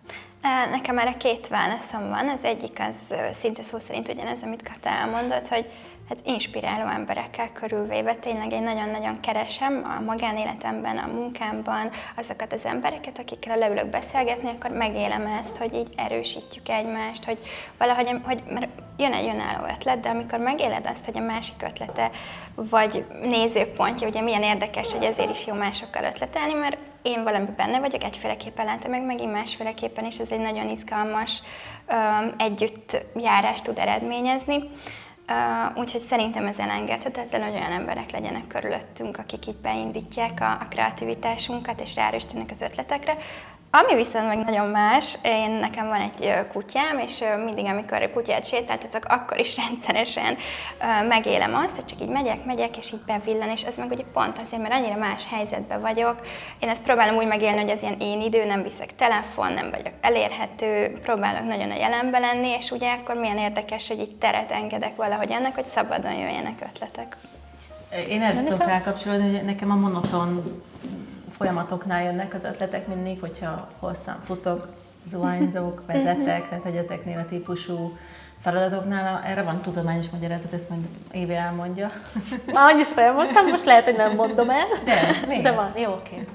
Nekem 0.70 0.98
erre 0.98 1.16
két 1.16 1.48
válaszom 1.48 2.08
van. 2.08 2.28
Az 2.28 2.44
egyik 2.44 2.80
az 2.80 3.14
szinte 3.32 3.62
szó 3.62 3.78
szerint 3.78 4.08
ugyanez, 4.08 4.42
amit 4.42 4.62
Kata 4.62 4.88
elmondott, 4.88 5.48
hogy 5.48 5.70
hát 6.08 6.18
inspiráló 6.24 6.86
emberekkel 6.86 7.52
körülvéve 7.52 8.14
tényleg 8.14 8.52
én 8.52 8.62
nagyon-nagyon 8.62 9.20
keresem 9.20 9.96
a 9.98 10.00
magánéletemben, 10.00 10.98
a 10.98 11.06
munkámban 11.06 11.90
azokat 12.16 12.52
az 12.52 12.64
embereket, 12.64 13.18
akikkel 13.18 13.56
leülök 13.56 13.86
beszélgetni, 13.86 14.48
akkor 14.48 14.70
megélem 14.70 15.26
ezt, 15.26 15.56
hogy 15.56 15.74
így 15.74 15.92
erősítjük 15.96 16.68
egymást, 16.68 17.24
hogy 17.24 17.38
valahogy, 17.78 18.10
hogy, 18.22 18.42
mert 18.48 18.68
jön 18.96 19.12
egy 19.12 19.28
önálló 19.28 19.64
ötlet, 19.64 20.00
de 20.00 20.08
amikor 20.08 20.38
megéled 20.38 20.86
azt, 20.86 21.04
hogy 21.04 21.16
a 21.16 21.20
másik 21.20 21.62
ötlete 21.62 22.10
vagy 22.54 23.04
nézőpontja, 23.22 24.08
ugye 24.08 24.20
milyen 24.20 24.42
érdekes, 24.42 24.92
hogy 24.92 25.04
ezért 25.04 25.30
is 25.30 25.46
jó 25.46 25.54
másokkal 25.54 26.04
ötletelni, 26.04 26.52
mert 26.52 26.76
én 27.02 27.22
valami 27.22 27.48
benne 27.56 27.80
vagyok, 27.80 28.04
egyféleképpen 28.04 28.64
látom 28.64 28.90
meg, 28.90 29.02
megint 29.02 29.32
másféleképpen, 29.32 30.04
és 30.04 30.18
ez 30.18 30.30
egy 30.30 30.40
nagyon 30.40 30.68
izgalmas 30.68 31.42
um, 31.88 32.34
együttjárást 32.38 33.64
tud 33.64 33.78
eredményezni. 33.78 34.62
Úgyhogy 35.74 36.00
szerintem 36.00 36.46
ez 36.46 36.58
elengedhetetlen, 36.58 37.42
hogy 37.42 37.52
olyan 37.54 37.72
emberek 37.72 38.10
legyenek 38.10 38.46
körülöttünk, 38.46 39.18
akik 39.18 39.46
itt 39.46 39.60
beindítják 39.60 40.40
a, 40.40 40.50
a 40.50 40.66
kreativitásunkat 40.68 41.80
és 41.80 41.94
ráerősítenek 41.94 42.50
az 42.50 42.60
ötletekre, 42.60 43.16
ami 43.82 43.94
viszont 43.94 44.26
meg 44.26 44.44
nagyon 44.44 44.68
más, 44.68 45.18
én 45.22 45.50
nekem 45.50 45.86
van 45.86 46.00
egy 46.00 46.34
kutyám, 46.52 46.98
és 46.98 47.22
mindig, 47.44 47.64
amikor 47.64 48.02
a 48.02 48.10
kutyát 48.10 48.46
sétáltatok, 48.46 49.04
akkor 49.04 49.38
is 49.38 49.56
rendszeresen 49.68 50.36
megélem 51.08 51.54
azt, 51.54 51.74
hogy 51.74 51.84
csak 51.84 52.00
így 52.00 52.08
megyek, 52.08 52.44
megyek, 52.44 52.76
és 52.76 52.92
így 52.92 53.00
bevillan, 53.06 53.48
és 53.48 53.62
ez 53.62 53.76
meg 53.76 53.90
ugye 53.90 54.04
pont 54.12 54.38
azért, 54.38 54.62
mert 54.62 54.74
annyira 54.74 54.96
más 54.96 55.26
helyzetben 55.30 55.80
vagyok. 55.80 56.16
Én 56.58 56.68
ezt 56.68 56.82
próbálom 56.82 57.16
úgy 57.16 57.26
megélni, 57.26 57.60
hogy 57.60 57.70
az 57.70 57.82
ilyen 57.82 57.96
én 57.98 58.20
idő, 58.20 58.44
nem 58.44 58.62
viszek 58.62 58.94
telefon, 58.94 59.52
nem 59.52 59.70
vagyok 59.70 59.92
elérhető, 60.00 60.98
próbálok 61.02 61.46
nagyon 61.46 61.70
a 61.70 61.76
jelenben 61.76 62.20
lenni, 62.20 62.48
és 62.48 62.70
ugye 62.70 62.92
akkor 62.92 63.14
milyen 63.14 63.38
érdekes, 63.38 63.88
hogy 63.88 64.00
így 64.00 64.16
teret 64.16 64.50
engedek 64.50 64.96
valahogy 64.96 65.30
ennek, 65.30 65.54
hogy 65.54 65.66
szabadon 65.66 66.12
jöjjenek 66.12 66.66
ötletek. 66.72 67.16
Én 68.08 68.22
ezt 68.22 68.38
tudok 68.38 68.64
rákapcsolódni, 68.64 69.36
hogy 69.36 69.44
nekem 69.44 69.70
a 69.70 69.74
monoton 69.74 70.62
folyamatoknál 71.36 72.04
jönnek 72.04 72.34
az 72.34 72.44
ötletek 72.44 72.86
mindig, 72.86 73.20
hogyha 73.20 73.68
hosszan 73.78 74.20
futok, 74.24 74.68
zuhányzok, 75.06 75.82
vezetek, 75.86 76.48
tehát 76.48 76.62
hogy 76.62 76.76
ezeknél 76.76 77.18
a 77.18 77.28
típusú 77.28 77.96
feladatoknál 78.44 79.22
erre 79.26 79.42
van 79.42 79.60
tudományos 79.60 80.06
magyarázat, 80.12 80.52
ezt 80.52 80.68
majd 80.68 80.82
Évi 81.12 81.34
elmondja. 81.34 81.90
Annyit 82.70 82.92
elmondtam, 82.96 83.46
most 83.46 83.64
lehet, 83.64 83.84
hogy 83.84 83.96
nem 83.96 84.14
mondom 84.14 84.50
el. 84.50 84.66
De, 84.84 84.94
még. 85.28 85.42
De 85.42 85.52
van, 85.52 85.72
jó, 85.76 85.92
oké. 85.92 86.26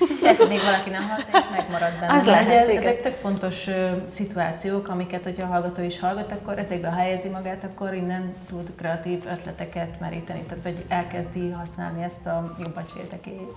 Okay. 0.00 0.48
még 0.48 0.60
valaki 0.62 0.90
nem 0.90 1.02
hallott, 1.08 1.28
és 1.32 1.50
megmarad 1.56 1.92
benne. 2.00 2.12
Az 2.12 2.26
lehet, 2.26 2.68
ez, 2.68 2.76
ezek 2.76 3.02
tök 3.02 3.16
fontos 3.16 3.66
uh, 3.66 3.90
szituációk, 4.12 4.88
amiket, 4.88 5.24
hogyha 5.24 5.42
a 5.42 5.46
hallgató 5.46 5.82
is 5.82 6.00
hallgat, 6.00 6.32
akkor 6.32 6.58
ezekbe 6.58 6.90
helyezi 6.90 7.28
magát, 7.28 7.64
akkor 7.64 7.94
innen 7.94 8.34
tud 8.48 8.70
kreatív 8.76 9.26
ötleteket 9.26 10.00
meríteni, 10.00 10.42
tehát 10.42 10.64
vagy 10.64 10.84
elkezdi 10.88 11.50
használni 11.50 12.02
ezt 12.02 12.26
a 12.26 12.56
jobb 12.58 12.76
agyféltekéjét. 12.76 13.52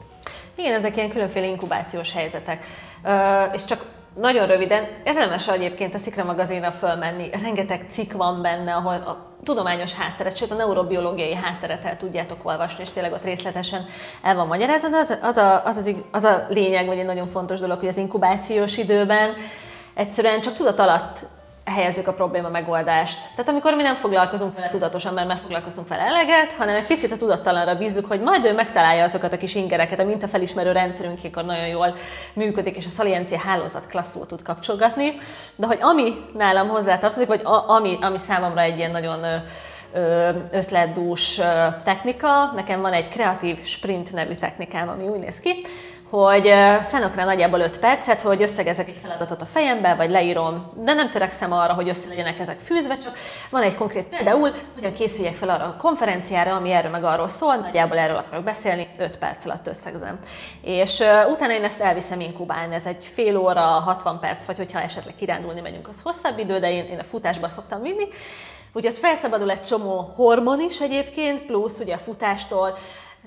Igen, 0.55 0.73
ezek 0.73 0.95
ilyen 0.97 1.09
különféle 1.09 1.45
inkubációs 1.45 2.13
helyzetek. 2.13 2.65
Uh, 3.03 3.53
és 3.53 3.63
csak 3.65 3.85
nagyon 4.15 4.47
röviden, 4.47 4.87
érdemes 5.05 5.47
egyébként 5.47 5.93
a 5.93 5.97
Szikra 5.97 6.23
magazinra 6.23 6.71
fölmenni, 6.71 7.29
rengeteg 7.43 7.85
cikk 7.89 8.11
van 8.11 8.41
benne, 8.41 8.73
ahol 8.73 8.93
a 8.93 9.33
tudományos 9.43 9.93
hátteret, 9.93 10.37
sőt 10.37 10.51
a 10.51 10.55
neurobiológiai 10.55 11.35
hátteret 11.35 11.85
el 11.85 11.97
tudjátok 11.97 12.45
olvasni, 12.45 12.83
és 12.83 12.91
tényleg 12.91 13.13
ott 13.13 13.23
részletesen 13.23 13.85
el 14.21 14.35
van 14.35 14.47
magyarázva, 14.47 14.89
de 14.89 14.97
az, 14.97 15.17
az, 15.21 15.37
a, 15.37 15.65
az, 15.65 15.77
az, 15.77 15.91
az 16.11 16.23
a 16.23 16.45
lényeg, 16.49 16.85
vagy 16.85 16.97
egy 16.97 17.05
nagyon 17.05 17.27
fontos 17.27 17.59
dolog, 17.59 17.79
hogy 17.79 17.87
az 17.87 17.97
inkubációs 17.97 18.77
időben 18.77 19.33
egyszerűen 19.93 20.41
csak 20.41 20.53
tudat 20.53 20.79
alatt 20.79 21.25
helyezzük 21.65 22.07
a 22.07 22.13
probléma 22.13 22.49
megoldást. 22.49 23.19
Tehát 23.35 23.51
amikor 23.51 23.75
mi 23.75 23.81
nem 23.81 23.95
foglalkozunk 23.95 24.55
vele 24.55 24.67
tudatosan, 24.67 25.13
mert 25.13 25.27
megfoglalkozunk 25.27 25.87
vele 25.87 26.01
eleget, 26.01 26.51
hanem 26.51 26.75
egy 26.75 26.85
picit 26.85 27.11
a 27.11 27.17
tudattalanra 27.17 27.75
bízzuk, 27.75 28.05
hogy 28.05 28.21
majd 28.21 28.45
ő 28.45 28.53
megtalálja 28.53 29.03
azokat 29.03 29.33
a 29.33 29.37
kis 29.37 29.55
ingereket, 29.55 29.99
a 29.99 30.03
mintafelismerő 30.03 30.71
rendszerünk, 30.71 31.19
akkor 31.23 31.45
nagyon 31.45 31.67
jól 31.67 31.95
működik, 32.33 32.75
és 32.75 32.85
a 32.85 32.89
szaliencia 32.89 33.39
hálózat 33.39 33.87
klasszul 33.87 34.25
tud 34.25 34.41
kapcsolgatni. 34.41 35.11
De 35.55 35.67
hogy 35.67 35.79
ami 35.81 36.13
nálam 36.33 36.67
hozzátartozik, 36.67 37.27
vagy 37.27 37.41
a, 37.43 37.69
ami, 37.69 37.97
ami 38.01 38.17
számomra 38.17 38.61
egy 38.61 38.77
ilyen 38.77 38.91
nagyon 38.91 39.43
ötletdús 40.51 41.35
technika, 41.83 42.51
nekem 42.55 42.81
van 42.81 42.93
egy 42.93 43.09
kreatív 43.09 43.63
sprint 43.63 44.13
nevű 44.13 44.33
technikám, 44.33 44.89
ami 44.89 45.07
úgy 45.07 45.19
néz 45.19 45.39
ki, 45.39 45.65
hogy 46.15 46.53
szánok 46.81 47.15
rá 47.15 47.25
nagyjából 47.25 47.59
5 47.59 47.79
percet, 47.79 48.21
hogy 48.21 48.41
összegezek 48.41 48.87
egy 48.87 48.99
feladatot 49.01 49.41
a 49.41 49.45
fejembe, 49.45 49.95
vagy 49.95 50.09
leírom, 50.09 50.71
de 50.75 50.93
nem 50.93 51.09
törekszem 51.09 51.51
arra, 51.51 51.73
hogy 51.73 51.89
össze 51.89 52.07
legyenek 52.09 52.39
ezek 52.39 52.59
fűzve, 52.59 52.97
csak 52.97 53.17
van 53.49 53.61
egy 53.61 53.75
konkrét 53.75 54.03
például, 54.03 54.53
hogyan 54.75 54.93
készüljek 54.93 55.33
fel 55.33 55.49
arra 55.49 55.63
a 55.63 55.75
konferenciára, 55.81 56.55
ami 56.55 56.71
erről 56.71 56.91
meg 56.91 57.03
arról 57.03 57.27
szól, 57.27 57.55
nagyjából 57.55 57.97
erről 57.97 58.15
akarok 58.15 58.43
beszélni, 58.43 58.87
5 58.97 59.17
perc 59.17 59.45
alatt 59.45 59.67
összegzem. 59.67 60.19
És 60.61 60.99
uh, 60.99 61.31
utána 61.31 61.53
én 61.53 61.63
ezt 61.63 61.81
elviszem 61.81 62.19
inkubálni, 62.19 62.75
ez 62.75 62.85
egy 62.85 63.05
fél 63.13 63.37
óra, 63.37 63.61
60 63.61 64.19
perc, 64.19 64.45
vagy 64.45 64.57
hogyha 64.57 64.81
esetleg 64.81 65.15
kirándulni 65.15 65.61
megyünk, 65.61 65.87
az 65.87 66.01
hosszabb 66.03 66.39
idő, 66.39 66.59
de 66.59 66.71
én, 66.71 66.85
én 66.85 66.99
a 66.99 67.03
futásba 67.03 67.47
szoktam 67.47 67.81
vinni, 67.81 68.07
Ugye 68.73 68.89
ott 68.89 68.97
felszabadul 68.97 69.51
egy 69.51 69.61
csomó 69.61 70.13
hormon 70.15 70.59
is 70.59 70.81
egyébként, 70.81 71.41
plusz 71.41 71.79
ugye 71.79 71.93
a 71.93 71.97
futástól 71.97 72.77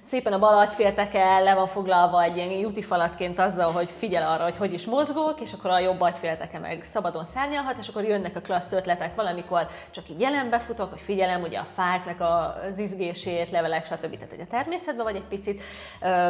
szépen 0.09 0.33
a 0.33 0.39
bal 0.39 0.59
agyfélteke 0.59 1.39
le 1.39 1.55
van 1.55 1.67
foglalva 1.67 2.23
egy 2.23 2.37
ilyen 2.37 2.51
juti 2.51 2.83
falatként 2.83 3.39
azzal, 3.39 3.71
hogy 3.73 3.89
figyel 3.99 4.33
arra, 4.33 4.43
hogy 4.43 4.57
hogy 4.57 4.73
is 4.73 4.85
mozgok, 4.85 5.41
és 5.41 5.53
akkor 5.53 5.71
a 5.71 5.79
jobb 5.79 6.01
agyfélteke 6.01 6.59
meg 6.59 6.85
szabadon 6.85 7.25
szárnyalhat, 7.25 7.77
és 7.79 7.89
akkor 7.89 8.05
jönnek 8.05 8.37
a 8.37 8.41
klassz 8.41 8.73
ötletek 8.73 9.15
valamikor 9.15 9.69
csak 9.91 10.09
így 10.09 10.21
jelenbe 10.21 10.59
futok, 10.59 10.91
hogy 10.91 11.01
figyelem 11.01 11.43
ugye 11.43 11.59
a 11.59 11.67
fáknak 11.75 12.21
az 12.21 12.79
izgését, 12.79 13.51
levelek, 13.51 13.87
stb. 13.87 14.15
Tehát 14.15 14.31
hogy 14.31 14.41
a 14.41 14.51
természetben 14.51 15.05
vagy 15.05 15.17
egy 15.17 15.29
picit 15.29 15.63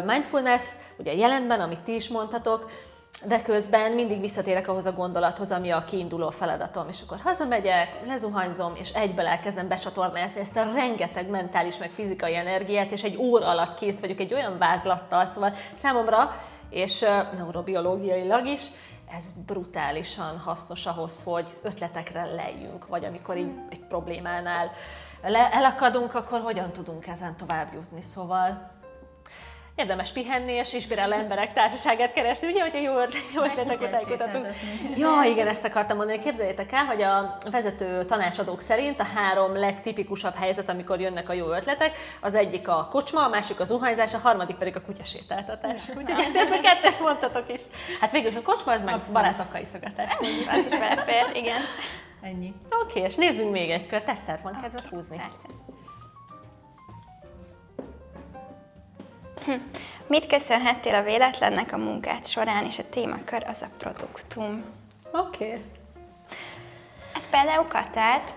mindfulness, 0.06 0.62
ugye 0.96 1.14
jelenben, 1.14 1.60
amit 1.60 1.82
ti 1.82 1.94
is 1.94 2.08
mondhatok, 2.08 2.70
de 3.26 3.42
közben 3.42 3.92
mindig 3.92 4.20
visszatérek 4.20 4.68
ahhoz 4.68 4.86
a 4.86 4.92
gondolathoz, 4.92 5.52
ami 5.52 5.70
a 5.70 5.84
kiinduló 5.84 6.30
feladatom, 6.30 6.88
és 6.88 7.00
akkor 7.02 7.18
hazamegyek, 7.22 8.06
lezuhanyzom, 8.06 8.72
és 8.74 8.90
egyből 8.90 9.26
elkezdem 9.26 9.68
becsatornázni 9.68 10.40
ezt 10.40 10.56
a 10.56 10.72
rengeteg 10.74 11.28
mentális, 11.28 11.78
meg 11.78 11.90
fizikai 11.90 12.36
energiát, 12.36 12.90
és 12.90 13.02
egy 13.02 13.16
óra 13.16 13.46
alatt 13.46 13.78
kész 13.78 14.00
vagyok 14.00 14.20
egy 14.20 14.34
olyan 14.34 14.58
vázlattal, 14.58 15.26
szóval 15.26 15.54
számomra, 15.74 16.40
és 16.70 17.00
neurobiológiailag 17.36 18.46
is, 18.46 18.62
ez 19.16 19.24
brutálisan 19.46 20.38
hasznos 20.38 20.86
ahhoz, 20.86 21.22
hogy 21.24 21.58
ötletekre 21.62 22.24
lejjünk, 22.24 22.86
vagy 22.86 23.04
amikor 23.04 23.36
így 23.36 23.52
egy 23.70 23.80
problémánál 23.88 24.70
le, 25.22 25.52
elakadunk, 25.52 26.14
akkor 26.14 26.40
hogyan 26.40 26.72
tudunk 26.72 27.06
ezen 27.06 27.36
tovább 27.36 27.72
jutni. 27.72 28.02
Szóval 28.02 28.70
érdemes 29.78 30.12
pihenni 30.12 30.52
és 30.52 30.72
inspiráló 30.72 31.12
emberek 31.12 31.52
társaságát 31.52 32.12
keresni, 32.12 32.48
ugye, 32.48 32.62
hogyha 32.62 32.78
jó, 32.78 32.98
ötlet, 32.98 33.22
jó 33.34 33.42
ötleteket 33.42 33.92
elkutatunk. 33.92 34.46
Ja, 34.96 35.22
igen, 35.24 35.46
ezt 35.46 35.64
akartam 35.64 35.96
mondani. 35.96 36.18
Képzeljétek 36.18 36.72
el, 36.72 36.84
hogy 36.84 37.02
a 37.02 37.38
vezető 37.50 38.04
tanácsadók 38.04 38.60
szerint 38.60 39.00
a 39.00 39.06
három 39.14 39.56
legtipikusabb 39.56 40.34
helyzet, 40.34 40.68
amikor 40.68 41.00
jönnek 41.00 41.28
a 41.28 41.32
jó 41.32 41.52
ötletek, 41.52 41.96
az 42.20 42.34
egyik 42.34 42.68
a 42.68 42.88
kocsma, 42.90 43.24
a 43.24 43.28
másik 43.28 43.60
az 43.60 43.66
zuhanyzás, 43.66 44.14
a 44.14 44.18
harmadik 44.18 44.56
pedig 44.56 44.76
a 44.76 44.82
kutyasétáltatás. 44.82 45.88
Úgyhogy 45.88 46.24
ezt 46.36 46.60
kettőt 46.60 47.00
mondtatok 47.00 47.52
is. 47.52 47.60
Hát 48.00 48.12
végül 48.12 48.30
a 48.36 48.42
kocsma, 48.42 48.72
az 48.72 48.82
meg 48.82 48.94
Abszolút. 48.94 49.12
barátokkal 49.12 49.60
iszogatás. 49.60 50.16
Az 50.50 50.72
is 50.72 50.78
belefér, 50.78 51.24
igen. 51.34 51.60
Ennyi. 52.22 52.54
Oké, 52.82 52.98
okay, 52.98 53.02
és 53.02 53.14
nézzünk 53.14 53.50
még 53.50 53.70
egy 53.70 53.86
kört. 53.86 54.08
Eszter, 54.08 54.40
van 54.42 54.60
kedvet 54.62 54.86
húzni? 54.86 55.16
Persze. 55.16 55.67
Mit 60.06 60.26
köszönhettél 60.26 60.94
a 60.94 61.02
véletlennek 61.02 61.72
a 61.72 61.76
munkát 61.76 62.26
során, 62.26 62.64
és 62.64 62.78
a 62.78 62.88
témakör 62.90 63.44
az 63.48 63.62
a 63.62 63.68
produktum? 63.78 64.64
Oké. 65.12 65.44
Okay. 65.44 65.60
Például 67.30 67.66
Katát. 67.68 68.30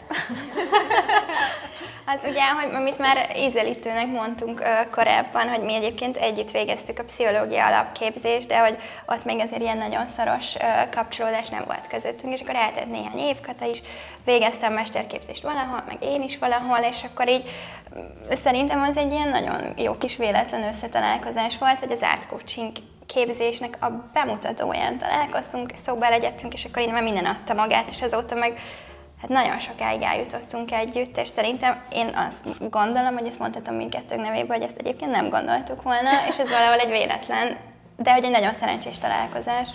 az 2.14 2.22
ugye, 2.30 2.50
hogy 2.50 2.74
amit 2.74 2.98
már 2.98 3.38
ízelítőnek 3.38 4.08
mondtunk 4.08 4.64
korábban, 4.92 5.50
hogy 5.50 5.62
mi 5.62 5.74
egyébként 5.74 6.18
együtt 6.18 6.52
végeztük 6.52 7.00
a 7.00 7.04
pszichológia 7.04 7.66
alapképzést, 7.66 8.48
de 8.48 8.60
hogy 8.60 8.78
ott 9.06 9.26
még 9.26 9.40
azért 9.40 9.62
ilyen 9.62 9.78
nagyon 9.78 10.08
szoros 10.08 10.54
kapcsolódás 10.92 11.50
nem 11.50 11.64
volt 11.66 11.88
közöttünk, 11.88 12.34
és 12.34 12.42
akkor 12.42 12.56
eltett 12.56 12.92
néhány 12.92 13.20
év, 13.20 13.40
Kata 13.40 13.66
is 13.66 13.82
végeztem 14.26 14.74
mesterképzést 14.74 15.44
valahol, 15.44 15.84
meg 15.88 16.04
én 16.04 16.22
is 16.22 16.38
valahol, 16.38 16.80
és 16.80 17.04
akkor 17.04 17.30
így 17.30 17.50
szerintem 18.32 18.82
az 18.82 18.98
egy 18.98 19.12
ilyen 19.12 19.30
nagyon 19.30 19.74
jó 19.78 19.98
kis 19.98 20.18
véletlen 20.18 20.64
összetalálkozás 20.64 21.58
volt, 21.58 21.80
hogy 21.80 21.92
az 21.92 22.02
art 22.02 22.28
coaching 22.28 22.72
képzésnek 23.14 23.78
a 23.82 23.90
bemutatóján 24.14 24.98
találkoztunk, 24.98 25.72
szóba 25.86 26.10
legyettünk, 26.10 26.54
és 26.54 26.66
akkor 26.66 26.82
én 26.82 26.94
már 26.94 27.04
minden 27.04 27.26
adta 27.26 27.54
magát, 27.54 27.90
és 27.90 28.02
azóta 28.02 28.36
meg 28.36 28.60
hát 29.22 29.30
nagyon 29.30 29.60
sokáig 29.60 30.02
eljutottunk 30.02 30.72
együtt, 30.72 31.18
és 31.18 31.28
szerintem 31.28 31.84
én 31.92 32.08
azt 32.16 32.70
gondolom, 32.70 33.18
hogy 33.18 33.28
ezt 33.28 33.40
mondhatom 33.40 33.76
mindkettőnk 33.76 34.22
nevében, 34.22 34.58
hogy 34.58 34.66
ezt 34.66 34.78
egyébként 34.78 35.12
nem 35.12 35.30
gondoltuk 35.30 35.82
volna, 35.82 36.10
és 36.30 36.38
ez 36.38 36.50
valahol 36.50 36.80
egy 36.80 36.90
véletlen, 36.90 37.58
de 37.98 38.14
hogy 38.14 38.24
egy 38.24 38.32
nagyon 38.32 38.54
szerencsés 38.54 38.98
találkozás. 38.98 39.68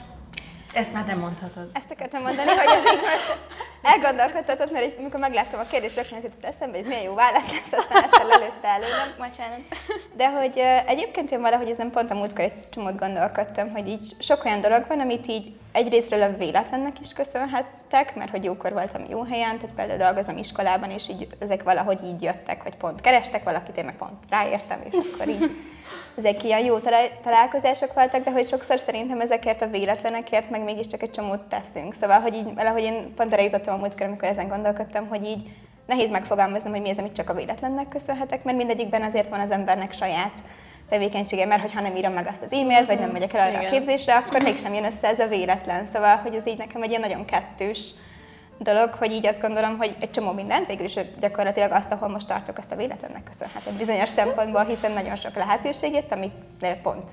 Ezt 0.73 0.93
már 0.93 1.07
nem 1.07 1.19
mondhatod. 1.19 1.71
Ezt 1.73 1.91
akartam 1.91 2.23
mondani, 2.23 2.49
hogy 2.49 2.67
ez 2.67 2.93
így 2.93 3.01
most 3.01 3.39
elgondolkodtatott, 3.83 4.73
mert 4.73 4.99
amikor 4.99 5.21
megláttam 5.21 5.61
a 5.61 5.67
kérdést, 5.71 5.97
rögtön 5.97 6.19
jutott 6.23 6.45
eszembe, 6.45 6.77
hogy 6.77 6.87
milyen 6.87 7.03
jó 7.03 7.15
válasz 7.15 7.51
lesz, 7.51 7.81
aztán 7.81 8.03
egyszer 8.03 8.27
lelőtte 8.27 8.69
előlem. 8.69 9.15
Bocsánat. 9.19 9.61
De 10.17 10.31
hogy 10.31 10.59
egyébként 10.87 11.31
én 11.31 11.41
valahogy 11.41 11.71
ezen 11.71 11.91
pont 11.91 12.11
a 12.11 12.15
múltkor 12.15 12.45
egy 12.45 12.69
csomót 12.69 12.99
gondolkodtam, 12.99 13.73
hogy 13.73 13.89
így 13.89 14.17
sok 14.19 14.45
olyan 14.45 14.61
dolog 14.61 14.85
van, 14.89 15.01
amit 15.01 15.27
így 15.27 15.57
egyrésztről 15.73 16.23
a 16.23 16.37
véletlennek 16.37 17.01
is 17.01 17.13
köszönhettek, 17.13 18.15
mert 18.15 18.31
hogy 18.31 18.45
jókor 18.45 18.73
voltam 18.73 19.05
jó 19.11 19.23
helyen, 19.23 19.59
tehát 19.59 19.75
például 19.75 19.99
dolgozom 19.99 20.37
iskolában, 20.37 20.91
és 20.91 21.09
így 21.09 21.29
ezek 21.39 21.63
valahogy 21.63 21.99
így 22.05 22.23
jöttek, 22.23 22.63
hogy 22.63 22.77
pont 22.77 23.01
kerestek 23.01 23.45
valakit, 23.45 23.77
én 23.77 23.85
meg 23.85 23.97
pont 23.97 24.19
ráértem, 24.31 24.81
és 24.91 24.95
akkor 25.13 25.29
így 25.29 25.51
ezek 26.17 26.45
ilyen 26.45 26.65
jó 26.65 26.79
találkozások 27.23 27.95
voltak, 27.95 28.25
de 28.25 28.31
hogy 28.31 28.47
sokszor 28.47 28.79
szerintem 28.79 29.21
ezekért 29.21 29.63
a 29.63 29.67
véletlenekért 29.67 30.51
meg 30.51 30.63
mégiscsak 30.63 31.03
egy 31.03 31.11
csomót 31.11 31.41
teszünk. 31.41 31.95
Szóval, 32.01 32.21
hogy 32.21 32.35
így 32.35 32.55
valahogy 32.55 32.83
én 32.83 33.15
pont 33.15 33.33
erre 33.33 33.43
jutottam 33.43 33.75
a 33.75 33.79
múltkor, 33.79 34.07
amikor 34.07 34.29
ezen 34.29 34.49
gondolkodtam, 34.49 35.09
hogy 35.09 35.25
így 35.25 35.51
nehéz 35.87 36.11
megfogalmaznom, 36.11 36.73
hogy 36.73 36.81
mi 36.81 36.91
az, 36.91 36.99
amit 36.99 37.15
csak 37.15 37.31
a 37.31 37.35
véletlennek 37.35 37.89
köszönhetek, 37.89 38.45
mert 38.45 38.57
mindegyikben 38.57 39.03
azért 39.03 39.29
van 39.29 39.41
az 39.41 39.51
embernek 39.51 39.93
saját 39.93 40.33
tevékenysége, 40.89 41.47
mert 41.47 41.73
ha 41.73 41.81
nem 41.81 41.97
írom 41.97 42.13
meg 42.13 42.27
azt 42.27 42.43
az 42.43 42.53
e-mailt, 42.53 42.87
vagy 42.87 42.99
nem 42.99 43.11
megyek 43.11 43.35
el 43.35 43.49
arra 43.49 43.59
Igen. 43.59 43.65
a 43.65 43.71
képzésre, 43.71 44.15
akkor 44.15 44.43
mégsem 44.43 44.75
jön 44.75 44.85
össze 44.85 45.09
ez 45.09 45.19
a 45.19 45.27
véletlen. 45.27 45.89
Szóval, 45.93 46.17
hogy 46.17 46.35
ez 46.35 46.47
így 46.47 46.59
nekem 46.59 46.83
egy 46.83 46.89
ilyen 46.89 47.01
nagyon 47.01 47.25
kettős 47.25 47.91
dolog, 48.59 48.95
hogy 48.95 49.13
így 49.13 49.27
azt 49.27 49.41
gondolom, 49.41 49.77
hogy 49.77 49.97
egy 50.01 50.11
csomó 50.11 50.33
mindent, 50.33 50.67
végül 50.67 50.85
is 50.85 50.99
gyakorlatilag 51.21 51.71
azt, 51.71 51.93
ahol 51.93 52.09
most 52.09 52.27
tartok, 52.27 52.59
azt 52.59 52.73
a 52.73 52.77
véletlennek 52.77 53.25
köszönhetem 53.25 53.77
bizonyos 53.77 54.09
szempontból, 54.09 54.65
hiszen 54.65 54.93
nagyon 54.93 55.17
sok 55.17 55.35
lehetőségét, 55.35 56.13
amit 56.13 56.33
pont 56.83 57.11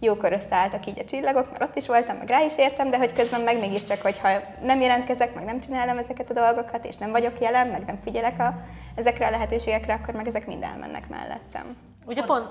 jókor 0.00 0.32
összeálltak 0.32 0.86
így 0.86 0.98
a 0.98 1.04
csillagok, 1.04 1.50
mert 1.50 1.62
ott 1.62 1.76
is 1.76 1.86
voltam, 1.86 2.16
meg 2.16 2.28
rá 2.28 2.42
is 2.42 2.58
értem, 2.58 2.90
de 2.90 2.98
hogy 2.98 3.12
közben 3.12 3.40
meg 3.40 3.58
mégiscsak, 3.58 4.00
hogyha 4.02 4.28
nem 4.62 4.80
jelentkezek, 4.80 5.34
meg 5.34 5.44
nem 5.44 5.60
csinálom 5.60 5.98
ezeket 5.98 6.30
a 6.30 6.34
dolgokat, 6.34 6.84
és 6.86 6.96
nem 6.96 7.10
vagyok 7.10 7.40
jelen, 7.40 7.66
meg 7.66 7.84
nem 7.84 7.98
figyelek 8.02 8.40
a, 8.40 8.54
ezekre 8.94 9.26
a 9.26 9.30
lehetőségekre, 9.30 9.94
akkor 9.94 10.14
meg 10.14 10.28
ezek 10.28 10.46
mind 10.46 10.62
elmennek 10.62 11.08
mellettem. 11.08 11.76
Ugye 12.06 12.22
pont, 12.22 12.48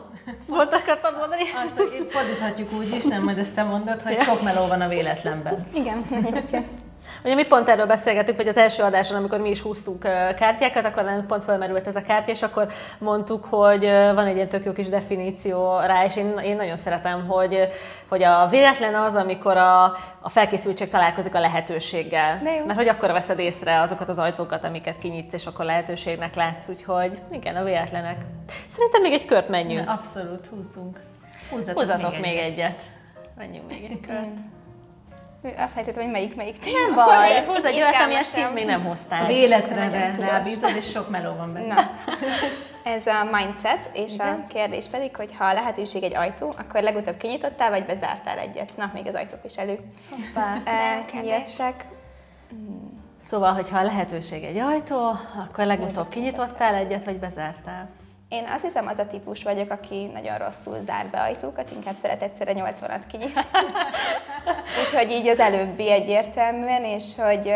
pont 0.48 0.74
akartam 0.74 1.16
mondani? 1.18 1.42
Azt, 1.42 1.90
hogy 1.90 2.08
fordíthatjuk 2.10 2.72
úgy 2.74 2.96
is, 2.96 3.04
nem 3.04 3.24
majd 3.24 3.38
ezt 3.38 3.56
te 3.56 3.64
mondod, 3.64 4.02
hogy 4.02 4.20
sok 4.20 4.44
meló 4.44 4.68
van 4.68 4.82
a 4.82 4.88
véletlenben. 4.88 5.68
Igen, 5.74 6.06
okay. 6.26 6.66
Ugye 7.26 7.36
mi 7.36 7.44
pont 7.44 7.70
erről 7.70 7.86
beszélgetünk, 7.86 8.38
hogy 8.38 8.48
az 8.48 8.58
első 8.58 8.84
adáson, 8.84 9.18
amikor 9.18 9.40
mi 9.40 9.50
is 9.50 9.62
húztunk 9.62 10.00
kártyákat, 10.36 10.86
akkor 10.86 11.26
pont 11.26 11.44
felmerült 11.44 11.88
ez 11.88 11.96
a 11.96 12.02
kártya, 12.02 12.32
és 12.32 12.42
akkor 12.42 12.68
mondtuk, 12.98 13.46
hogy 13.46 13.82
van 14.14 14.26
egy 14.26 14.36
ilyen 14.36 14.50
tök 14.50 14.66
jó 14.66 14.72
kis 14.72 14.90
definíció 14.90 15.80
rá, 15.80 16.06
és 16.06 16.16
én, 16.16 16.38
én 16.44 16.56
nagyon 16.56 16.78
szeretem, 16.78 17.28
hogy, 17.28 17.68
hogy 18.08 18.24
a 18.24 18.48
véletlen 18.48 18.96
az, 18.96 19.16
amikor 19.16 19.58
a, 19.58 19.84
a 20.20 20.30
felkészültség 20.30 20.90
találkozik 20.90 21.36
a 21.36 21.40
lehetőséggel. 21.40 22.42
Mert 22.44 22.78
hogy 22.78 22.88
akkor 22.88 23.12
veszed 23.12 23.40
észre 23.40 23.80
azokat 23.80 24.10
az 24.10 24.20
ajtókat, 24.20 24.64
amiket 24.64 24.98
kinyitsz, 25.00 25.34
és 25.34 25.46
akkor 25.46 25.66
lehetőségnek 25.66 26.36
látsz, 26.36 26.70
úgyhogy 26.70 27.20
igen, 27.32 27.56
a 27.56 27.64
véletlenek. 27.64 28.18
Szerintem 28.68 29.02
még 29.02 29.14
egy 29.14 29.26
kört 29.26 29.50
menjünk. 29.50 29.90
Abszolút, 29.90 30.48
húzzunk. 30.48 31.00
Húzzatok, 31.50 31.82
Húzzatok 31.82 32.12
még, 32.12 32.22
még 32.22 32.38
egyet. 32.38 32.52
egyet. 32.52 32.82
Menjünk 33.38 33.68
még 33.68 33.84
egy 33.84 34.00
kört. 34.08 34.55
Elfelejtettem, 35.56 36.04
hogy 36.04 36.12
melyik 36.12 36.36
melyik 36.36 36.58
téma. 36.58 36.78
Nem 36.78 36.94
baj, 36.94 37.46
hozz 37.46 37.66
egy 37.66 37.76
olyat, 37.76 38.02
ami 38.02 38.16
ezt 38.16 38.54
még 38.54 38.66
nem 38.66 38.84
hoztál. 38.84 39.28
Véletlenre 39.28 40.16
rábízod, 40.20 40.76
és 40.76 40.90
sok 40.90 41.10
meló 41.10 41.34
van 41.36 41.54
benne. 41.54 41.74
Na. 41.74 41.82
Ez 42.84 43.06
a 43.06 43.30
mindset, 43.32 43.90
és 43.94 44.14
Igen. 44.14 44.28
a 44.28 44.48
kérdés 44.48 44.86
pedig, 44.88 45.16
hogy 45.16 45.36
ha 45.38 45.46
a 45.46 45.54
lehetőség 45.54 46.04
egy 46.04 46.16
ajtó, 46.16 46.54
akkor 46.58 46.82
legutóbb 46.82 47.18
kinyitottál, 47.18 47.70
vagy 47.70 47.86
bezártál 47.86 48.38
egyet? 48.38 48.78
Na, 48.78 48.92
még 48.94 49.08
az 49.08 49.14
ajtók 49.14 49.40
is 49.46 49.56
elő. 49.56 49.80
Hoppá, 50.10 50.58
jöttek. 51.24 51.86
Szóval, 53.22 53.54
hogyha 53.54 53.78
a 53.78 53.84
lehetőség 53.84 54.44
egy 54.44 54.58
ajtó, 54.58 55.10
akkor 55.46 55.66
legutóbb 55.66 56.10
kinyitottál 56.10 56.76
egyet, 56.76 57.04
vagy 57.04 57.18
bezártál? 57.18 57.90
Én 58.30 58.46
azt 58.48 58.64
hiszem, 58.64 58.88
az 58.88 58.98
a 58.98 59.08
típus 59.08 59.44
vagyok, 59.44 59.72
aki 59.72 60.06
nagyon 60.06 60.38
rosszul 60.38 60.82
zár 60.82 61.08
be 61.08 61.22
ajtókat, 61.22 61.72
inkább 61.72 61.96
szeret 61.96 62.22
egyszerre 62.22 62.54
80-at 62.56 63.04
kinyitni. 63.08 63.42
Úgyhogy 64.84 65.12
így 65.12 65.28
az 65.28 65.40
előbbi 65.40 65.92
egyértelműen, 65.92 66.84
és 66.84 67.16
hogy, 67.16 67.54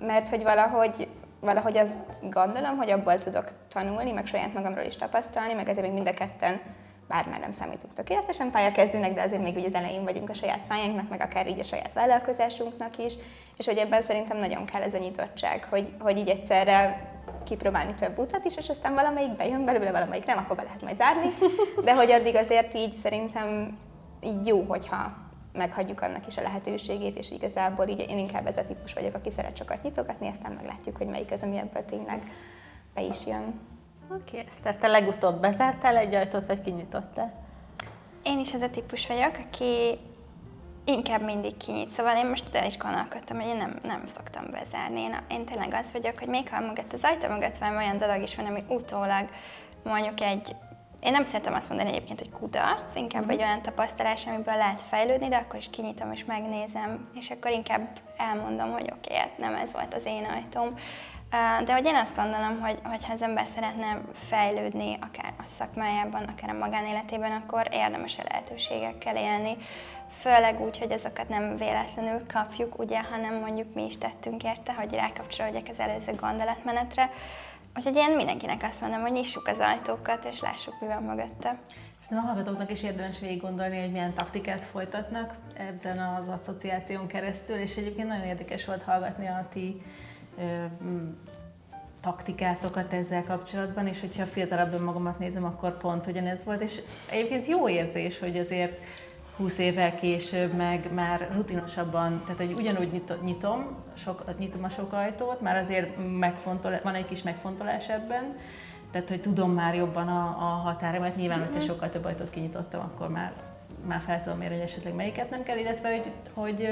mert 0.00 0.28
hogy 0.28 0.42
valahogy, 0.42 1.08
valahogy 1.40 1.76
azt 1.76 1.94
gondolom, 2.30 2.76
hogy 2.76 2.90
abból 2.90 3.18
tudok 3.18 3.52
tanulni, 3.68 4.12
meg 4.12 4.26
saját 4.26 4.54
magamról 4.54 4.84
is 4.84 4.96
tapasztalni, 4.96 5.52
meg 5.52 5.68
ezért 5.68 5.86
még 5.86 5.94
mind 5.94 6.08
a 6.08 6.14
ketten 6.14 6.60
bár 7.08 7.26
már 7.26 7.40
nem 7.40 7.52
számítunk 7.52 7.94
tökéletesen 7.94 8.50
pályakezdőnek, 8.50 9.14
de 9.14 9.22
azért 9.22 9.42
még 9.42 9.56
ugye 9.56 9.66
az 9.66 9.74
elején 9.74 10.04
vagyunk 10.04 10.30
a 10.30 10.34
saját 10.34 10.60
pályánknak, 10.68 11.08
meg 11.08 11.20
akár 11.20 11.48
így 11.48 11.58
a 11.58 11.64
saját 11.64 11.94
vállalkozásunknak 11.94 12.98
is, 12.98 13.14
és 13.56 13.66
hogy 13.66 13.76
ebben 13.76 14.02
szerintem 14.02 14.36
nagyon 14.36 14.64
kell 14.64 14.82
ez 14.82 14.94
a 14.94 14.98
nyitottság, 14.98 15.66
hogy, 15.70 15.92
hogy 15.98 16.18
így 16.18 16.28
egyszerre 16.28 17.00
kipróbálni 17.48 17.94
több 17.94 18.18
utat 18.18 18.44
is, 18.44 18.56
és 18.56 18.68
aztán 18.68 18.94
valamelyik 18.94 19.36
bejön 19.36 19.64
belőle, 19.64 19.90
valamelyik 19.90 20.26
nem, 20.26 20.38
akkor 20.38 20.56
be 20.56 20.62
lehet 20.62 20.82
majd 20.82 20.96
zárni, 20.96 21.28
de 21.84 21.94
hogy 21.94 22.10
addig 22.10 22.36
azért 22.36 22.74
így 22.74 22.92
szerintem 22.92 23.78
így 24.20 24.46
jó, 24.46 24.64
hogyha 24.68 25.16
meghagyjuk 25.52 26.00
annak 26.00 26.26
is 26.26 26.36
a 26.36 26.42
lehetőségét, 26.42 27.18
és 27.18 27.30
igazából 27.30 27.86
így 27.86 28.06
én 28.08 28.18
inkább 28.18 28.46
ez 28.46 28.56
a 28.56 28.64
típus 28.64 28.92
vagyok, 28.92 29.14
aki 29.14 29.30
szeret 29.30 29.56
sokat 29.56 29.82
nyitogatni, 29.82 30.28
aztán 30.28 30.52
meglátjuk, 30.52 30.96
hogy 30.96 31.06
melyik 31.06 31.32
az, 31.32 31.42
ami 31.42 31.56
ebből 31.56 31.84
tényleg 31.84 32.32
be 32.94 33.02
is 33.02 33.26
jön. 33.26 33.60
Oké, 34.10 34.38
okay, 34.38 34.52
tehát 34.62 34.78
te 34.78 34.86
legutóbb 34.86 35.40
bezártál 35.40 35.96
egy 35.96 36.14
ajtót, 36.14 36.46
vagy 36.46 36.60
kinyitottál? 36.60 37.46
Én 38.22 38.38
is 38.38 38.54
az 38.54 38.60
a 38.60 38.70
típus 38.70 39.06
vagyok, 39.06 39.38
aki 39.46 39.98
inkább 40.88 41.22
mindig 41.22 41.56
kinyit. 41.56 41.88
Szóval 41.88 42.16
én 42.16 42.26
most 42.26 42.54
el 42.54 42.66
is 42.66 42.76
gondolkodtam, 42.76 43.40
hogy 43.40 43.48
én 43.48 43.56
nem, 43.56 43.78
nem 43.82 44.06
szoktam 44.06 44.44
bezárni. 44.50 45.00
Én, 45.00 45.16
én 45.28 45.44
tényleg 45.44 45.74
az 45.74 45.92
vagyok, 45.92 46.18
hogy 46.18 46.28
még 46.28 46.48
ha 46.50 46.60
mögött 46.60 46.92
az 46.92 47.02
ajtó 47.02 47.28
mögött 47.28 47.58
van 47.58 47.76
olyan 47.76 47.98
dolog 47.98 48.22
is 48.22 48.34
van, 48.34 48.46
ami 48.46 48.64
utólag 48.68 49.28
mondjuk 49.82 50.20
egy 50.20 50.56
én 51.00 51.12
nem 51.12 51.24
szeretem 51.24 51.54
azt 51.54 51.68
mondani 51.68 51.90
egyébként, 51.90 52.18
hogy 52.18 52.30
kudarc, 52.30 52.94
inkább 52.94 53.24
mm. 53.24 53.28
egy 53.28 53.40
olyan 53.40 53.62
tapasztalás, 53.62 54.26
amiből 54.26 54.56
lehet 54.56 54.82
fejlődni, 54.82 55.28
de 55.28 55.36
akkor 55.36 55.58
is 55.58 55.70
kinyitom 55.70 56.12
és 56.12 56.24
megnézem, 56.24 57.08
és 57.14 57.30
akkor 57.30 57.50
inkább 57.50 57.88
elmondom, 58.16 58.72
hogy 58.72 58.90
oké, 58.92 58.98
okay, 59.04 59.16
hát 59.16 59.38
nem 59.38 59.54
ez 59.54 59.72
volt 59.72 59.94
az 59.94 60.04
én 60.04 60.24
ajtóm. 60.24 60.74
De 61.64 61.72
hogy 61.72 61.86
én 61.86 61.94
azt 61.94 62.16
gondolom, 62.16 62.60
hogy, 62.60 62.78
hogy 62.84 63.04
ha 63.04 63.12
az 63.12 63.22
ember 63.22 63.46
szeretne 63.46 64.00
fejlődni, 64.12 64.98
akár 65.00 65.32
a 65.38 65.44
szakmájában, 65.44 66.22
akár 66.22 66.50
a 66.50 66.58
magánéletében, 66.58 67.32
akkor 67.32 67.68
érdemes 67.70 68.18
a 68.18 68.22
lehetőségekkel 68.28 69.16
élni. 69.16 69.56
Főleg 70.10 70.60
úgy, 70.60 70.78
hogy 70.78 70.90
ezeket 70.90 71.28
nem 71.28 71.56
véletlenül 71.56 72.26
kapjuk, 72.26 72.78
ugye, 72.78 73.02
hanem 73.02 73.34
mondjuk 73.34 73.74
mi 73.74 73.84
is 73.84 73.98
tettünk 73.98 74.44
érte, 74.44 74.74
hogy 74.74 74.94
rákapcsolódjak 74.94 75.68
az 75.68 75.80
előző 75.80 76.12
gondolatmenetre. 76.14 77.10
Úgyhogy 77.76 77.96
én 77.96 78.16
mindenkinek 78.16 78.62
azt 78.62 78.80
mondom, 78.80 79.00
hogy 79.00 79.12
nyissuk 79.12 79.46
az 79.46 79.58
ajtókat, 79.58 80.24
és 80.24 80.40
lássuk, 80.40 80.80
mi 80.80 80.86
van 80.86 81.02
mögötte. 81.02 81.58
Szerintem 82.00 82.26
a 82.26 82.32
hallgatóknak 82.32 82.70
is 82.70 82.82
érdemes 82.82 83.18
végig 83.18 83.40
gondolni, 83.40 83.80
hogy 83.80 83.90
milyen 83.90 84.14
taktikát 84.14 84.64
folytatnak 84.64 85.34
ezen 85.76 85.98
az 85.98 86.28
asszociáción 86.28 87.06
keresztül, 87.06 87.56
és 87.56 87.76
egyébként 87.76 88.08
nagyon 88.08 88.24
érdekes 88.24 88.64
volt 88.64 88.82
hallgatni 88.82 89.26
a 89.26 89.46
ti 89.52 89.82
taktikátokat 92.00 92.92
ezzel 92.92 93.24
kapcsolatban, 93.24 93.86
és 93.86 94.00
hogyha 94.00 94.24
fiatalabb 94.24 94.80
magamat 94.80 95.18
nézem, 95.18 95.44
akkor 95.44 95.78
pont 95.78 96.06
ugyanez 96.06 96.44
volt, 96.44 96.60
és 96.60 96.80
egyébként 97.10 97.46
jó 97.46 97.68
érzés, 97.68 98.18
hogy 98.18 98.38
azért 98.38 98.80
20 99.38 99.58
évvel 99.58 99.94
később 99.94 100.52
meg 100.52 100.92
már 100.94 101.28
rutinosabban, 101.34 102.20
tehát 102.20 102.36
hogy 102.36 102.52
ugyanúgy 102.58 103.02
nyitom, 103.22 103.76
sok, 103.94 104.38
nyitom 104.38 104.64
a 104.64 104.68
sok 104.68 104.92
ajtót, 104.92 105.40
már 105.40 105.56
azért 105.56 105.96
megfontol, 106.18 106.80
van 106.82 106.94
egy 106.94 107.06
kis 107.06 107.22
megfontolás 107.22 107.88
ebben, 107.88 108.36
tehát 108.90 109.08
hogy 109.08 109.20
tudom 109.20 109.52
már 109.52 109.74
jobban 109.74 110.08
a, 110.08 110.26
a 110.26 110.60
határomat. 110.64 111.16
Nyilván, 111.16 111.38
hogyha 111.38 111.58
mhm. 111.58 111.66
sokkal 111.66 111.90
több 111.90 112.04
ajtót 112.04 112.30
kinyitottam, 112.30 112.80
akkor 112.80 113.08
már 113.08 113.32
már 113.86 114.00
fel 114.00 114.20
tudom 114.20 114.38
mérni, 114.38 114.54
hogy 114.54 114.64
esetleg 114.64 114.94
melyiket 114.94 115.30
nem 115.30 115.42
kell, 115.42 115.58
illetve 115.58 115.90
hogy, 115.90 116.12
hogy 116.34 116.68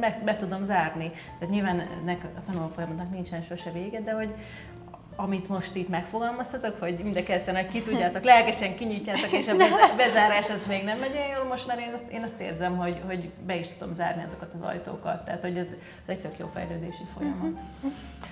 meg, 0.00 0.24
be 0.24 0.36
tudom 0.36 0.64
zárni. 0.64 1.10
Tehát 1.38 1.54
nyilván 1.54 1.82
nek, 2.04 2.24
a 2.36 2.40
tanulófolyamatnak 2.46 3.10
nincsen 3.10 3.42
sose 3.42 3.70
vége, 3.70 4.00
de 4.00 4.12
hogy 4.12 4.34
amit 5.20 5.48
most 5.48 5.74
itt 5.74 5.88
megfogalmaztatok, 5.88 6.78
hogy 6.78 6.98
mind 7.02 7.16
a 7.16 7.22
ketten 7.22 7.68
ki 7.68 7.82
tudjátok, 7.82 8.24
lelkesen 8.24 8.76
kinyitjátok, 8.76 9.32
és 9.32 9.48
a 9.48 9.56
bezárás 9.96 10.50
az 10.50 10.66
még 10.68 10.84
nem 10.84 10.98
megy 10.98 11.16
olyan 11.16 11.36
jól, 11.36 11.44
most 11.44 11.66
már 11.66 11.78
én 11.78 11.92
azt, 11.94 12.10
én 12.12 12.22
azt 12.22 12.40
érzem, 12.40 12.76
hogy, 12.76 13.02
hogy 13.06 13.30
be 13.46 13.56
is 13.56 13.68
tudom 13.68 13.94
zárni 13.94 14.24
azokat 14.26 14.52
az 14.54 14.60
ajtókat, 14.60 15.24
tehát 15.24 15.40
hogy 15.40 15.56
ez, 15.56 15.66
ez 15.66 16.06
egy 16.06 16.20
tök 16.20 16.38
jó 16.38 16.50
fejlődési 16.54 17.02
folyamat. 17.16 17.60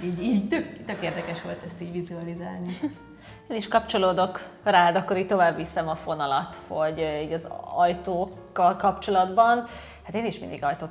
Így, 0.04 0.22
így 0.22 0.48
tök, 0.48 0.84
tök 0.84 1.02
érdekes 1.02 1.42
volt 1.42 1.62
ezt 1.66 1.82
így 1.82 1.92
vizualizálni. 1.92 2.72
Én 3.48 3.56
is 3.56 3.68
kapcsolódok 3.68 4.48
rád, 4.64 4.96
akkor 4.96 5.16
így 5.16 5.26
tovább 5.26 5.56
viszem 5.56 5.88
a 5.88 5.94
fonalat, 5.94 6.56
hogy 6.68 6.98
így 7.22 7.32
az 7.32 7.48
ajtókkal 7.74 8.76
kapcsolatban, 8.76 9.64
hát 10.04 10.14
én 10.14 10.24
is 10.24 10.38
mindig 10.38 10.64
ajtó 10.64 10.86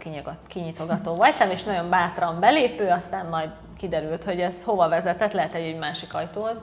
kinyitogató 0.48 1.16
voltam, 1.16 1.50
és 1.50 1.64
nagyon 1.64 1.90
bátran 1.90 2.40
belépő, 2.40 2.90
aztán 2.90 3.26
majd 3.26 3.50
kiderült, 3.78 4.24
hogy 4.24 4.42
ez 4.42 4.64
hova 4.64 4.90
vezetett, 4.90 5.32
lehet 5.32 5.54
egy 5.54 5.78
másik 5.78 6.14
ajtóhoz, 6.14 6.62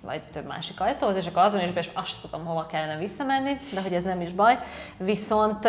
vagy 0.00 0.22
több 0.32 0.46
másik 0.46 0.80
ajtóhoz, 0.80 1.16
és 1.16 1.26
akkor 1.26 1.42
azon 1.42 1.60
is 1.60 1.70
be, 1.70 1.80
és 1.80 1.90
azt 1.94 2.20
tudom, 2.20 2.46
hova 2.46 2.66
kellene 2.66 2.96
visszamenni, 2.96 3.58
de 3.74 3.82
hogy 3.82 3.92
ez 3.92 4.04
nem 4.04 4.20
is 4.20 4.32
baj. 4.32 4.58
Viszont 4.96 5.64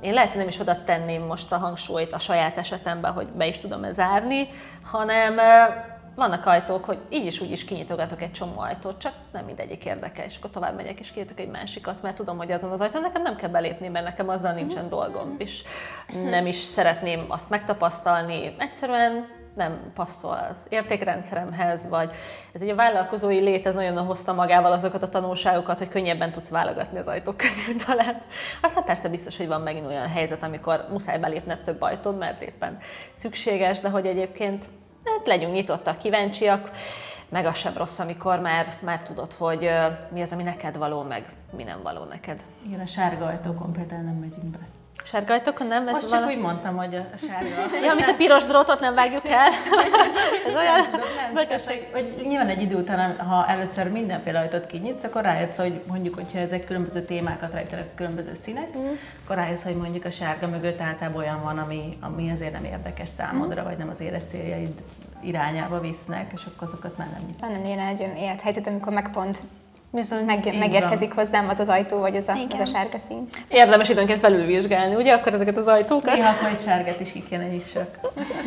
én 0.00 0.12
lehet, 0.12 0.28
hogy 0.28 0.38
nem 0.38 0.48
is 0.48 0.60
oda 0.60 0.84
tenném 0.84 1.22
most 1.22 1.52
a 1.52 1.56
hangsúlyt 1.56 2.12
a 2.12 2.18
saját 2.18 2.58
esetemben, 2.58 3.12
hogy 3.12 3.26
be 3.26 3.46
is 3.46 3.58
tudom 3.58 3.84
e 3.84 3.92
zárni, 3.92 4.48
hanem 4.84 5.36
vannak 6.14 6.46
ajtók, 6.46 6.84
hogy 6.84 6.98
így 7.08 7.26
is 7.26 7.40
úgy 7.40 7.50
is 7.50 7.64
kinyitogatok 7.64 8.22
egy 8.22 8.32
csomó 8.32 8.60
ajtót, 8.60 8.98
csak 8.98 9.12
nem 9.32 9.44
mindegyik 9.44 9.84
érdekel, 9.84 10.24
és 10.24 10.36
akkor 10.36 10.50
tovább 10.50 10.76
megyek 10.76 11.00
és 11.00 11.10
kinyitok 11.10 11.40
egy 11.40 11.48
másikat, 11.48 12.02
mert 12.02 12.16
tudom, 12.16 12.36
hogy 12.36 12.52
azon 12.52 12.70
az 12.70 12.80
ajtón 12.80 13.02
nekem 13.02 13.22
nem 13.22 13.36
kell 13.36 13.48
belépni, 13.48 13.88
mert 13.88 14.04
nekem 14.04 14.28
azzal 14.28 14.52
nincsen 14.52 14.88
dolgom, 14.88 15.34
és 15.38 15.62
nem 16.24 16.46
is 16.46 16.56
szeretném 16.56 17.24
azt 17.28 17.50
megtapasztalni. 17.50 18.54
Egyszerűen 18.58 19.38
nem 19.54 19.92
passzol 19.94 20.46
az 20.50 20.56
értékrendszeremhez, 20.68 21.88
vagy 21.88 22.12
ez 22.52 22.62
egy 22.62 22.68
a 22.68 22.74
vállalkozói 22.74 23.40
lét, 23.40 23.66
ez 23.66 23.74
nagyon 23.74 24.06
hozta 24.06 24.32
magával 24.32 24.72
azokat 24.72 25.02
a 25.02 25.08
tanulságokat, 25.08 25.78
hogy 25.78 25.88
könnyebben 25.88 26.32
tudsz 26.32 26.48
válogatni 26.48 26.98
az 26.98 27.06
ajtók 27.06 27.36
közül 27.36 27.76
talán. 27.84 28.22
Aztán 28.62 28.84
persze 28.84 29.08
biztos, 29.08 29.36
hogy 29.36 29.46
van 29.46 29.60
megint 29.60 29.86
olyan 29.86 30.08
helyzet, 30.08 30.42
amikor 30.42 30.86
muszáj 30.90 31.18
belépned 31.18 31.60
több 31.60 31.82
ajtót, 31.82 32.18
mert 32.18 32.42
éppen 32.42 32.78
szükséges, 33.14 33.80
de 33.80 33.88
hogy 33.88 34.06
egyébként 34.06 34.68
hát 35.04 35.26
legyünk 35.26 35.52
nyitottak, 35.52 35.98
kíváncsiak, 35.98 36.70
meg 37.28 37.46
az 37.46 37.56
sem 37.56 37.72
rossz, 37.76 37.98
amikor 37.98 38.40
már, 38.40 38.76
már 38.80 39.02
tudod, 39.02 39.32
hogy 39.32 39.70
mi 40.12 40.20
az, 40.20 40.32
ami 40.32 40.42
neked 40.42 40.76
való, 40.76 41.02
meg 41.02 41.32
mi 41.56 41.62
nem 41.62 41.82
való 41.82 42.04
neked. 42.04 42.42
Igen, 42.66 42.80
a 42.80 42.86
sárga 42.86 43.26
ajtókon 43.26 43.72
például 43.72 44.02
nem 44.02 44.14
megyünk 44.14 44.44
be. 44.44 44.79
Sárga 45.04 45.32
ajtókon 45.32 45.66
nem? 45.66 45.88
Ez 45.88 45.92
Most 45.92 46.08
vala... 46.08 46.20
csak 46.20 46.30
úgy 46.30 46.38
mondtam, 46.38 46.76
hogy 46.76 46.94
a 46.94 47.04
sárga. 47.26 47.76
ja, 47.86 47.94
mint 47.94 48.08
a 48.08 48.14
piros 48.14 48.44
drótot 48.44 48.80
nem 48.80 48.94
vágjuk 48.94 49.28
el. 49.28 49.48
Ez 50.46 50.54
olyan... 50.54 50.80
Nem, 50.90 51.00
nem, 51.00 51.32
vagy 51.32 51.48
csak 51.48 51.60
hogy, 51.60 51.88
hogy 51.92 52.26
nyilván 52.26 52.48
egy 52.48 52.62
idő 52.62 52.76
után, 52.76 53.18
ha 53.18 53.46
először 53.48 53.90
mindenféle 53.90 54.38
ajtót 54.38 54.66
kinyitsz, 54.66 55.04
akkor 55.04 55.22
rájössz, 55.22 55.56
hogy 55.56 55.82
mondjuk, 55.86 56.14
hogyha 56.14 56.38
ezek 56.38 56.64
különböző 56.64 57.02
témákat 57.02 57.52
rejtenek, 57.52 57.94
különböző 57.94 58.34
színek, 58.34 58.78
mm. 58.78 58.92
akkor 59.24 59.36
rájössz, 59.36 59.62
hogy 59.62 59.76
mondjuk 59.76 60.04
a 60.04 60.10
sárga 60.10 60.46
mögött 60.46 60.80
általában 60.80 61.22
olyan 61.22 61.42
van, 61.42 61.58
ami, 61.58 61.96
ami 62.00 62.30
azért 62.30 62.52
nem 62.52 62.64
érdekes 62.64 63.08
számodra, 63.08 63.62
mm. 63.62 63.64
vagy 63.64 63.76
nem 63.76 63.88
az 63.88 64.00
élet 64.00 64.28
céljaid 64.28 64.82
irányába 65.22 65.80
visznek, 65.80 66.30
és 66.34 66.42
akkor 66.44 66.68
azokat 66.68 66.96
már 66.96 67.08
nem 67.12 67.22
nyitnak. 67.26 67.50
Lenne 67.50 67.66
ilyen 67.66 67.78
egy 67.78 68.00
olyan 68.00 68.16
élethelyzet, 68.16 68.66
amikor 68.66 68.92
meg 68.92 69.10
pont 69.10 69.40
Bizony, 69.92 70.24
meg, 70.24 70.56
megérkezik 70.58 71.14
van. 71.14 71.24
hozzám 71.24 71.48
az 71.48 71.58
az 71.58 71.68
ajtó, 71.68 71.98
vagy 71.98 72.16
az 72.16 72.28
a, 72.28 72.32
az 72.32 72.60
a 72.60 72.66
sárga 72.66 72.98
szín. 73.08 73.28
Érdemes 73.48 73.88
időnként 73.88 74.20
felülvizsgálni, 74.20 74.94
ugye, 74.94 75.14
akkor 75.14 75.34
ezeket 75.34 75.56
az 75.56 75.66
ajtókat? 75.66 76.14
Néha 76.14 76.42
majd 76.42 76.60
sárgát 76.60 77.00
is 77.00 77.12
ki 77.12 77.22
kéne 77.28 77.46
nyissak. 77.46 77.98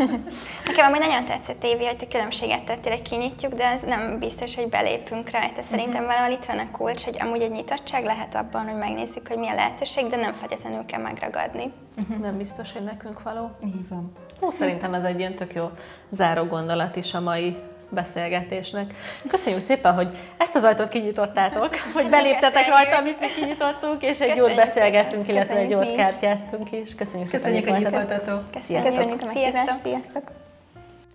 Nekem 0.68 0.86
amúgy 0.86 1.00
nagyon 1.00 1.24
tetszett, 1.24 1.64
Évi, 1.64 1.86
hogy 1.86 1.96
a 2.00 2.08
különbséget 2.08 2.64
tettél, 2.64 2.92
hogy 2.92 3.02
kinyitjuk, 3.02 3.54
de 3.54 3.66
ez 3.66 3.82
nem 3.82 4.20
biztos, 4.20 4.56
hogy 4.56 4.70
belépünk 4.70 5.30
rajta. 5.30 5.62
Szerintem 5.62 6.04
uh-huh. 6.04 6.16
valahol 6.16 6.34
itt 6.34 6.46
van 6.46 6.58
a 6.58 6.72
kulcs, 6.72 7.04
hogy 7.04 7.18
amúgy 7.20 7.42
egy 7.42 7.52
nyitottság 7.52 8.04
lehet 8.04 8.36
abban, 8.36 8.66
hogy 8.66 8.80
megnézzük, 8.80 9.28
hogy 9.28 9.38
mi 9.38 9.48
a 9.48 9.56
lehetőség, 9.56 10.08
de 10.08 10.16
nem 10.16 10.34
feltétlenül 10.34 10.86
kell 10.86 11.02
megragadni. 11.02 11.72
Uh-huh. 11.98 12.18
Nem 12.18 12.38
biztos, 12.38 12.74
hogy 12.74 12.84
nekünk 12.84 13.24
való. 13.24 13.52
Így 13.66 13.88
van. 13.90 14.12
Ó, 14.42 14.50
szerintem 14.50 14.94
ez 14.94 15.04
egy 15.04 15.20
ilyen 15.20 15.36
tök 15.36 15.54
jó 15.54 15.70
záró 16.10 16.44
gondolat 16.44 16.96
is 16.96 17.14
a 17.14 17.22
mai 17.22 17.56
beszélgetésnek. 17.94 18.94
Köszönjük 19.28 19.62
szépen, 19.62 19.94
hogy 19.94 20.18
ezt 20.38 20.56
az 20.56 20.64
ajtót 20.64 20.88
kinyitottátok, 20.88 21.76
hogy 21.96 22.10
beléptetek 22.10 22.68
rajta, 22.68 22.98
amit 22.98 23.20
mi 23.20 23.28
kinyitottunk, 23.28 24.02
és 24.02 24.20
egy 24.20 24.36
jót 24.36 24.56
beszélgettünk, 24.56 25.28
illetve 25.28 25.56
egy 25.56 25.70
jót 25.70 25.96
kártyáztunk 25.96 26.72
is. 26.72 26.96
Köszönjük, 26.96 27.30
Köszönjük 27.30 27.64
szépen, 27.64 27.74
hogy 27.74 27.82
itt 27.82 27.90
voltatok. 27.90 28.52
Köszönjük 28.52 29.22
a 29.22 29.26
meghívást. 29.26 29.72
Sziasztok. 29.72 30.24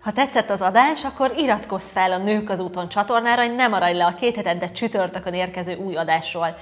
Ha 0.01 0.11
tetszett 0.11 0.49
az 0.49 0.61
adás, 0.61 1.05
akkor 1.05 1.33
iratkozz 1.37 1.91
fel 1.91 2.11
a 2.11 2.17
Nők 2.17 2.49
az 2.49 2.59
úton 2.59 2.89
csatornára, 2.89 3.41
hogy 3.41 3.55
ne 3.55 3.67
maradj 3.67 3.97
le 3.97 4.05
a 4.05 4.15
két 4.15 4.57
de 4.57 4.71
csütörtökön 4.71 5.33
érkező 5.33 5.75
új 5.75 5.95
adásról. 5.95 6.57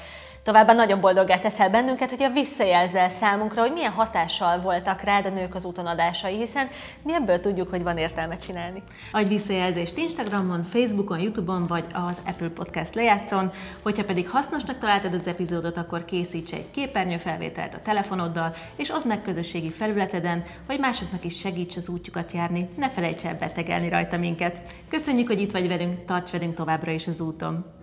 Továbbá 0.48 0.74
nagyon 0.74 1.00
boldoggá 1.00 1.40
teszel 1.40 1.70
bennünket, 1.70 2.10
hogy 2.10 2.24
a 2.24 2.30
visszajelzel 2.30 3.10
számunkra, 3.10 3.62
hogy 3.62 3.72
milyen 3.72 3.92
hatással 3.92 4.60
voltak 4.60 5.02
rád 5.02 5.26
a 5.26 5.30
nők 5.30 5.56
az 5.56 5.66
úton 5.66 5.86
adásai, 5.86 6.38
hiszen 6.38 6.68
mi 7.04 7.14
ebből 7.14 7.40
tudjuk, 7.40 7.70
hogy 7.70 7.84
van 7.84 7.98
értelme 7.98 8.38
csinálni. 8.38 8.84
Adj 9.12 9.28
visszajelzést 9.28 9.98
Instagramon, 9.98 10.64
Facebookon, 10.64 11.20
Youtube-on 11.20 11.68
vagy 11.68 11.86
az 11.94 12.22
Apple 12.26 12.50
Podcast 12.50 12.96
lejátszon. 12.96 13.52
Hogyha 13.82 14.04
pedig 14.04 14.30
hasznosnak 14.30 14.80
találtad 14.80 15.14
az 15.14 15.28
epizódot, 15.28 15.78
akkor 15.78 16.06
készíts 16.06 16.54
egy 16.54 16.72
képernyőfelvételt 16.72 17.74
a 17.74 17.82
telefonoddal, 17.84 18.56
és 18.76 18.90
oszd 18.90 19.08
meg 19.08 19.22
közösségi 19.22 19.72
felületeden, 19.72 20.44
hogy 20.68 20.80
másoknak 20.80 21.24
is 21.24 21.40
segíts 21.40 21.78
az 21.78 21.90
útjukat 21.90 22.32
járni. 22.32 22.70
Ne 22.78 22.90
felejts 22.90 23.26
el 23.26 23.36
betegelni 23.36 23.90
rajta 23.90 24.18
minket. 24.18 24.62
Köszönjük, 24.90 25.28
hogy 25.28 25.42
itt 25.42 25.52
vagy 25.52 25.68
velünk, 25.68 26.06
tarts 26.06 26.30
velünk 26.30 26.56
továbbra 26.56 26.92
is 26.92 27.08
az 27.08 27.22
úton! 27.22 27.77